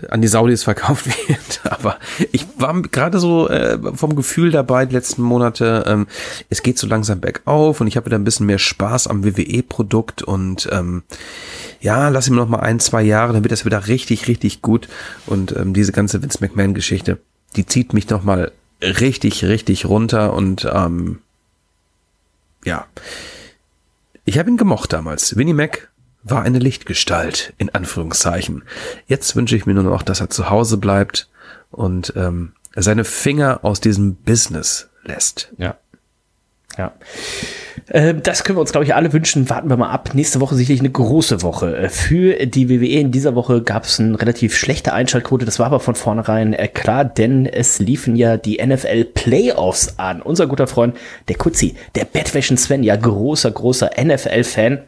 an 0.08 0.22
die 0.22 0.28
Saudis 0.28 0.64
verkauft 0.64 1.06
wird. 1.28 1.60
Aber 1.64 1.98
ich 2.32 2.46
war 2.56 2.80
gerade 2.82 3.18
so 3.18 3.48
äh, 3.48 3.78
vom 3.94 4.16
Gefühl 4.16 4.50
dabei 4.50 4.86
die 4.86 4.94
letzten 4.94 5.22
Monate, 5.22 5.84
ähm, 5.86 6.06
es 6.48 6.62
geht 6.62 6.78
so 6.78 6.86
langsam 6.86 7.20
bergauf 7.20 7.80
und 7.80 7.86
ich 7.86 7.96
habe 7.96 8.06
wieder 8.06 8.18
ein 8.18 8.24
bisschen 8.24 8.46
mehr 8.46 8.58
Spaß 8.58 9.06
am 9.06 9.24
WWE-Produkt 9.24 10.22
und 10.22 10.68
ähm, 10.72 11.02
ja, 11.80 12.08
lass 12.08 12.28
ihm 12.28 12.36
noch 12.36 12.48
mal 12.48 12.60
ein, 12.60 12.80
zwei 12.80 13.02
Jahre, 13.02 13.32
dann 13.32 13.44
wird 13.44 13.52
das 13.52 13.64
wieder 13.64 13.86
richtig, 13.88 14.28
richtig 14.28 14.62
gut. 14.62 14.88
Und 15.26 15.54
ähm, 15.56 15.74
diese 15.74 15.92
ganze 15.92 16.22
Vince 16.22 16.38
McMahon-Geschichte, 16.40 17.18
die 17.56 17.66
zieht 17.66 17.92
mich 17.92 18.08
noch 18.08 18.22
mal 18.22 18.52
richtig, 18.80 19.44
richtig 19.44 19.86
runter 19.86 20.32
und 20.32 20.68
ähm, 20.72 21.18
ja, 22.64 22.86
ich 24.24 24.38
habe 24.38 24.50
ihn 24.50 24.56
gemocht 24.56 24.92
damals. 24.92 25.36
Winnie 25.36 25.54
Mac 25.54 25.90
war 26.22 26.42
eine 26.42 26.58
Lichtgestalt, 26.58 27.52
in 27.58 27.70
Anführungszeichen. 27.70 28.62
Jetzt 29.06 29.34
wünsche 29.34 29.56
ich 29.56 29.66
mir 29.66 29.74
nur 29.74 29.84
noch, 29.84 30.02
dass 30.02 30.20
er 30.20 30.30
zu 30.30 30.50
Hause 30.50 30.76
bleibt 30.76 31.28
und 31.70 32.12
ähm, 32.16 32.52
seine 32.74 33.04
Finger 33.04 33.60
aus 33.62 33.80
diesem 33.80 34.16
Business 34.16 34.90
lässt. 35.02 35.52
Ja. 35.58 35.78
Ja. 36.78 36.92
Äh, 37.88 38.14
Das 38.14 38.44
können 38.44 38.56
wir 38.56 38.60
uns, 38.60 38.72
glaube 38.72 38.84
ich, 38.84 38.94
alle 38.94 39.12
wünschen. 39.12 39.50
Warten 39.50 39.68
wir 39.68 39.76
mal 39.76 39.90
ab. 39.90 40.10
Nächste 40.14 40.40
Woche 40.40 40.54
sicherlich 40.54 40.80
eine 40.80 40.90
große 40.90 41.42
Woche. 41.42 41.76
Äh, 41.76 41.88
Für 41.88 42.46
die 42.46 42.68
WWE 42.68 43.00
in 43.00 43.10
dieser 43.10 43.34
Woche 43.34 43.62
gab 43.62 43.84
es 43.84 44.00
eine 44.00 44.20
relativ 44.20 44.56
schlechte 44.56 44.92
Einschaltquote. 44.92 45.44
Das 45.44 45.58
war 45.58 45.66
aber 45.66 45.80
von 45.80 45.94
vornherein 45.94 46.52
äh, 46.54 46.68
klar, 46.68 47.04
denn 47.04 47.46
es 47.46 47.78
liefen 47.78 48.16
ja 48.16 48.36
die 48.36 48.64
NFL 48.64 49.04
Playoffs 49.04 49.94
an. 49.98 50.22
Unser 50.22 50.46
guter 50.46 50.66
Freund, 50.66 50.96
der 51.28 51.36
Kutzi, 51.36 51.74
der 51.94 52.04
Bettwäschen 52.04 52.56
Sven, 52.56 52.82
ja 52.82 52.96
großer, 52.96 53.50
großer 53.50 53.90
NFL-Fan. 54.02 54.82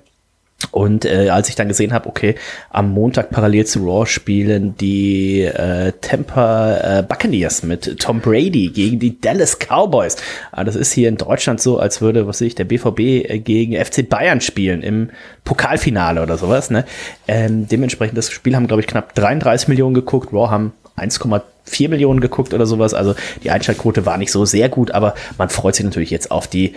Und 0.70 1.04
äh, 1.04 1.28
als 1.28 1.48
ich 1.48 1.54
dann 1.54 1.68
gesehen 1.68 1.92
habe, 1.92 2.08
okay, 2.08 2.34
am 2.70 2.90
Montag 2.90 3.30
parallel 3.30 3.66
zu 3.66 3.84
Raw 3.84 4.06
spielen 4.06 4.76
die 4.76 5.42
äh, 5.42 5.92
Tampa 6.00 6.98
äh, 6.98 7.02
Buccaneers 7.02 7.62
mit 7.62 8.00
Tom 8.00 8.20
Brady 8.20 8.68
gegen 8.68 8.98
die 8.98 9.20
Dallas 9.20 9.58
Cowboys. 9.58 10.16
Ah, 10.52 10.64
das 10.64 10.74
ist 10.74 10.92
hier 10.92 11.08
in 11.08 11.16
Deutschland 11.16 11.60
so, 11.60 11.78
als 11.78 12.00
würde, 12.00 12.26
was 12.26 12.40
weiß 12.40 12.46
ich, 12.48 12.54
der 12.54 12.64
BVB 12.64 12.98
äh, 13.00 13.38
gegen 13.38 13.82
FC 13.82 14.08
Bayern 14.08 14.40
spielen 14.40 14.82
im 14.82 15.10
Pokalfinale 15.44 16.22
oder 16.22 16.38
sowas. 16.38 16.70
Ne? 16.70 16.84
Ähm, 17.28 17.68
dementsprechend, 17.68 18.18
das 18.18 18.30
Spiel 18.30 18.56
haben, 18.56 18.66
glaube 18.66 18.80
ich, 18.80 18.88
knapp 18.88 19.14
33 19.14 19.68
Millionen 19.68 19.94
geguckt. 19.94 20.32
Raw 20.32 20.50
haben 20.50 20.72
1,4 20.96 21.88
Millionen 21.88 22.20
geguckt 22.20 22.54
oder 22.54 22.66
sowas. 22.66 22.94
Also 22.94 23.14
die 23.42 23.50
Einschaltquote 23.50 24.06
war 24.06 24.16
nicht 24.16 24.30
so 24.30 24.44
sehr 24.44 24.68
gut, 24.68 24.92
aber 24.92 25.14
man 25.38 25.48
freut 25.48 25.74
sich 25.74 25.84
natürlich 25.84 26.10
jetzt 26.10 26.30
auf 26.30 26.46
die 26.46 26.74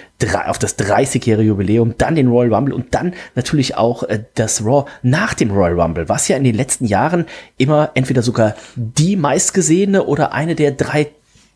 auf 0.47 0.59
das 0.59 0.77
30-jährige 0.79 1.49
Jubiläum, 1.49 1.95
dann 1.97 2.15
den 2.15 2.27
Royal 2.27 2.53
Rumble 2.53 2.73
und 2.73 2.93
dann 2.95 3.13
natürlich 3.35 3.75
auch 3.75 4.03
äh, 4.03 4.23
das 4.35 4.63
Raw 4.63 4.85
nach 5.03 5.33
dem 5.33 5.51
Royal 5.51 5.79
Rumble, 5.79 6.09
was 6.09 6.27
ja 6.27 6.37
in 6.37 6.43
den 6.43 6.55
letzten 6.55 6.85
Jahren 6.85 7.25
immer 7.57 7.91
entweder 7.93 8.21
sogar 8.21 8.55
die 8.75 9.15
meistgesehene 9.15 10.05
oder 10.05 10.33
eine 10.33 10.55
der 10.55 10.71
drei 10.71 11.11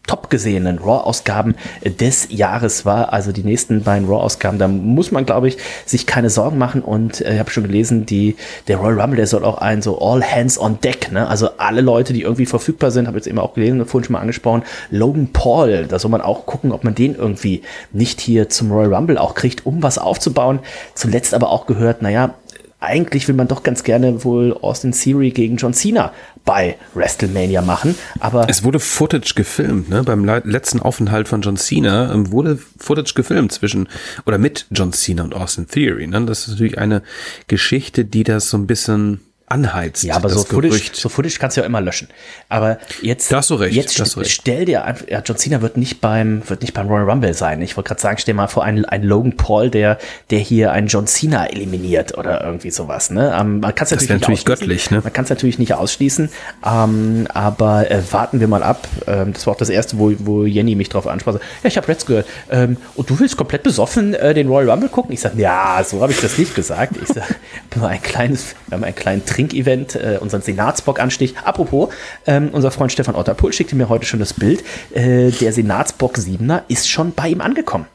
top 0.07 0.29
gesehenen 0.29 0.79
Raw-Ausgaben 0.79 1.55
des 1.83 2.27
Jahres 2.29 2.85
war. 2.85 3.13
Also 3.13 3.31
die 3.31 3.43
nächsten 3.43 3.83
beiden 3.83 4.07
Raw-Ausgaben, 4.07 4.57
da 4.57 4.67
muss 4.67 5.11
man, 5.11 5.25
glaube 5.25 5.47
ich, 5.47 5.57
sich 5.85 6.05
keine 6.05 6.29
Sorgen 6.29 6.57
machen. 6.57 6.81
Und 6.81 7.21
äh, 7.21 7.33
ich 7.33 7.39
habe 7.39 7.51
schon 7.51 7.63
gelesen, 7.63 8.05
die, 8.05 8.35
der 8.67 8.77
Royal 8.77 8.99
Rumble, 8.99 9.17
der 9.17 9.27
soll 9.27 9.45
auch 9.45 9.59
ein 9.59 9.81
so 9.81 9.99
All 10.01 10.23
Hands 10.23 10.59
on 10.59 10.79
Deck, 10.81 11.11
ne? 11.11 11.27
Also 11.27 11.49
alle 11.57 11.81
Leute, 11.81 12.13
die 12.13 12.23
irgendwie 12.23 12.45
verfügbar 12.45 12.91
sind, 12.91 13.07
habe 13.07 13.17
jetzt 13.17 13.27
eben 13.27 13.39
auch 13.39 13.53
gelesen 13.53 13.79
und 13.79 13.87
vorhin 13.87 14.05
schon 14.05 14.13
mal 14.13 14.19
angesprochen, 14.19 14.63
Logan 14.89 15.29
Paul, 15.31 15.85
da 15.87 15.99
soll 15.99 16.11
man 16.11 16.21
auch 16.21 16.45
gucken, 16.45 16.71
ob 16.71 16.83
man 16.83 16.95
den 16.95 17.15
irgendwie 17.15 17.61
nicht 17.91 18.19
hier 18.21 18.49
zum 18.49 18.71
Royal 18.71 18.93
Rumble 18.93 19.17
auch 19.17 19.35
kriegt, 19.35 19.65
um 19.65 19.83
was 19.83 19.97
aufzubauen. 19.97 20.59
Zuletzt 20.95 21.33
aber 21.33 21.49
auch 21.51 21.67
gehört, 21.67 22.01
naja, 22.01 22.33
eigentlich 22.81 23.27
will 23.27 23.35
man 23.35 23.47
doch 23.47 23.63
ganz 23.63 23.83
gerne 23.83 24.23
wohl 24.25 24.57
Austin 24.61 24.91
Theory 24.91 25.29
gegen 25.31 25.55
John 25.57 25.73
Cena 25.73 26.11
bei 26.43 26.75
WrestleMania 26.95 27.61
machen, 27.61 27.95
aber 28.19 28.49
Es 28.49 28.63
wurde 28.63 28.79
Footage 28.79 29.33
gefilmt, 29.35 29.89
ne? 29.89 30.03
Beim 30.03 30.25
le- 30.25 30.41
letzten 30.43 30.79
Aufenthalt 30.79 31.27
von 31.27 31.41
John 31.41 31.55
Cena 31.57 32.11
ähm, 32.11 32.31
wurde 32.31 32.57
Footage 32.79 33.13
gefilmt 33.13 33.51
zwischen 33.51 33.87
oder 34.25 34.39
mit 34.39 34.65
John 34.71 34.91
Cena 34.91 35.23
und 35.23 35.35
Austin 35.35 35.67
Theory. 35.67 36.07
Ne? 36.07 36.25
Das 36.25 36.41
ist 36.41 36.49
natürlich 36.49 36.79
eine 36.79 37.03
Geschichte, 37.47 38.03
die 38.03 38.23
das 38.23 38.49
so 38.49 38.57
ein 38.57 38.65
bisschen 38.65 39.21
anheizt. 39.51 40.03
Ja, 40.03 40.15
aber 40.15 40.29
das 40.29 40.37
so 40.39 40.43
Footage, 40.45 40.69
Gerücht. 40.69 40.95
so 40.95 41.09
Footage 41.09 41.35
kannst 41.39 41.57
du 41.57 41.61
ja 41.61 41.67
immer 41.67 41.81
löschen. 41.81 42.07
Aber 42.49 42.77
jetzt, 43.01 43.31
Da 43.31 43.37
hast 43.37 43.49
du 43.49 43.55
recht, 43.55 43.75
jetzt 43.75 43.99
da 43.99 44.03
hast 44.03 44.15
du 44.15 44.19
st- 44.21 44.23
recht. 44.23 44.31
stell 44.31 44.65
dir 44.65 44.85
einfach, 44.85 45.07
ja, 45.07 45.21
John 45.25 45.37
Cena 45.37 45.61
wird 45.61 45.77
nicht 45.77 46.01
beim, 46.01 46.41
wird 46.49 46.61
nicht 46.61 46.73
beim 46.73 46.87
Royal 46.87 47.09
Rumble 47.09 47.33
sein. 47.33 47.61
Ich 47.61 47.77
wollte 47.77 47.89
gerade 47.89 48.01
sagen, 48.01 48.17
stell 48.19 48.33
mal 48.33 48.47
vor 48.47 48.63
einen, 48.63 48.85
einen 48.85 49.03
Logan 49.03 49.37
Paul, 49.37 49.69
der, 49.69 49.97
der 50.29 50.39
hier 50.39 50.71
einen 50.71 50.87
John 50.87 51.07
Cena 51.07 51.45
eliminiert 51.47 52.17
oder 52.17 52.43
irgendwie 52.43 52.71
sowas, 52.71 53.09
ne? 53.11 53.35
Ähm, 53.39 53.59
man 53.59 53.75
kann 53.75 53.83
es 53.85 53.89
Das 53.89 54.01
natürlich, 54.01 54.09
wär 54.09 54.15
nicht 54.15 54.21
natürlich 54.21 54.39
ausschließen. 54.41 54.59
göttlich, 54.67 54.91
ne? 54.91 55.01
Man 55.03 55.13
kann 55.13 55.23
es 55.25 55.29
natürlich 55.29 55.59
nicht 55.59 55.73
ausschließen, 55.73 56.29
ähm, 56.65 57.27
aber 57.33 57.89
äh, 57.91 58.01
warten 58.11 58.39
wir 58.39 58.47
mal 58.47 58.63
ab. 58.63 58.87
Ähm, 59.07 59.33
das 59.33 59.45
war 59.47 59.53
auch 59.53 59.57
das 59.57 59.69
erste, 59.69 59.97
wo, 59.99 60.13
wo 60.19 60.45
Jenny 60.45 60.75
mich 60.75 60.89
drauf 60.89 61.07
ansprach. 61.07 61.33
So, 61.33 61.39
Ja, 61.63 61.67
ich 61.67 61.77
habe 61.77 61.87
Reds 61.87 62.05
gehört. 62.05 62.27
Ähm, 62.49 62.77
und 62.95 63.09
du 63.09 63.19
willst 63.19 63.37
komplett 63.37 63.63
besoffen 63.63 64.13
äh, 64.13 64.33
den 64.33 64.47
Royal 64.47 64.69
Rumble 64.69 64.89
gucken? 64.89 65.11
Ich 65.13 65.21
sage, 65.21 65.39
ja, 65.41 65.83
so 65.87 66.01
habe 66.01 66.11
ich 66.11 66.19
das 66.21 66.37
nicht 66.37 66.55
gesagt. 66.55 66.93
Ich 67.01 67.07
sage, 67.09 67.35
wir 67.71 67.81
haben 67.81 67.89
ein 67.89 68.01
kleines, 68.01 68.55
wir 68.67 68.75
haben 68.77 68.83
ein 68.83 68.95
kleines 68.95 69.25
Trinkevent, 69.41 69.95
äh, 69.95 70.19
unseren 70.21 70.41
Senatsbock-Anstich. 70.41 71.35
Apropos, 71.43 71.89
ähm, 72.27 72.49
unser 72.51 72.71
Freund 72.71 72.91
Stefan 72.91 73.15
Otterpohl 73.15 73.53
schickte 73.53 73.75
mir 73.75 73.89
heute 73.89 74.05
schon 74.05 74.19
das 74.19 74.33
Bild. 74.33 74.63
Äh, 74.93 75.31
der 75.31 75.51
Senatsbock 75.51 76.17
7er 76.17 76.63
ist 76.67 76.89
schon 76.89 77.13
bei 77.13 77.29
ihm 77.29 77.41
angekommen. 77.41 77.87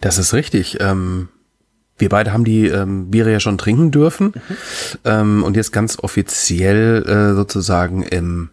Das 0.00 0.18
ist 0.18 0.34
richtig. 0.34 0.78
Ähm, 0.80 1.28
wir 1.98 2.08
beide 2.08 2.32
haben 2.32 2.44
die 2.44 2.66
ähm, 2.66 3.10
Biere 3.10 3.32
ja 3.32 3.40
schon 3.40 3.58
trinken 3.58 3.90
dürfen 3.90 4.34
ähm, 5.04 5.42
und 5.42 5.56
jetzt 5.56 5.72
ganz 5.72 5.98
offiziell 5.98 7.02
äh, 7.06 7.34
sozusagen 7.34 8.02
im 8.02 8.50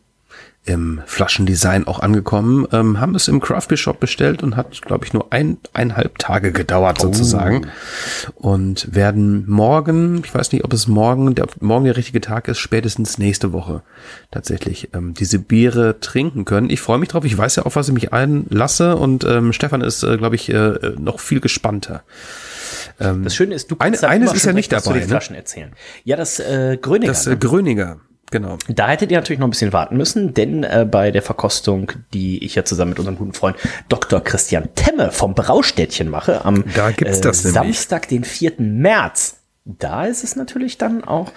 im 0.66 1.01
Flaschendesign 1.05 1.88
auch 1.88 1.99
angekommen, 1.99 2.66
ähm, 2.72 3.01
haben 3.01 3.16
es 3.16 3.28
im 3.28 3.41
Craft 3.41 3.68
Beer 3.68 3.78
Shop 3.78 3.99
bestellt 3.99 4.43
und 4.43 4.55
hat, 4.55 4.82
glaube 4.82 5.05
ich, 5.05 5.11
nur 5.11 5.34
ein, 5.34 5.57
eineinhalb 5.74 6.18
Tage 6.20 6.53
gedauert 6.53 7.01
sozusagen 7.01 7.68
und 8.36 8.93
werden 8.95 9.43
morgen, 9.49 10.22
ich 10.24 10.34
weiß 10.34 10.53
nicht, 10.53 10.64
ob 10.64 10.72
es 10.72 10.88
morgen 10.88 11.36
der, 11.36 11.47
morgen 11.59 11.84
der 11.84 11.97
richtige 11.97 12.22
Tag 12.22 12.47
ist, 12.47 12.59
spätestens 12.59 13.18
nächste 13.18 13.51
Woche 13.51 13.82
tatsächlich 14.32 14.89
ähm, 14.93 15.14
diese 15.14 15.38
Biere 15.38 15.99
trinken 15.99 16.45
können. 16.45 16.70
Ich 16.70 16.80
freue 16.80 16.97
mich 16.97 17.09
drauf, 17.09 17.26
ich 17.26 17.38
weiß 17.38 17.57
ja 17.57 17.64
auf 17.64 17.76
was 17.76 17.89
ich 17.89 17.93
mich 17.93 18.14
einlasse 18.14 18.95
und 18.95 19.26
ähm, 19.26 19.51
Stefan 19.51 19.82
ist, 19.82 20.03
äh, 20.03 20.18
glaube 20.18 20.36
ich, 20.36 20.49
äh, 20.49 20.93
noch 20.97 21.20
viel 21.20 21.41
gespannter. 21.41 22.03
Das 22.99 23.36
Schöne 23.36 23.55
ist, 23.55 23.72
du 23.72 23.76
Eine- 23.80 23.97
dann 23.97 24.09
eines 24.11 24.34
ist 24.34 24.45
ja 24.45 24.53
nicht 24.53 24.72
dabei, 24.72 24.99
ne? 24.99 25.07
Flaschen 25.07 25.36
erzählen. 25.36 25.72
Ja, 26.03 26.16
das 26.16 26.39
äh, 26.39 26.78
Gröninger. 26.80 27.11
Das 27.11 27.26
ne? 27.26 27.34
äh, 27.34 27.38
Gröninger, 27.38 27.97
genau. 28.34 28.58
Da 28.68 28.90
hättet 28.90 29.12
ihr 29.12 29.18
natürlich 29.18 29.40
noch 29.40 29.48
ein 29.48 29.52
bisschen 29.52 29.72
warten 29.72 29.96
müssen, 29.96 30.34
denn 30.34 30.66
äh, 30.66 30.86
bei 30.90 31.12
der 31.12 31.22
Verkostung, 31.22 31.94
die 32.14 32.44
ich 32.44 32.56
ja 32.56 32.66
zusammen 32.66 32.90
mit 32.90 33.00
unserem 33.00 33.18
guten 33.18 33.34
Freund 33.34 33.56
Dr. 33.88 34.22
Christian 34.22 34.68
Temme 34.76 35.12
vom 35.12 35.36
Braustädtchen 35.36 36.10
mache, 36.10 36.44
am 36.44 36.66
Da 36.76 36.92
gibt's 36.92 37.22
das 37.22 37.46
nämlich. 37.46 37.54
Samstag, 37.54 38.10
den 38.10 38.26
4. 38.26 38.54
März, 38.58 39.43
da 39.66 40.03
ist 40.03 40.26
es 40.26 40.36
natürlich 40.36 40.78
dann 40.78 41.05
auch 41.05 41.32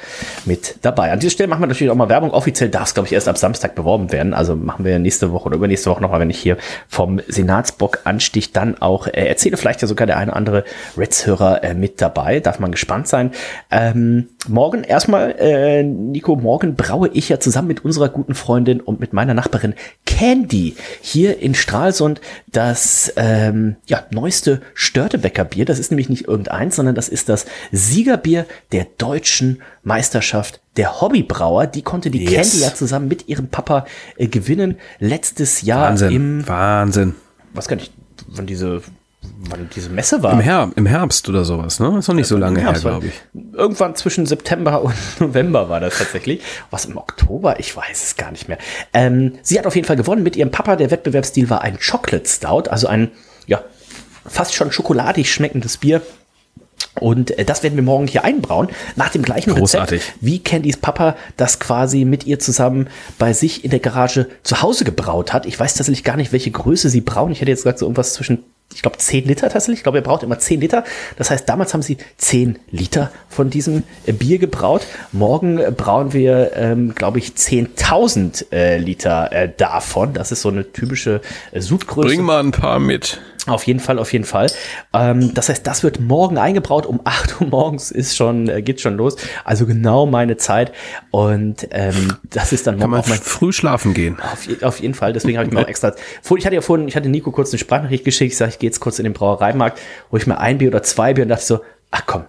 mit 0.46 0.78
dabei. 0.82 1.12
An 1.12 1.20
dieser 1.20 1.30
Stelle 1.30 1.46
machen 1.46 1.60
wir 1.60 1.68
natürlich 1.68 1.92
auch 1.92 1.96
mal 1.96 2.08
Werbung. 2.08 2.32
Offiziell 2.32 2.68
darf 2.68 2.88
es, 2.88 2.94
glaube 2.94 3.06
ich, 3.06 3.12
erst 3.12 3.28
ab 3.28 3.38
Samstag 3.38 3.76
beworben 3.76 4.10
werden. 4.10 4.34
Also 4.34 4.56
machen 4.56 4.84
wir 4.84 4.98
nächste 4.98 5.30
Woche 5.30 5.46
oder 5.46 5.56
übernächste 5.56 5.90
Woche 5.90 6.02
nochmal, 6.02 6.18
wenn 6.18 6.30
ich 6.30 6.38
hier 6.40 6.56
vom 6.88 7.20
Senatsbock 7.28 8.00
anstich, 8.02 8.50
dann 8.50 8.78
auch 8.82 9.06
äh, 9.06 9.28
erzähle. 9.28 9.56
Vielleicht 9.56 9.80
ja 9.80 9.86
sogar 9.86 10.08
der 10.08 10.16
eine 10.16 10.32
oder 10.32 10.36
andere 10.38 10.64
Reds-Hörer 10.96 11.62
äh, 11.62 11.74
mit 11.74 12.00
dabei. 12.00 12.40
Darf 12.40 12.58
man 12.58 12.72
gespannt 12.72 13.06
sein. 13.06 13.30
Ähm, 13.70 14.28
morgen 14.48 14.82
erstmal, 14.82 15.36
äh, 15.38 15.84
Nico, 15.84 16.34
morgen 16.34 16.74
braue 16.74 17.08
ich 17.12 17.28
ja 17.28 17.38
zusammen 17.38 17.68
mit 17.68 17.84
unserer 17.84 18.08
guten 18.08 18.34
Freundin 18.34 18.80
und 18.80 18.98
mit 18.98 19.12
meiner 19.12 19.34
Nachbarin 19.34 19.74
Candy 20.04 20.74
hier 21.00 21.38
in 21.38 21.54
Stralsund 21.54 22.20
das 22.48 23.12
ähm, 23.16 23.76
ja, 23.86 24.02
neueste 24.10 24.62
Störtebecker 24.74 25.44
Bier. 25.44 25.64
Das 25.64 25.78
ist 25.78 25.92
nämlich 25.92 26.08
nicht 26.08 26.26
irgendeins, 26.26 26.74
sondern 26.74 26.96
das 26.96 27.08
ist 27.08 27.28
das 27.28 27.46
Siegerbier 28.16 28.46
der 28.72 28.86
deutschen 28.98 29.62
Meisterschaft 29.84 30.60
der 30.76 31.00
Hobbybrauer. 31.00 31.66
Die 31.66 31.82
konnte 31.82 32.10
die 32.10 32.24
Yes. 32.24 32.50
Candy 32.52 32.64
ja 32.64 32.74
zusammen 32.74 33.08
mit 33.08 33.28
ihrem 33.28 33.48
Papa 33.48 33.86
äh, 34.16 34.26
gewinnen. 34.26 34.76
Letztes 34.98 35.62
Jahr 35.62 35.90
Wahnsinn, 35.90 36.10
im, 36.12 36.48
Wahnsinn. 36.48 37.14
was 37.52 37.68
kann 37.68 37.78
ich, 37.78 37.90
wann 38.28 38.46
diese, 38.46 38.82
wann 39.40 39.68
diese 39.74 39.90
Messe 39.90 40.22
war. 40.22 40.32
Im, 40.32 40.40
Her 40.40 40.70
Im 40.76 40.86
Herbst 40.86 41.28
oder 41.28 41.44
sowas, 41.44 41.78
ne? 41.78 41.98
Ist 41.98 42.08
noch 42.08 42.14
nicht 42.14 42.26
so 42.26 42.36
lange 42.36 42.60
her, 42.60 42.72
glaube 42.72 43.06
ich. 43.06 43.14
Irgendwann 43.52 43.94
zwischen 43.96 44.26
September 44.26 44.82
und 44.82 44.94
November 45.20 45.68
war 45.68 45.80
das 45.80 45.98
tatsächlich. 45.98 46.40
Was 46.70 46.86
im 46.86 46.96
Oktober? 46.96 47.60
Ich 47.60 47.76
weiß 47.76 48.02
es 48.02 48.16
gar 48.16 48.30
nicht 48.30 48.48
mehr. 48.48 48.58
Ähm, 48.92 49.32
sie 49.42 49.58
hat 49.58 49.66
auf 49.66 49.74
jeden 49.76 49.86
Fall 49.86 49.96
gewonnen 49.96 50.22
mit 50.22 50.36
ihrem 50.36 50.50
Papa. 50.50 50.76
Der 50.76 50.90
Wettbewerbsstil 50.90 51.50
war 51.50 51.60
ein 51.62 51.78
Chocolate 51.78 52.26
Stout, 52.28 52.68
also 52.70 52.86
ein, 52.86 53.10
ja, 53.46 53.62
fast 54.26 54.54
schon 54.54 54.72
schokoladig 54.72 55.30
schmeckendes 55.32 55.76
Bier. 55.76 56.00
Und 57.00 57.36
äh, 57.38 57.44
das 57.44 57.62
werden 57.62 57.76
wir 57.76 57.82
morgen 57.82 58.06
hier 58.06 58.24
einbrauen, 58.24 58.68
nach 58.96 59.10
dem 59.10 59.22
gleichen 59.22 59.54
Großartig. 59.54 60.00
Rezept, 60.00 60.18
wie 60.20 60.38
Candys 60.38 60.76
Papa 60.76 61.16
das 61.36 61.60
quasi 61.60 62.04
mit 62.04 62.26
ihr 62.26 62.38
zusammen 62.38 62.88
bei 63.18 63.32
sich 63.32 63.64
in 63.64 63.70
der 63.70 63.80
Garage 63.80 64.26
zu 64.42 64.62
Hause 64.62 64.84
gebraut 64.84 65.32
hat. 65.32 65.46
Ich 65.46 65.58
weiß 65.58 65.74
tatsächlich 65.74 66.04
gar 66.04 66.16
nicht, 66.16 66.32
welche 66.32 66.50
Größe 66.50 66.88
sie 66.88 67.00
brauen. 67.00 67.32
Ich 67.32 67.40
hätte 67.40 67.50
jetzt 67.50 67.60
gesagt, 67.60 67.78
so 67.78 67.86
irgendwas 67.86 68.14
zwischen, 68.14 68.44
ich 68.74 68.82
glaube, 68.82 68.96
10 68.96 69.26
Liter 69.26 69.48
tatsächlich. 69.48 69.80
Ich 69.80 69.82
glaube, 69.82 69.98
er 69.98 70.02
braucht 70.02 70.22
immer 70.22 70.38
10 70.38 70.60
Liter. 70.60 70.84
Das 71.16 71.30
heißt, 71.30 71.48
damals 71.48 71.74
haben 71.74 71.82
sie 71.82 71.98
10 72.16 72.58
Liter 72.70 73.12
von 73.28 73.50
diesem 73.50 73.82
äh, 74.06 74.12
Bier 74.12 74.38
gebraut. 74.38 74.86
Morgen 75.12 75.58
äh, 75.58 75.70
brauen 75.70 76.12
wir, 76.12 76.52
ähm, 76.54 76.94
glaube 76.94 77.18
ich, 77.18 77.30
10.000 77.30 78.52
äh, 78.52 78.78
Liter 78.78 79.32
äh, 79.32 79.52
davon. 79.54 80.14
Das 80.14 80.32
ist 80.32 80.42
so 80.42 80.48
eine 80.48 80.72
typische 80.72 81.20
äh, 81.52 81.60
Sudgröße. 81.60 82.08
Bring 82.08 82.22
mal 82.22 82.40
ein 82.40 82.52
paar 82.52 82.78
mit. 82.78 83.20
Auf 83.46 83.64
jeden 83.64 83.80
Fall, 83.80 83.98
auf 83.98 84.12
jeden 84.12 84.24
Fall. 84.24 84.50
Ähm, 84.92 85.32
das 85.34 85.48
heißt, 85.48 85.66
das 85.66 85.82
wird 85.82 86.00
morgen 86.00 86.36
eingebraut. 86.38 86.84
Um 86.86 87.00
8 87.04 87.40
Uhr 87.40 87.46
morgens 87.46 87.90
ist 87.90 88.16
schon, 88.16 88.48
äh, 88.48 88.60
geht 88.62 88.80
schon 88.80 88.96
los. 88.96 89.16
Also 89.44 89.66
genau 89.66 90.06
meine 90.06 90.36
Zeit. 90.36 90.72
Und 91.10 91.68
ähm, 91.70 92.14
das 92.24 92.52
ist 92.52 92.66
dann 92.66 92.78
Kann 92.78 92.90
morgen 92.90 92.92
man 92.92 93.00
auch 93.02 93.08
mein. 93.08 93.18
früh 93.18 93.52
schlafen 93.52 93.94
gehen. 93.94 94.18
Auf, 94.20 94.62
auf 94.62 94.80
jeden 94.80 94.94
Fall, 94.94 95.12
deswegen 95.12 95.38
habe 95.38 95.48
ich 95.48 95.54
mir 95.54 95.60
auch 95.60 95.68
extra. 95.68 95.94
Ich 96.36 96.46
hatte 96.46 96.54
ja 96.56 96.60
vorhin, 96.60 96.88
ich 96.88 96.96
hatte 96.96 97.08
Nico 97.08 97.30
kurz 97.30 97.52
eine 97.52 97.58
Sprachnachricht 97.58 98.04
geschickt. 98.04 98.32
Ich 98.32 98.38
sage, 98.38 98.50
ich 98.50 98.58
gehe 98.58 98.68
jetzt 98.68 98.80
kurz 98.80 98.98
in 98.98 99.04
den 99.04 99.12
Brauereimarkt, 99.12 99.78
hole 100.10 100.20
ich 100.20 100.26
mir 100.26 100.38
ein 100.38 100.58
Bier 100.58 100.68
oder 100.68 100.82
zwei 100.82 101.14
Bier 101.14 101.22
und 101.24 101.28
dachte 101.28 101.44
so, 101.44 101.60
ach 101.92 102.02
komm, 102.06 102.24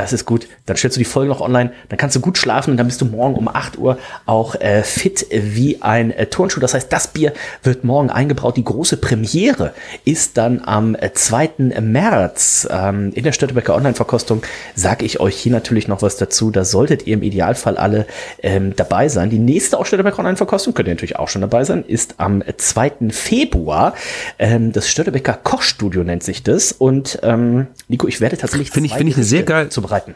Das 0.00 0.14
ist 0.14 0.24
gut. 0.24 0.46
Dann 0.64 0.76
stellst 0.76 0.96
du 0.96 1.00
die 1.00 1.04
Folge 1.04 1.28
noch 1.28 1.42
online, 1.42 1.72
dann 1.90 1.98
kannst 1.98 2.16
du 2.16 2.20
gut 2.20 2.38
schlafen 2.38 2.70
und 2.70 2.76
dann 2.78 2.86
bist 2.86 3.02
du 3.02 3.04
morgen 3.04 3.34
um 3.34 3.48
8 3.48 3.76
Uhr 3.76 3.98
auch 4.24 4.54
äh, 4.54 4.82
fit 4.82 5.26
wie 5.30 5.82
ein 5.82 6.10
äh, 6.10 6.26
Turnschuh. 6.26 6.58
Das 6.58 6.72
heißt, 6.72 6.90
das 6.90 7.08
Bier 7.08 7.34
wird 7.62 7.84
morgen 7.84 8.08
eingebraut. 8.08 8.56
Die 8.56 8.64
große 8.64 8.96
Premiere 8.96 9.74
ist 10.06 10.38
dann 10.38 10.62
am 10.64 10.94
äh, 10.94 11.12
2. 11.12 11.50
März 11.80 12.66
ähm, 12.70 13.12
in 13.14 13.24
der 13.24 13.32
Störtebecker 13.32 13.74
Online-Verkostung. 13.74 14.42
Sage 14.74 15.04
ich 15.04 15.20
euch 15.20 15.36
hier 15.36 15.52
natürlich 15.52 15.86
noch 15.86 16.00
was 16.00 16.16
dazu. 16.16 16.50
Da 16.50 16.64
solltet 16.64 17.06
ihr 17.06 17.14
im 17.14 17.22
Idealfall 17.22 17.76
alle 17.76 18.06
ähm, 18.42 18.74
dabei 18.74 19.08
sein. 19.08 19.28
Die 19.28 19.38
nächste 19.38 19.78
auch 19.78 19.84
Störtebecker 19.84 20.20
Online-Verkostung, 20.20 20.72
könnt 20.72 20.88
ihr 20.88 20.94
natürlich 20.94 21.16
auch 21.16 21.28
schon 21.28 21.42
dabei 21.42 21.64
sein, 21.64 21.84
ist 21.86 22.14
am 22.16 22.42
2. 22.56 23.10
Februar. 23.10 23.94
Ähm, 24.38 24.72
das 24.72 24.88
Störtebecker 24.88 25.34
Kochstudio 25.34 26.04
nennt 26.04 26.22
sich 26.22 26.42
das. 26.42 26.72
Und 26.72 27.18
ähm, 27.22 27.66
Nico, 27.88 28.08
ich 28.08 28.22
werde 28.22 28.38
tatsächlich 28.38 28.70
Finde 28.70 28.86
ich, 28.86 28.94
finde 28.94 29.10
ich 29.10 29.16
eine 29.16 29.24
sehr 29.24 29.42
geil, 29.42 29.68
zubereiten. 29.90 30.14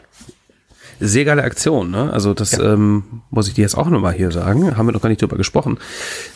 Sehr 0.99 1.25
geile 1.25 1.43
Aktion, 1.43 1.91
ne? 1.91 2.11
Also 2.11 2.33
das 2.33 2.57
ähm, 2.57 3.21
muss 3.29 3.47
ich 3.47 3.53
dir 3.53 3.61
jetzt 3.61 3.77
auch 3.77 3.89
nochmal 3.89 4.13
hier 4.13 4.31
sagen. 4.31 4.77
Haben 4.77 4.87
wir 4.87 4.91
noch 4.91 5.01
gar 5.01 5.09
nicht 5.09 5.21
drüber 5.21 5.37
gesprochen. 5.37 5.77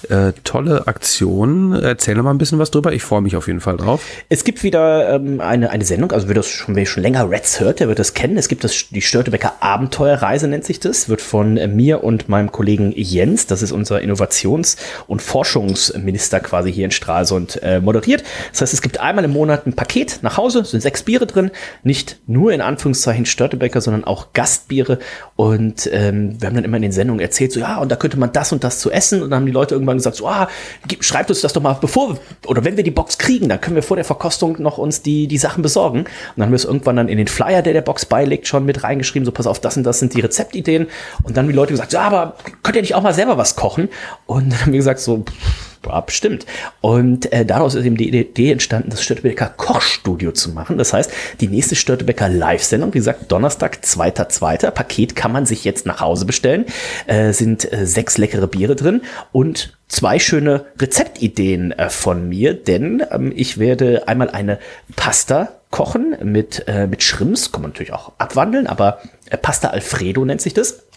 Äh, 0.10 0.34
tolle 0.44 0.88
Aktion. 0.88 1.74
Erzähl 1.74 2.16
noch 2.16 2.24
mal 2.24 2.32
ein 2.32 2.38
bisschen 2.38 2.60
was 2.60 2.72
drüber. 2.72 2.94
Ich 2.94 3.04
freue 3.04 3.22
mich 3.22 3.36
auf 3.36 3.48
jeden 3.48 3.62
Fall 3.62 3.78
drauf. 3.78 4.02
Es 4.30 4.44
gibt 4.44 4.64
wieder 4.64 5.16
ähm, 5.16 5.42
eine, 5.42 5.70
eine 5.70 5.86
Sendung, 5.86 6.12
also 6.12 6.28
wer 6.28 6.36
das 6.36 6.48
schon, 6.48 6.76
wer 6.76 6.86
schon 6.86 7.04
länger 7.04 7.30
Reds 7.30 7.60
hört, 7.60 7.80
der 7.80 7.88
wird 7.88 8.00
das 8.00 8.14
kennen. 8.14 8.38
Es 8.38 8.48
gibt 8.48 8.64
das, 8.64 8.90
die 8.90 9.02
Störtebecker 9.02 9.54
Abenteuerreise, 9.62 10.48
nennt 10.48 10.66
sich 10.66 10.80
das. 10.80 11.10
Wird 11.10 11.22
von 11.22 11.58
äh, 11.58 11.68
mir 11.68 12.04
und 12.04 12.30
meinem 12.30 12.52
Kollegen 12.52 12.94
Jens, 12.96 13.48
das 13.48 13.62
ist 13.62 13.72
unser 13.72 14.02
Innovations- 14.02 14.78
und 15.08 15.22
Forschungsminister 15.22 16.40
quasi 16.40 16.72
hier 16.72 16.86
in 16.86 16.92
Stralsund, 16.92 17.62
äh, 17.64 17.80
moderiert. 17.80 18.24
Das 18.52 18.62
heißt, 18.62 18.74
es 18.74 18.82
gibt 18.82 19.00
einmal 19.00 19.26
im 19.26 19.32
Monat 19.32 19.66
ein 19.68 19.74
Paket 19.74 20.20
nach 20.22 20.38
Hause, 20.38 20.66
sind 20.66 20.82
sechs 20.82 21.04
Biere 21.04 21.26
drin. 21.26 21.52
Nicht 21.84 22.18
nur 22.28 22.52
in 22.52 22.62
Anführungszeichen 22.62 23.26
Störtebecker, 23.26 23.82
sondern 23.82 24.04
auch 24.04 24.34
Gastbiere. 24.50 25.00
Und 25.36 25.90
ähm, 25.94 26.42
wir 26.42 26.48
haben 26.48 26.56
dann 26.56 26.64
immer 26.64 26.78
in 26.78 26.84
den 26.84 26.92
Sendungen 26.92 27.22
erzählt, 27.22 27.52
so 27.52 27.60
ja, 27.60 27.78
und 27.78 27.90
da 27.90 27.96
könnte 27.96 28.18
man 28.18 28.34
das 28.34 28.52
und 28.52 28.64
das 28.64 28.80
zu 28.80 28.92
essen. 28.92 29.22
Und 29.22 29.30
dann 29.30 29.42
haben 29.42 29.46
die 29.46 29.52
Leute 29.52 29.76
irgendwann 29.76 29.98
gesagt, 29.98 30.16
so, 30.16 30.28
ah, 30.28 30.50
gib, 30.88 31.04
schreibt 31.04 31.30
uns 31.30 31.42
das 31.42 31.54
doch 31.54 31.62
mal 31.62 31.78
bevor, 31.80 32.18
oder 32.48 32.64
wenn 32.66 32.76
wir 32.78 32.84
die 32.84 32.92
Box 32.92 33.18
kriegen, 33.18 33.48
dann 33.48 33.62
können 33.62 33.76
wir 33.76 33.84
vor 33.84 33.96
der 33.96 34.06
Verkostung 34.06 34.62
noch 34.62 34.78
uns 34.78 35.02
die, 35.02 35.28
die 35.28 35.38
Sachen 35.38 35.62
besorgen. 35.62 36.00
Und 36.00 36.08
dann 36.36 36.46
haben 36.46 36.52
wir 36.52 36.58
es 36.58 36.66
irgendwann 36.66 36.96
dann 36.96 37.08
in 37.08 37.18
den 37.18 37.28
Flyer, 37.28 37.62
der 37.62 37.74
der 37.74 37.82
Box 37.82 38.06
beilegt, 38.06 38.48
schon 38.48 38.66
mit 38.66 38.84
reingeschrieben, 38.84 39.26
so 39.26 39.32
pass 39.32 39.48
auf, 39.48 39.60
das 39.60 39.78
und 39.78 39.84
das 39.84 40.00
sind 40.00 40.14
die 40.16 40.22
Rezeptideen. 40.22 40.88
Und 41.24 41.38
dann 41.38 41.46
haben 41.46 41.52
die 41.52 41.56
Leute 41.56 41.74
gesagt, 41.74 41.94
ja, 41.94 42.02
aber 42.02 42.36
könnt 42.64 42.76
ihr 42.76 42.82
nicht 42.82 42.96
auch 42.96 43.04
mal 43.04 43.14
selber 43.14 43.38
was 43.38 43.56
kochen? 43.56 43.90
Und 44.26 44.52
dann 44.52 44.62
haben 44.62 44.72
wir 44.72 44.80
gesagt, 44.80 45.00
so, 45.00 45.20
pff, 45.20 45.69
ja, 45.86 46.00
bestimmt. 46.02 46.46
Und 46.82 47.32
äh, 47.32 47.46
daraus 47.46 47.76
ist 47.76 47.86
eben 47.86 47.98
die 47.98 48.10
Idee 48.10 48.52
entstanden, 48.52 48.90
das 48.90 49.04
Störtebecker 49.04 49.54
Kochstudio 49.56 50.32
zu 50.32 50.52
machen. 50.52 50.78
Das 50.78 50.94
heißt, 50.94 51.12
die 51.42 51.48
nächste 51.48 51.76
Störtebecker 51.76 52.30
Live-Sendung, 52.30 52.94
wie 52.94 53.00
gesagt, 53.00 53.32
Donnerstag, 53.32 53.80
2.2. 53.84 54.72
Paket 54.72 55.16
kann 55.16 55.32
man 55.32 55.46
sich 55.46 55.64
jetzt 55.64 55.86
nach 55.86 56.02
Hause 56.02 56.26
bestellen. 56.26 56.66
Äh, 57.08 57.34
sind 57.34 57.72
äh, 57.72 57.86
sechs 57.86 58.18
leckere 58.18 58.48
Biere 58.48 58.76
drin 58.76 59.02
und 59.32 59.78
zwei 59.88 60.20
schöne 60.20 60.66
Rezeptideen 60.80 61.72
äh, 61.72 61.90
von 61.90 62.30
mir, 62.30 62.54
denn 62.54 63.04
ähm, 63.12 63.34
ich 63.36 63.58
werde 63.58 64.08
einmal 64.08 64.30
eine 64.30 64.60
Pasta 64.96 65.50
kochen 65.72 66.16
mit, 66.24 66.68
äh, 66.68 66.88
mit 66.88 67.04
Shrimps, 67.04 67.52
kann 67.52 67.62
man 67.62 67.72
natürlich 67.72 67.94
auch 67.94 68.14
abwandeln, 68.18 68.68
aber 68.68 69.02
äh, 69.30 69.38
Pasta 69.38 69.70
Alfredo 69.70 70.26
nennt 70.26 70.42
sich 70.42 70.54
das 70.54 70.89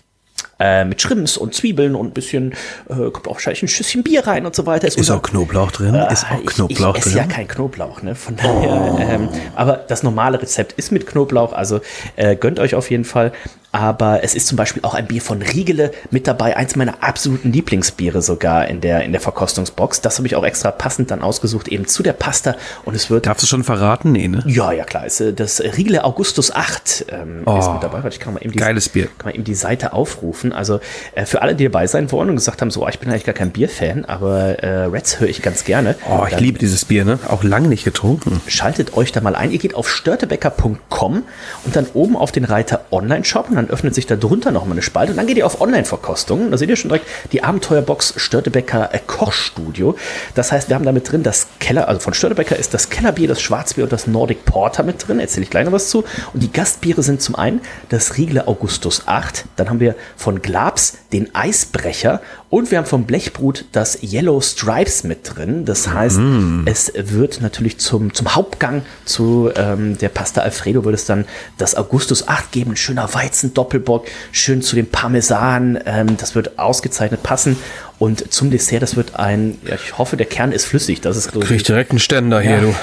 äh, 0.59 0.85
mit 0.85 1.01
Shrimps 1.01 1.37
und 1.37 1.55
Zwiebeln 1.55 1.95
und 1.95 2.09
ein 2.09 2.13
bisschen, 2.13 2.53
äh, 2.89 3.11
kommt 3.11 3.29
auch 3.29 3.35
wahrscheinlich 3.35 3.63
ein 3.63 3.69
Schüsschen 3.69 4.03
Bier 4.03 4.27
rein 4.27 4.47
und 4.47 4.55
so 4.55 4.67
weiter. 4.67 4.87
Ist 4.87 5.11
auch 5.11 5.23
Knoblauch 5.23 5.71
drin? 5.71 5.95
ist 6.11 6.27
auch 6.31 6.45
Knoblauch 6.45 6.97
ich, 6.97 7.07
ich 7.07 7.13
drin? 7.13 7.17
ja 7.17 7.25
kein 7.25 7.49
Knoblauch, 7.49 8.03
ne? 8.03 8.15
Von 8.15 8.37
daher, 8.37 8.97
ähm, 9.01 9.29
aber 9.55 9.77
das 9.89 10.03
normale 10.03 10.41
Rezept 10.41 10.73
ist 10.75 10.93
mit 10.93 11.07
Knoblauch, 11.07 11.53
also 11.53 11.81
äh, 12.17 12.37
gönnt 12.37 12.61
euch 12.61 12.75
auf 12.75 12.91
jeden 12.91 13.05
Fall. 13.05 13.33
Aber 13.73 14.23
es 14.23 14.35
ist 14.35 14.47
zum 14.47 14.57
Beispiel 14.57 14.83
auch 14.85 14.93
ein 14.93 15.07
Bier 15.07 15.23
von 15.23 15.41
Riegele 15.41 15.93
mit 16.11 16.27
dabei, 16.27 16.57
eins 16.59 16.77
meiner 16.77 17.03
absoluten 17.03 17.53
Lieblingsbiere 17.53 18.21
sogar 18.21 18.69
in 18.69 18.83
der, 18.83 19.03
in 19.03 19.13
der 19.13 19.21
Verkostungsbox. 19.21 20.03
Das 20.03 20.19
habe 20.19 20.27
ich 20.27 20.37
auch 20.37 20.45
extra 20.45 20.71
passend 20.71 21.11
dann 21.11 21.23
ausgesucht, 21.23 21.69
eben 21.69 21.87
zu 21.87 22.03
der 22.03 22.13
Pasta. 22.13 22.55
Und 22.85 22.95
es 22.95 23.09
wird. 23.09 23.27
Darfst 23.27 23.43
du 23.43 23.47
schon 23.47 23.65
verraten? 23.65 24.13
Nee, 24.13 24.29
ne? 24.29 24.43
Ja, 24.47 24.73
ja, 24.73 24.85
klar. 24.85 25.07
Ist, 25.07 25.21
äh, 25.21 25.33
das 25.33 25.61
Riegele 25.61 26.05
Augustus 26.05 26.55
8 26.55 27.07
ähm, 27.09 27.43
Oh, 27.47 27.59
ist 27.59 27.73
mit 27.73 27.83
dabei. 27.83 28.07
Ich 28.09 28.21
kann 28.21 28.35
mal 28.35 28.43
eben 28.43 28.53
die, 28.53 28.59
geiles 28.59 28.91
Bier. 28.91 29.07
Kann 29.19 29.27
man 29.27 29.35
eben 29.35 29.45
die 29.45 29.55
Seite 29.55 29.95
aufrufen. 29.95 30.53
Also 30.53 30.81
äh, 31.15 31.25
für 31.25 31.41
alle, 31.41 31.55
die 31.55 31.65
dabei 31.65 31.87
sein 31.87 32.13
wollen 32.13 32.29
und 32.29 32.37
gesagt 32.37 32.61
haben, 32.61 32.71
so, 32.71 32.85
oh, 32.85 32.89
ich 32.89 32.99
bin 32.99 33.09
eigentlich 33.09 33.25
gar 33.25 33.35
kein 33.35 33.53
Bierfan, 33.53 34.05
aber 34.05 34.63
äh, 34.63 34.85
Reds 34.85 35.19
höre 35.19 35.29
ich 35.29 35.41
ganz 35.41 35.65
gerne. 35.65 35.95
Oh, 36.11 36.25
ich 36.27 36.35
Dann 36.35 36.43
liebe 36.43 36.59
dieses 36.59 36.85
Bier, 36.85 37.07
ne? 37.07 37.19
Auch 37.29 37.43
lange 37.43 37.69
nicht 37.69 37.85
getrunken. 37.85 38.43
Schaltet 38.49 38.95
euch 38.99 39.13
da 39.13 39.23
mal 39.23 39.35
ein. 39.35 39.51
Ihr 39.51 39.59
geht 39.59 39.75
auf 39.75 39.89
störtebecker.com 39.89 41.23
und 41.65 41.77
dann 41.77 41.87
oben 41.95 42.17
auf 42.17 42.33
den 42.33 42.45
Reiter 42.45 42.85
Online-Shop 42.91 43.49
und 43.49 43.62
dann 43.63 43.71
öffnet 43.71 43.95
sich 43.95 44.07
da 44.07 44.17
drunter 44.17 44.51
nochmal 44.51 44.73
eine 44.73 44.83
Spalte 44.83 45.13
und 45.13 45.17
dann 45.17 45.27
geht 45.27 45.37
ihr 45.37 45.47
auf 45.47 45.61
Online-Verkostungen. 45.61 46.51
Da 46.51 46.59
seht 46.59 46.69
ihr 46.69 46.77
schon 46.77 46.89
direkt 46.89 47.07
die 47.33 47.43
Abenteuerbox 47.43 48.15
Störtebecker 48.17 48.93
äh, 48.93 48.99
Kochstudio. 49.07 49.97
Das 50.35 50.53
heißt, 50.53 50.69
wir 50.69 50.77
haben 50.77 50.85
da 50.85 50.93
mit 50.93 51.11
drin 51.11 51.23
das 51.23 51.47
Keller, 51.61 51.89
also 51.89 52.01
von 52.01 52.15
Störtebecker 52.15 52.57
ist 52.57 52.75
das 52.75 52.91
Kellerbier, 52.91 53.29
das 53.29 53.41
Schwarzbier 53.41 53.85
und 53.85 53.93
das 53.93 54.07
Nordic 54.07 54.45
Porter 54.45 54.83
mit 54.83 55.07
drin. 55.07 55.21
Erzähle 55.21 55.45
ich 55.45 55.51
gleich 55.51 55.65
noch 55.65 55.73
was 55.73 55.89
zu. 55.89 56.05
Und 56.33 56.43
die 56.43 56.53
Gastbiere 56.53 57.03
sind 57.03 57.23
zum 57.23 57.35
einen 57.35 57.61
das 57.89 58.17
Riegele 58.17 58.49
Augustus 58.49 59.05
8. 59.07 59.45
Dann 59.57 59.71
haben 59.71 59.81
wir 59.81 59.95
von 60.17 60.43
Glabs 60.43 60.99
den 61.13 61.35
Eisbrecher 61.35 62.21
und 62.53 62.71
wir 62.71 62.77
haben 62.77 62.85
vom 62.85 63.05
Blechbrut 63.05 63.65
das 63.73 64.03
Yellow 64.03 64.43
Stripes 64.43 65.05
mit 65.05 65.21
drin. 65.25 65.65
Das 65.65 65.89
heißt, 65.89 66.21
es 66.67 66.93
wird 66.95 67.41
natürlich 67.41 67.79
zum, 67.79 68.13
zum 68.13 68.35
Hauptgang 68.35 68.83
zu 69.07 69.51
ähm, 69.57 69.97
der 69.97 70.11
Pasta 70.11 70.43
Alfredo 70.43 70.85
wird 70.85 70.95
es 70.95 71.07
dann 71.07 71.25
das 71.57 71.75
Augustus 71.75 72.29
8 72.29 72.53
geben. 72.53 72.73
Ein 72.73 72.77
schöner 72.77 73.15
Weizen-Doppelbock, 73.15 74.05
schön 74.33 74.61
zu 74.61 74.77
dem 74.77 74.87
Parmesan. 74.87 75.81
Ähm, 75.87 76.19
das 76.19 76.35
wird 76.35 76.59
ausgezeichnet 76.59 77.23
passen. 77.23 77.57
Und 78.03 78.33
zum 78.33 78.51
Dessert, 78.51 78.83
das 78.83 78.97
wird 78.97 79.15
ein, 79.15 79.59
ja, 79.65 79.77
ich 79.77 79.97
hoffe, 79.97 80.17
der 80.17 80.27
Kern 80.27 80.51
ist 80.51 80.65
flüssig. 80.65 81.03
Das 81.03 81.17
ist, 81.17 81.31
Krieg 81.31 81.53
ich 81.53 81.63
direkt 81.63 81.91
einen 81.91 82.01
Ständer 82.01 82.41
hier, 82.41 82.61
du. 82.61 82.75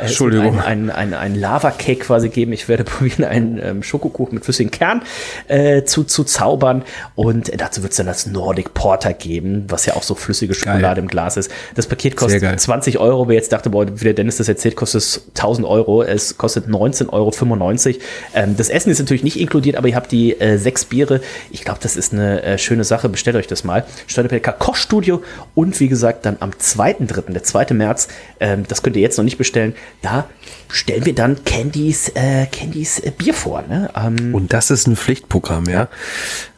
Entschuldigung. 0.00 0.60
ein, 0.60 0.90
ein, 0.90 1.12
ein, 1.12 1.14
ein 1.14 1.34
Lava-Cake 1.34 2.04
quasi 2.06 2.30
geben. 2.30 2.52
Ich 2.52 2.68
werde 2.68 2.84
probieren, 2.84 3.24
einen 3.24 3.60
ähm, 3.62 3.82
Schokokuchen 3.82 4.34
mit 4.34 4.44
flüssigem 4.44 4.70
Kern 4.70 5.02
äh, 5.48 5.84
zu, 5.84 6.04
zu 6.04 6.24
zaubern. 6.24 6.84
Und 7.14 7.52
dazu 7.60 7.82
wird 7.82 7.92
es 7.92 7.98
dann 7.98 8.06
das 8.06 8.26
Nordic 8.26 8.72
Porter 8.72 9.12
geben, 9.12 9.66
was 9.68 9.84
ja 9.84 9.94
auch 9.94 10.02
so 10.02 10.14
flüssige 10.14 10.54
Schokolade 10.54 11.00
im 11.00 11.08
Glas 11.08 11.36
ist. 11.36 11.50
Das 11.74 11.86
Paket 11.86 12.16
geil. 12.16 12.30
kostet 12.30 12.60
20 12.60 12.98
Euro. 12.98 13.28
Wer 13.28 13.36
jetzt 13.36 13.52
dachte, 13.52 13.68
boah, 13.68 13.86
wie 13.86 14.04
der 14.04 14.14
Dennis 14.14 14.38
das 14.38 14.48
erzählt, 14.48 14.74
kostet 14.74 15.02
es 15.02 15.26
1000 15.34 15.66
Euro. 15.66 16.02
Es 16.02 16.38
kostet 16.38 16.66
19,95 16.66 17.10
Euro. 17.12 18.00
Ähm, 18.34 18.56
das 18.56 18.70
Essen 18.70 18.90
ist 18.90 18.98
natürlich 18.98 19.22
nicht 19.22 19.38
inkludiert, 19.38 19.76
aber 19.76 19.88
ihr 19.88 19.96
habt 19.96 20.12
die 20.12 20.40
äh, 20.40 20.56
sechs 20.56 20.86
Biere. 20.86 21.20
Ich 21.50 21.64
glaube, 21.64 21.80
das 21.82 21.96
ist 21.96 22.12
eine 22.12 22.42
äh, 22.42 22.58
schöne 22.58 22.84
Sache. 22.84 23.08
Bestellt 23.08 23.36
euch 23.36 23.46
das 23.46 23.64
mal. 23.64 23.84
Steuerbecker 24.06 24.52
Kochstudio 24.62 25.24
und 25.56 25.80
wie 25.80 25.88
gesagt, 25.88 26.24
dann 26.24 26.36
am 26.38 26.50
2.3., 26.50 27.32
der 27.32 27.42
2. 27.42 27.74
März, 27.74 28.06
ähm, 28.38 28.62
das 28.68 28.84
könnt 28.84 28.94
ihr 28.94 29.02
jetzt 29.02 29.16
noch 29.16 29.24
nicht 29.24 29.36
bestellen, 29.36 29.74
da 30.02 30.28
stellen 30.70 31.04
wir 31.04 31.16
dann 31.16 31.42
Candys, 31.44 32.10
äh, 32.14 32.46
Candys 32.46 33.00
äh, 33.00 33.10
Bier 33.10 33.34
vor. 33.34 33.64
Ne? 33.68 33.90
Ähm, 33.96 34.32
Und 34.32 34.52
das 34.52 34.70
ist 34.70 34.86
ein 34.86 34.94
Pflichtprogramm, 34.94 35.64
ja. 35.68 35.88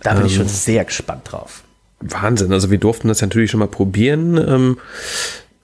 da 0.03 0.13
bin 0.13 0.27
ich 0.27 0.33
ähm, 0.33 0.41
schon 0.41 0.49
sehr 0.49 0.85
gespannt 0.85 1.33
drauf. 1.33 1.63
Wahnsinn. 2.01 2.53
Also 2.53 2.71
wir 2.71 2.77
durften 2.77 3.09
das 3.09 3.23
natürlich 3.23 3.51
schon 3.51 3.61
mal 3.61 3.69
probieren. 3.69 4.37
Ähm, 4.37 4.79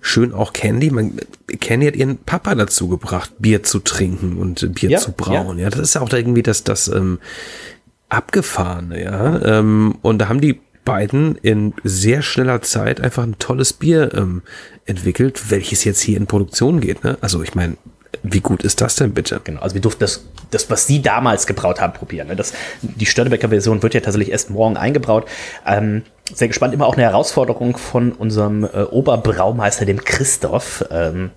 schön 0.01 0.33
auch 0.33 0.55
Candy. 0.55 0.91
Man, 0.91 1.19
Candy 1.61 1.89
hat 1.89 1.97
ihren 1.97 2.17
Papa 2.17 2.55
dazu 2.55 2.89
gebracht, 2.89 3.33
Bier 3.39 3.65
zu 3.65 3.81
trinken 3.81 4.39
und 4.39 4.77
Bier 4.77 4.89
Ja, 4.89 4.99
zu 4.99 5.13
brauen. 5.13 5.59
Ja. 5.59 5.69
das 5.69 5.81
ist 5.81 5.95
ja 5.95 6.01
auch 6.01 6.11
irgendwie 6.11 6.43
das, 6.43 6.65
das 6.65 6.89
ähm, 6.89 7.19
Abgefahrene, 8.09 9.03
ja. 9.05 9.59
Ähm, 9.59 9.99
und 10.01 10.19
da 10.19 10.31
haben 10.31 10.41
die 10.41 10.59
beiden 10.91 11.37
in 11.37 11.73
sehr 11.85 12.21
schneller 12.21 12.63
Zeit 12.63 13.01
einfach 13.01 13.23
ein 13.23 13.39
tolles 13.39 13.73
Bier 13.73 14.13
ähm, 14.13 14.43
entwickelt, 14.87 15.51
welches 15.51 15.85
jetzt 15.85 16.01
hier 16.01 16.17
in 16.17 16.27
Produktion 16.27 16.81
geht. 16.81 17.05
Ne? 17.05 17.17
Also 17.21 17.45
ich 17.45 17.55
meine, 17.55 17.77
wie 18.25 18.41
gut 18.41 18.65
ist 18.65 18.81
das 18.81 18.97
denn 18.97 19.15
bitte? 19.15 19.41
Genau, 19.45 19.61
also 19.61 19.75
wir 19.75 19.81
durften 19.81 20.01
das, 20.01 20.25
das 20.51 20.69
was 20.69 20.89
sie 20.89 21.01
damals 21.01 21.47
gebraut 21.47 21.81
haben, 21.81 21.93
probieren. 21.93 22.27
Ne? 22.27 22.35
Das, 22.35 22.55
die 22.83 23.07
Störtebecker-Version 23.07 23.85
wird 23.85 23.95
ja 23.95 24.01
tatsächlich 24.01 24.33
erst 24.33 24.51
morgen 24.51 24.77
eingebraut. 24.77 25.29
Ähm, 25.65 26.03
sehr 26.35 26.49
gespannt, 26.49 26.75
immer 26.75 26.87
auch 26.87 26.95
eine 26.95 27.05
Herausforderung 27.05 27.77
von 27.77 28.11
unserem 28.11 28.65
äh, 28.65 28.83
Oberbraumeister, 28.83 29.85
dem 29.85 30.05
Christoph. 30.05 30.85
Ähm, 30.91 31.31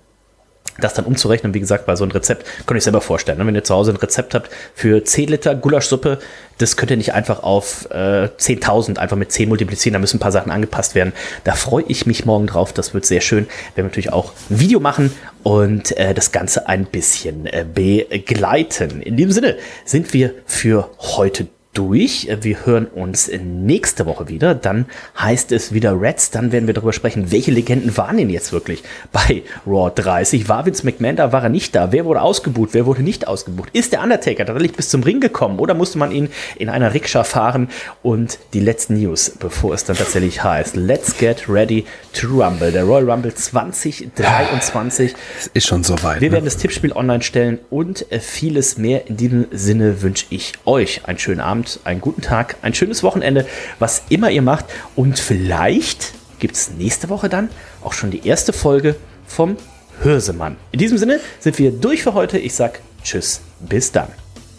das 0.78 0.94
dann 0.94 1.04
umzurechnen, 1.04 1.54
wie 1.54 1.60
gesagt, 1.60 1.86
weil 1.86 1.96
so 1.96 2.04
ein 2.04 2.10
Rezept 2.10 2.46
könnt 2.66 2.76
ihr 2.76 2.78
euch 2.78 2.84
selber 2.84 3.00
vorstellen. 3.00 3.38
Ne? 3.38 3.46
Wenn 3.46 3.54
ihr 3.54 3.64
zu 3.64 3.74
Hause 3.74 3.92
ein 3.92 3.96
Rezept 3.96 4.34
habt 4.34 4.50
für 4.74 5.04
10 5.04 5.28
Liter 5.28 5.54
Gulaschsuppe, 5.54 6.18
das 6.58 6.76
könnt 6.76 6.90
ihr 6.90 6.96
nicht 6.96 7.14
einfach 7.14 7.42
auf 7.42 7.88
äh, 7.90 8.28
10.000 8.28 8.98
einfach 8.98 9.16
mit 9.16 9.32
10 9.32 9.48
multiplizieren, 9.48 9.94
da 9.94 9.98
müssen 9.98 10.16
ein 10.16 10.20
paar 10.20 10.32
Sachen 10.32 10.50
angepasst 10.50 10.94
werden. 10.94 11.12
Da 11.44 11.54
freue 11.54 11.84
ich 11.88 12.06
mich 12.06 12.24
morgen 12.24 12.46
drauf, 12.46 12.72
das 12.72 12.94
wird 12.94 13.06
sehr 13.06 13.20
schön. 13.20 13.46
Wir 13.46 13.78
werden 13.78 13.86
natürlich 13.86 14.12
auch 14.12 14.32
ein 14.50 14.60
Video 14.60 14.80
machen 14.80 15.12
und 15.42 15.96
äh, 15.96 16.14
das 16.14 16.32
Ganze 16.32 16.68
ein 16.68 16.86
bisschen 16.86 17.46
äh, 17.46 17.64
begleiten. 17.64 19.00
In 19.00 19.16
dem 19.16 19.30
Sinne 19.30 19.56
sind 19.84 20.12
wir 20.12 20.34
für 20.46 20.90
heute 20.98 21.46
durch. 21.74 22.28
Wir 22.40 22.64
hören 22.64 22.86
uns 22.86 23.30
nächste 23.42 24.06
Woche 24.06 24.28
wieder. 24.28 24.54
Dann 24.54 24.86
heißt 25.18 25.52
es 25.52 25.72
wieder 25.72 26.00
Reds. 26.00 26.30
Dann 26.30 26.52
werden 26.52 26.66
wir 26.66 26.74
darüber 26.74 26.92
sprechen, 26.92 27.30
welche 27.30 27.50
Legenden 27.50 27.96
waren 27.96 28.16
denn 28.16 28.30
jetzt 28.30 28.52
wirklich 28.52 28.82
bei 29.12 29.42
Raw 29.66 29.90
30. 29.94 30.48
War 30.48 30.64
Vince 30.64 30.86
McMahon 30.86 31.16
da, 31.16 31.32
war 31.32 31.42
er 31.42 31.48
nicht 31.48 31.74
da? 31.74 31.92
Wer 31.92 32.04
wurde 32.04 32.22
ausgebucht? 32.22 32.70
Wer 32.72 32.86
wurde 32.86 33.02
nicht 33.02 33.28
ausgebucht? 33.28 33.70
Ist 33.72 33.92
der 33.92 34.02
Undertaker 34.02 34.46
tatsächlich 34.46 34.76
bis 34.76 34.88
zum 34.88 35.02
Ring 35.02 35.20
gekommen 35.20 35.58
oder 35.58 35.74
musste 35.74 35.98
man 35.98 36.12
ihn 36.12 36.28
in 36.56 36.68
einer 36.68 36.94
Rikscha 36.94 37.24
fahren? 37.24 37.68
Und 38.02 38.38
die 38.52 38.60
letzten 38.60 38.94
News, 39.00 39.30
bevor 39.38 39.74
es 39.74 39.84
dann 39.84 39.96
tatsächlich 39.96 40.42
heißt. 40.42 40.76
Let's 40.76 41.16
get 41.18 41.48
ready 41.48 41.84
to 42.12 42.28
rumble. 42.28 42.70
Der 42.70 42.84
Royal 42.84 43.10
Rumble 43.10 43.34
2023. 43.34 45.14
Es 45.38 45.46
ist 45.48 45.66
schon 45.66 45.82
soweit. 45.82 46.20
Wir 46.20 46.28
ne? 46.28 46.34
werden 46.34 46.44
das 46.44 46.56
Tippspiel 46.56 46.92
online 46.92 47.22
stellen 47.22 47.58
und 47.70 48.06
vieles 48.20 48.78
mehr. 48.78 49.06
In 49.08 49.16
diesem 49.16 49.46
Sinne 49.50 50.02
wünsche 50.02 50.26
ich 50.30 50.52
euch 50.64 51.04
einen 51.06 51.18
schönen 51.18 51.40
Abend, 51.40 51.63
einen 51.84 52.00
guten 52.00 52.22
Tag, 52.22 52.56
ein 52.62 52.74
schönes 52.74 53.02
Wochenende, 53.02 53.46
was 53.78 54.02
immer 54.08 54.30
ihr 54.30 54.42
macht. 54.42 54.66
Und 54.96 55.18
vielleicht 55.18 56.14
gibt 56.38 56.56
es 56.56 56.70
nächste 56.70 57.08
Woche 57.08 57.28
dann 57.28 57.48
auch 57.82 57.92
schon 57.92 58.10
die 58.10 58.26
erste 58.26 58.52
Folge 58.52 58.96
vom 59.26 59.56
Hörsemann. 60.02 60.56
In 60.72 60.78
diesem 60.78 60.98
Sinne 60.98 61.20
sind 61.40 61.58
wir 61.58 61.70
durch 61.70 62.02
für 62.02 62.14
heute. 62.14 62.38
Ich 62.38 62.54
sage 62.54 62.80
Tschüss, 63.02 63.40
bis 63.60 63.92
dann. 63.92 64.08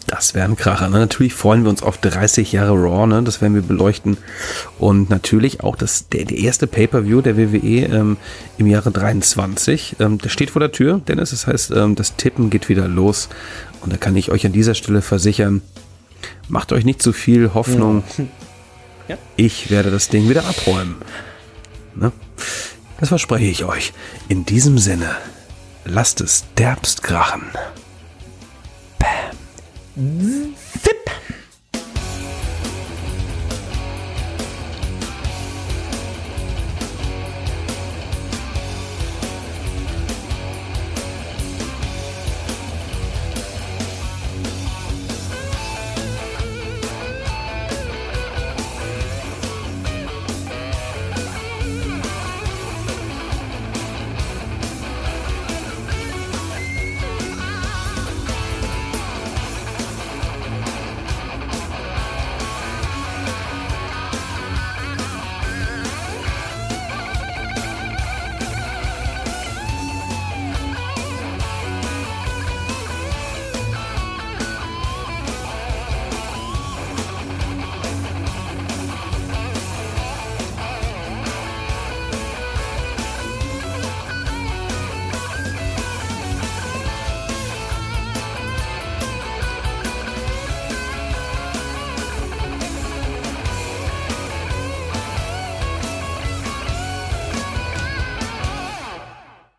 Das 0.06 0.34
wäre 0.34 0.44
ein 0.44 0.56
Kracher. 0.56 0.88
Ne? 0.88 0.98
Natürlich 1.00 1.34
freuen 1.34 1.64
wir 1.64 1.70
uns 1.70 1.82
auf 1.82 1.98
30 1.98 2.52
Jahre 2.52 2.74
Raw, 2.74 3.06
ne? 3.06 3.22
das 3.24 3.40
werden 3.42 3.54
wir 3.54 3.62
beleuchten. 3.62 4.16
Und 4.78 5.10
natürlich 5.10 5.62
auch 5.62 5.74
das, 5.74 6.08
der, 6.08 6.24
der 6.24 6.38
erste 6.38 6.68
Pay-Per-View 6.68 7.22
der 7.22 7.36
WWE 7.36 7.86
ähm, 7.86 8.16
im 8.56 8.66
Jahre 8.68 8.92
23. 8.92 9.96
Ähm, 9.98 10.18
der 10.18 10.28
steht 10.28 10.50
vor 10.50 10.60
der 10.60 10.70
Tür, 10.70 11.00
Dennis. 11.08 11.30
Das 11.30 11.48
heißt, 11.48 11.72
ähm, 11.72 11.96
das 11.96 12.14
Tippen 12.14 12.50
geht 12.50 12.68
wieder 12.68 12.86
los. 12.86 13.28
Und 13.80 13.92
da 13.92 13.96
kann 13.96 14.16
ich 14.16 14.30
euch 14.30 14.46
an 14.46 14.52
dieser 14.52 14.74
Stelle 14.74 15.02
versichern, 15.02 15.60
macht 16.48 16.72
euch 16.72 16.84
nicht 16.84 17.02
zu 17.02 17.12
viel 17.12 17.54
Hoffnung. 17.54 18.04
Ja. 18.18 18.24
Ja. 19.08 19.18
Ich 19.36 19.70
werde 19.70 19.92
das 19.92 20.08
Ding 20.08 20.28
wieder 20.28 20.44
abräumen. 20.46 20.96
Ne? 21.94 22.10
Das 22.98 23.10
verspreche 23.10 23.44
ich 23.44 23.64
euch. 23.64 23.92
In 24.28 24.44
diesem 24.44 24.78
Sinne, 24.78 25.16
lasst 25.84 26.20
es 26.20 26.44
derbst 26.58 27.04
krachen. 27.04 27.44
Bam. 28.98 30.54
Zip. 30.82 30.95